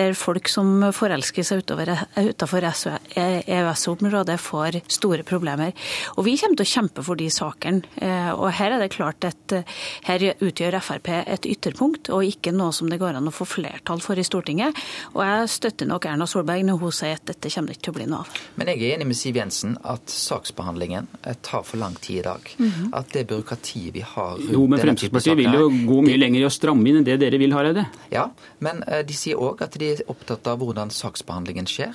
[0.00, 5.76] Der folk som forelsker seg utenfor EØS-området, får store problemer.
[6.16, 7.82] Og vi kommer til å kjempe for de sakene.
[8.02, 9.76] Eh, og her er det klart at eh,
[10.08, 14.02] her utgjør Frp et ytterpunkt, og ikke noe som det går an å få flertall
[14.04, 14.76] for i Stortinget.
[15.14, 17.98] Og jeg støtter nok Erna Solberg når hun sier at dette kommer ikke til å
[17.98, 18.40] bli noe av.
[18.60, 22.26] Men jeg er enig med Siv Jensen at saksbehandlingen eh, tar for lang tid i
[22.28, 22.54] dag.
[22.58, 22.88] Mm -hmm.
[22.92, 26.46] At det byråkratiet vi har rundt Jo, men Fremskrittspartiet vil jo gå mye lenger i
[26.46, 27.86] å stramme inn enn det dere vil, Hareide?
[28.10, 31.94] Ja, men de sier òg at de er opptatt av hvordan saksbehandlingen skjer.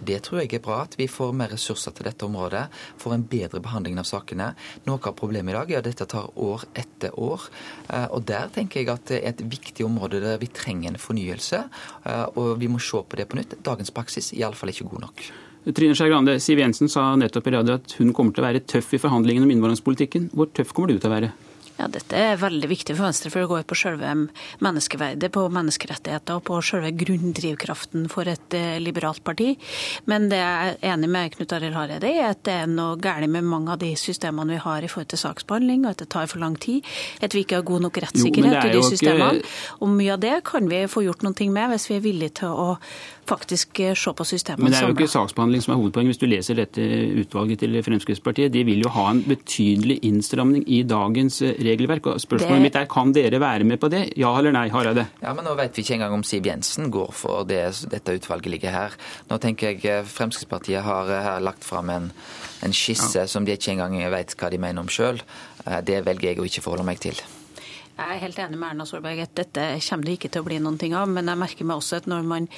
[0.00, 2.68] Det tror jeg er bra, at vi får mer ressurser til dette området.
[2.98, 4.54] Får en bedre behandling behandlingen av sakene.
[4.86, 7.48] Noe av problemet i dag er at dette tar år etter år.
[7.88, 10.98] Eh, og Der tenker jeg at det er et viktig område der vi trenger en
[10.98, 11.68] fornyelse.
[12.04, 13.62] Eh, og vi må se på det på nytt.
[13.62, 15.24] Dagens praksis er iallfall ikke god nok.
[15.64, 18.64] Trine Skei Grande, Siv Jensen sa nettopp i radio at hun kommer til å være
[18.68, 20.30] tøff i forhandlingene om innvandringspolitikken.
[20.34, 21.32] Hvor tøff kommer du til å være?
[21.74, 24.10] Ja, Dette er veldig viktig for Venstre, for det går på selve
[24.62, 29.56] menneskeverdet, på menneskerettigheter og på selve grunndrivkraften for et eh, liberalt parti.
[30.10, 33.26] Men det jeg er enig med Knut Arild Hareide i, at det er noe galt
[33.30, 36.30] med mange av de systemene vi har i forhold til saksbehandling, og at det tar
[36.30, 36.86] for lang tid.
[37.24, 39.42] At vi ikke har god nok rettssikkerhet i de systemene.
[39.80, 42.54] Og mye av det kan vi få gjort noe med hvis vi er villige til
[42.54, 42.68] å
[43.28, 44.62] faktisk eh, se på systemet.
[44.62, 46.08] Men det er jo ikke saksbehandling som er hovedpoeng.
[46.10, 46.84] Hvis du leser dette
[47.22, 52.10] utvalget til Fremskrittspartiet, de vil jo ha en betydelig innstramning i dagens eh, regelverk.
[52.12, 52.66] Og spørsmålet det...
[52.68, 54.04] mitt er, kan dere være med på det?
[54.20, 55.06] Ja eller nei, Hareide?
[55.22, 58.52] Ja, men nå vet vi ikke engang om Siv Jensen går for det dette utvalget
[58.56, 58.98] ligger her.
[59.30, 62.10] Nå tenker jeg eh, Fremskrittspartiet har her lagt fram en,
[62.64, 63.30] en skisse ja.
[63.30, 65.22] som de ikke engang vet hva de mener om sjøl.
[65.64, 67.16] Det velger jeg å ikke forholde meg til.
[67.94, 70.56] Jeg er helt enig med Erna Solberg at dette kommer det ikke til å bli
[70.58, 71.06] noen ting av.
[71.06, 72.48] Men jeg merker meg også at når man,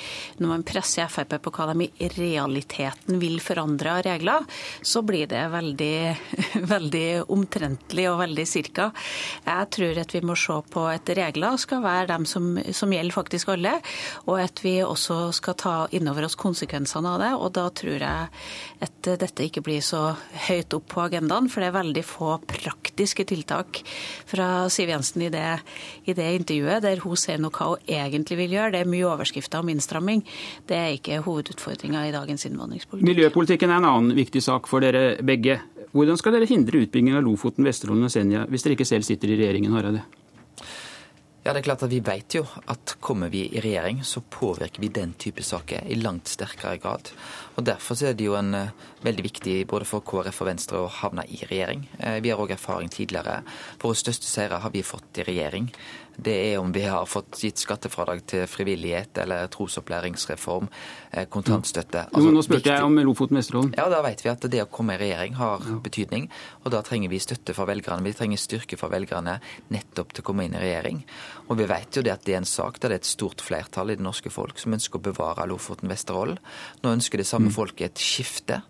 [0.40, 4.46] når man presser Frp på hva de i realiteten vil forandre av regler,
[4.80, 5.98] så blir det veldig,
[6.72, 8.88] veldig omtrentlig og veldig cirka.
[9.44, 13.18] Jeg tror at vi må se på at regler skal være dem som, som gjelder
[13.18, 13.74] faktisk alle,
[14.24, 17.30] og at vi også skal ta innover oss konsekvensene av det.
[17.36, 18.32] Og da tror jeg
[18.88, 20.14] at dette ikke blir så
[20.48, 23.84] høyt opp på agendaen, for det er veldig få praktiske tiltak
[24.24, 25.44] fra Siv Jensen i det,
[26.06, 28.74] i det intervjuet, der hun sier noe hva hun egentlig vil gjøre.
[28.74, 30.24] Det er mye overskrifter om innstramming.
[30.68, 33.08] Det er ikke hovedutfordringa i dagens innvandringspolitikk.
[33.08, 35.60] Miljøpolitikken er en annen viktig sak for dere begge.
[35.96, 39.32] Hvordan skal dere hindre utbygging av Lofoten, Vesterålen og Senja hvis dere ikke selv sitter
[39.32, 40.04] i regjeringen, Hareide?
[41.46, 44.82] Ja, det er klart at Vi vet jo at kommer vi i regjering, så påvirker
[44.82, 47.12] vi den type saker i langt sterkere grad.
[47.56, 48.72] Og Derfor er det jo en uh,
[49.04, 51.86] veldig viktig både for KrF og Venstre å havne i regjering.
[52.00, 53.40] Uh, vi har òg erfaring tidligere.
[53.82, 55.70] Våre største seire har vi fått i regjering
[56.16, 60.68] det er om vi har fått gitt skattefradrag til frivillighet eller trosopplæringsreform,
[61.12, 62.06] eh, kontantstøtte.
[62.10, 63.74] Altså, nå spurte jeg om Lofoten Vesterålen.
[63.76, 65.78] Ja, da vet vi at det å komme i regjering har ja.
[65.84, 66.28] betydning.
[66.64, 68.04] Og da trenger vi støtte fra velgerne.
[68.06, 69.38] Vi trenger styrke fra velgerne
[69.74, 71.04] nettopp til å komme inn i regjering.
[71.48, 73.44] Og vi vet jo det at det er en sak der det er et stort
[73.44, 76.40] flertall i det norske folk som ønsker å bevare Lofoten Vesterålen.
[76.82, 77.56] Nå ønsker det samme mm.
[77.58, 78.62] folket et skifte.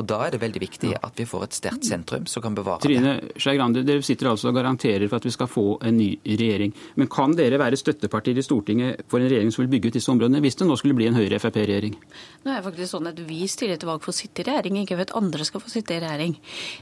[0.00, 2.80] Og Da er det veldig viktig at vi får et sterkt sentrum som kan bevare
[2.80, 6.08] Trine Skei Grande, dere sitter altså og garanterer for at vi skal få en ny
[6.24, 6.72] regjering.
[6.96, 10.12] Men kan dere være støttepartier i Stortinget for en regjering som vil bygge ut disse
[10.12, 11.98] områdene, hvis det nå skulle bli en Høyre-Frp-regjering?
[12.44, 14.80] Nå er det faktisk sånn at Vi stiller til valg for å sitte i regjering,
[14.80, 16.36] ikke for at andre skal få sitte i regjering.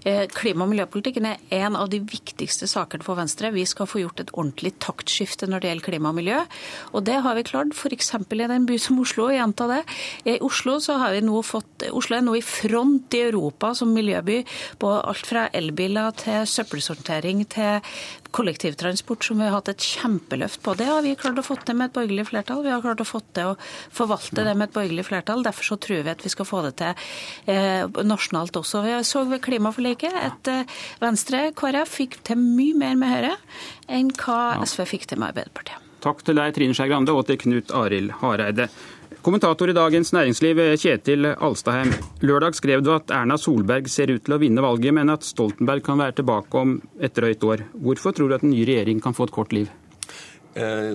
[0.06, 3.50] Eh, klima- og miljøpolitikken er en av de viktigste sakene for Venstre.
[3.52, 6.38] Vi skal få gjort et ordentlig taktskifte når det gjelder klima og miljø.
[6.94, 8.14] Og det har vi klart f.eks.
[8.14, 9.28] i en by som Oslo.
[9.34, 9.82] Gjenta det.
[10.24, 13.74] I Oslo så har vi nå fått Oslo er nå i front rundt i Europa
[13.74, 14.44] som miljøby
[14.78, 17.80] på alt fra elbiler til søppelsortering til
[18.30, 20.74] kollektivtransport, som vi har hatt et kjempeløft på.
[20.76, 22.62] Det har vi klart å få til med et borgerlig flertall.
[22.62, 23.56] Vi har klart å få til å
[23.90, 25.42] forvalte det med et borgerlig flertall.
[25.42, 26.92] Derfor så tror vi at vi skal få det til
[27.46, 28.84] eh, nasjonalt også.
[28.84, 33.36] Vi så ved klimaforliket at eh, Venstre, KrF, fikk til mye mer med Høyre
[33.88, 35.84] enn hva SV fikk til med Arbeiderpartiet.
[36.04, 38.68] Takk til deg, Trine Skei Grande, og til Knut Arild Hareide.
[39.18, 41.90] Kommentator i Dagens Næringsliv, Kjetil Alstaheim.
[42.22, 45.82] Lørdag skrev du at Erna Solberg ser ut til å vinne valget, men at Stoltenberg
[45.88, 47.64] kan være tilbake om et drøyt år.
[47.74, 49.72] Hvorfor tror du at en ny regjering kan få et kort liv?
[50.54, 50.94] Eh,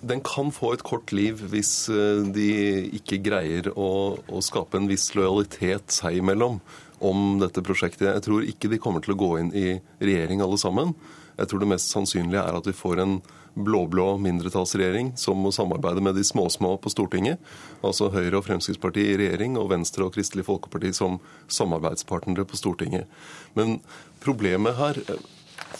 [0.00, 2.48] den kan få et kort liv hvis eh, de
[2.96, 6.62] ikke greier å, å skape en viss lojalitet seg imellom
[7.04, 8.08] om dette prosjektet.
[8.08, 10.96] Jeg tror ikke de kommer til å gå inn i regjering alle sammen.
[11.36, 13.20] Jeg tror det mest sannsynlige er at vi får en
[13.54, 17.40] blå-blå mindretallsregjering som må samarbeide med de småsmå på Stortinget.
[17.86, 21.18] Altså Høyre og Fremskrittspartiet i regjering og Venstre og Kristelig Folkeparti som
[21.50, 23.10] samarbeidspartnere på Stortinget.
[23.58, 23.78] Men
[24.22, 25.02] problemet her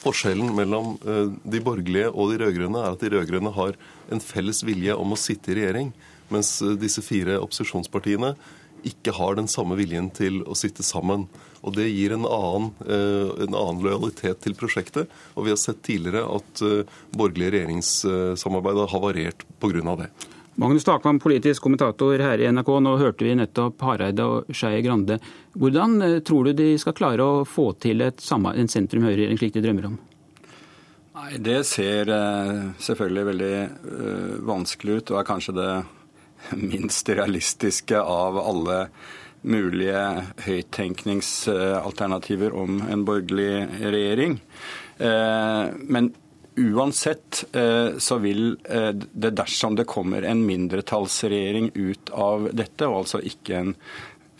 [0.00, 3.76] Forskjellen mellom eh, de borgerlige og de rød-grønne er at de rød-grønne har
[4.12, 5.90] en felles vilje om å sitte i regjering,
[6.32, 8.34] mens eh, disse fire opposisjonspartiene
[8.86, 11.26] ikke har den samme viljen til å sitte sammen.
[11.60, 15.08] Og Det gir en annen, eh, en annen, lojalitet til prosjektet.
[15.36, 19.96] Og vi har sett tidligere at eh, borgerlig regjeringssamarbeid har havarert pga.
[19.96, 20.10] det.
[20.60, 22.70] Magnus Takvam, politisk kommentator her i NRK.
[22.80, 25.20] Nå hørte vi nettopp Hareide og Skei Grande.
[25.52, 29.64] Hvordan eh, tror du de skal klare å få til et, en sentrum-høyreregjering slik de
[29.64, 30.00] drømmer om?
[31.20, 32.08] Nei, Det ser
[32.80, 35.72] selvfølgelig veldig vanskelig ut, og er kanskje det
[36.72, 38.86] minst realistiske av alle
[39.42, 44.40] mulige høyttenkningsalternativer om en borgerlig regjering.
[44.98, 46.14] Eh, men
[46.60, 52.96] uansett eh, så vil eh, det dersom det kommer en mindretallsregjering ut av dette, og
[53.04, 53.74] altså ikke en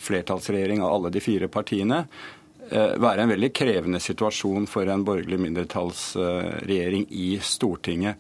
[0.01, 2.07] flertallsregjering av alle de fire partiene,
[2.71, 8.15] være en veldig krevende situasjon for en borgerlig mindretallsregjering i Stortinget.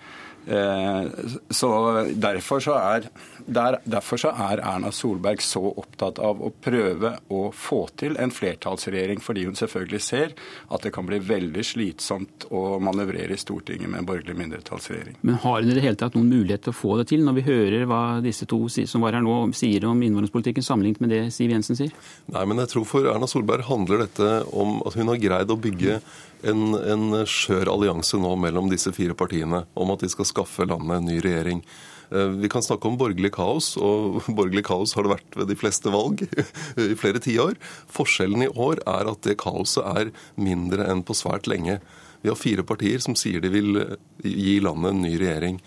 [1.50, 1.68] Så
[2.16, 3.08] derfor så er
[3.46, 8.32] der, derfor så er Erna Solberg så opptatt av å prøve å få til en
[8.34, 10.34] flertallsregjering, fordi hun selvfølgelig ser
[10.70, 15.18] at det kan bli veldig slitsomt å manøvrere i Stortinget med en borgerlig mindretallsregjering.
[15.26, 17.38] Men har hun i det hele tatt noen mulighet til å få det til, når
[17.40, 21.22] vi hører hva disse to som var her nå sier om innvandringspolitikken, sammenlignet med det
[21.34, 21.94] Siv Jensen sier?
[22.30, 25.58] Nei, men jeg tror for Erna Solberg handler dette om at hun har greid å
[25.60, 26.00] bygge
[26.46, 31.00] en, en skjør allianse nå mellom disse fire partiene om at de skal skaffe landet
[31.00, 31.64] en ny regjering.
[32.10, 35.58] Eh, vi kan snakke om borgerlig kaos, og borgerlig kaos har det vært ved de
[35.58, 36.24] fleste valg
[36.90, 37.58] i flere tiår.
[37.90, 41.78] Forskjellen i år er at det kaoset er mindre enn på svært lenge.
[42.20, 43.94] Vi har fire partier som sier de vil eh,
[44.26, 45.60] gi landet en ny regjering.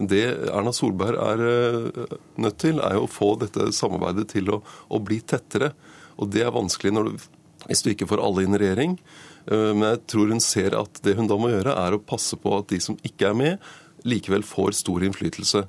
[0.00, 5.02] Det Erna Solberg er eh, nødt til, er å få dette samarbeidet til å, å
[5.04, 5.74] bli tettere.
[6.16, 7.12] Og det er vanskelig du,
[7.66, 8.96] hvis du ikke får alle inn i regjering.
[9.50, 12.52] Men jeg tror hun ser at det hun da må gjøre, er å passe på
[12.58, 13.70] at de som ikke er med,
[14.08, 15.64] likevel får stor innflytelse.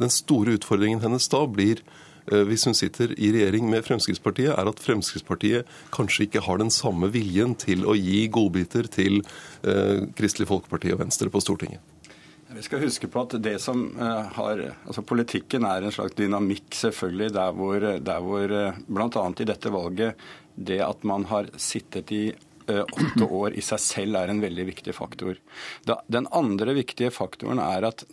[0.00, 1.82] Den store utfordringen hennes da blir
[2.30, 6.72] eh, hvis hun sitter i regjering med Fremskrittspartiet, er at Fremskrittspartiet kanskje ikke har den
[6.74, 9.22] samme viljen til å gi godbiter til
[9.62, 11.80] eh, Kristelig Folkeparti og Venstre på Stortinget.
[12.50, 16.68] Vi skal huske på at det som eh, har, altså Politikken er en slags dynamikk,
[16.74, 18.54] selvfølgelig, der hvor, der hvor
[18.90, 19.26] bl.a.
[19.38, 20.30] i dette valget
[20.60, 22.24] det at man har sittet i
[22.84, 25.40] åtte år i seg selv er en veldig viktig faktor.
[26.06, 28.04] den andre viktige faktoren er at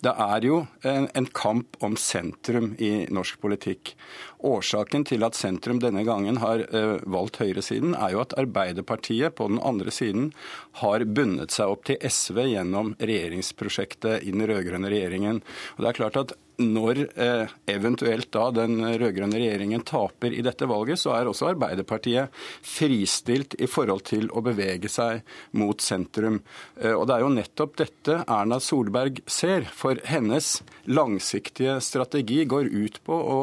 [0.00, 3.94] Det er jo en, kamp om sentrum i norsk politikk.
[4.40, 9.50] Årsaken til at sentrum denne gangen har uh, valgt høyresiden, er jo at Arbeiderpartiet på
[9.52, 10.32] den andre siden
[10.80, 15.42] har bundet seg opp til SV gjennom regjeringsprosjektet i den rød-grønne regjeringen.
[15.76, 20.68] Og det er klart at når eh, eventuelt da den rød-grønne regjeringen taper i dette
[20.70, 22.34] valget, så er også Arbeiderpartiet
[22.66, 25.24] fristilt i forhold til å bevege seg
[25.58, 26.40] mot sentrum.
[26.80, 29.68] Eh, og det er jo nettopp dette Erna Solberg ser.
[29.74, 30.58] For hennes
[30.90, 33.40] langsiktige strategi går ut på å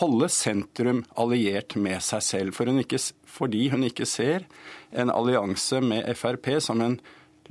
[0.00, 2.56] holde sentrum alliert med seg selv.
[2.56, 4.46] For hun ikke, fordi hun ikke ser
[4.92, 7.00] en allianse med Frp som en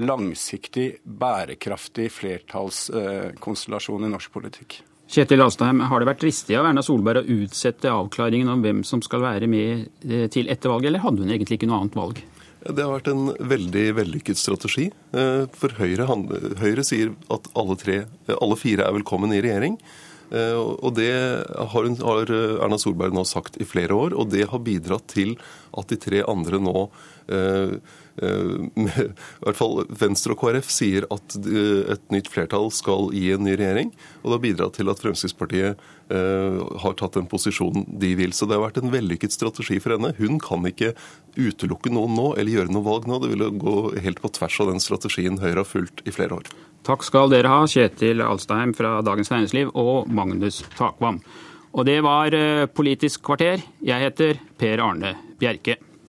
[0.02, 4.82] langsiktig, bærekraftig flertallskonstellasjon i norsk politikk.
[5.12, 9.02] Kjetil Astheim, har det vært dristig av Erna Solberg å utsette avklaringen om hvem som
[9.04, 12.22] skal være med eh, til etter valget, eller hadde hun egentlig ikke noe annet valg?
[12.62, 14.86] Det har vært en veldig vellykket strategi.
[15.12, 16.08] Eh, for Høyre,
[16.62, 17.98] Høyre sier at alle, tre,
[18.38, 19.76] alle, fire er velkommen i regjering.
[20.32, 22.32] Eh, og det har, hun, har,
[22.64, 25.36] Erna Solberg nå sagt i flere år, og det har bidratt til
[25.76, 26.88] at de tre andre nå
[28.22, 28.88] i
[29.46, 33.92] hvert fall Venstre og KrF sier at et nytt flertall skal gi en ny regjering.
[34.22, 38.34] Og det har bidratt til at Fremskrittspartiet har tatt den posisjonen de vil.
[38.36, 40.12] Så det har vært en vellykket strategi for henne.
[40.18, 40.92] Hun kan ikke
[41.38, 43.22] utelukke noen nå eller gjøre noe valg nå.
[43.24, 46.52] Det ville gå helt på tvers av den strategien Høyre har fulgt i flere år.
[46.88, 51.22] Takk skal dere ha, Kjetil Alstheim fra Dagens Næringsliv og Magnus Takvam.
[51.72, 52.36] Og det var
[52.76, 53.64] Politisk kvarter.
[53.80, 55.78] Jeg heter Per Arne Bjerke.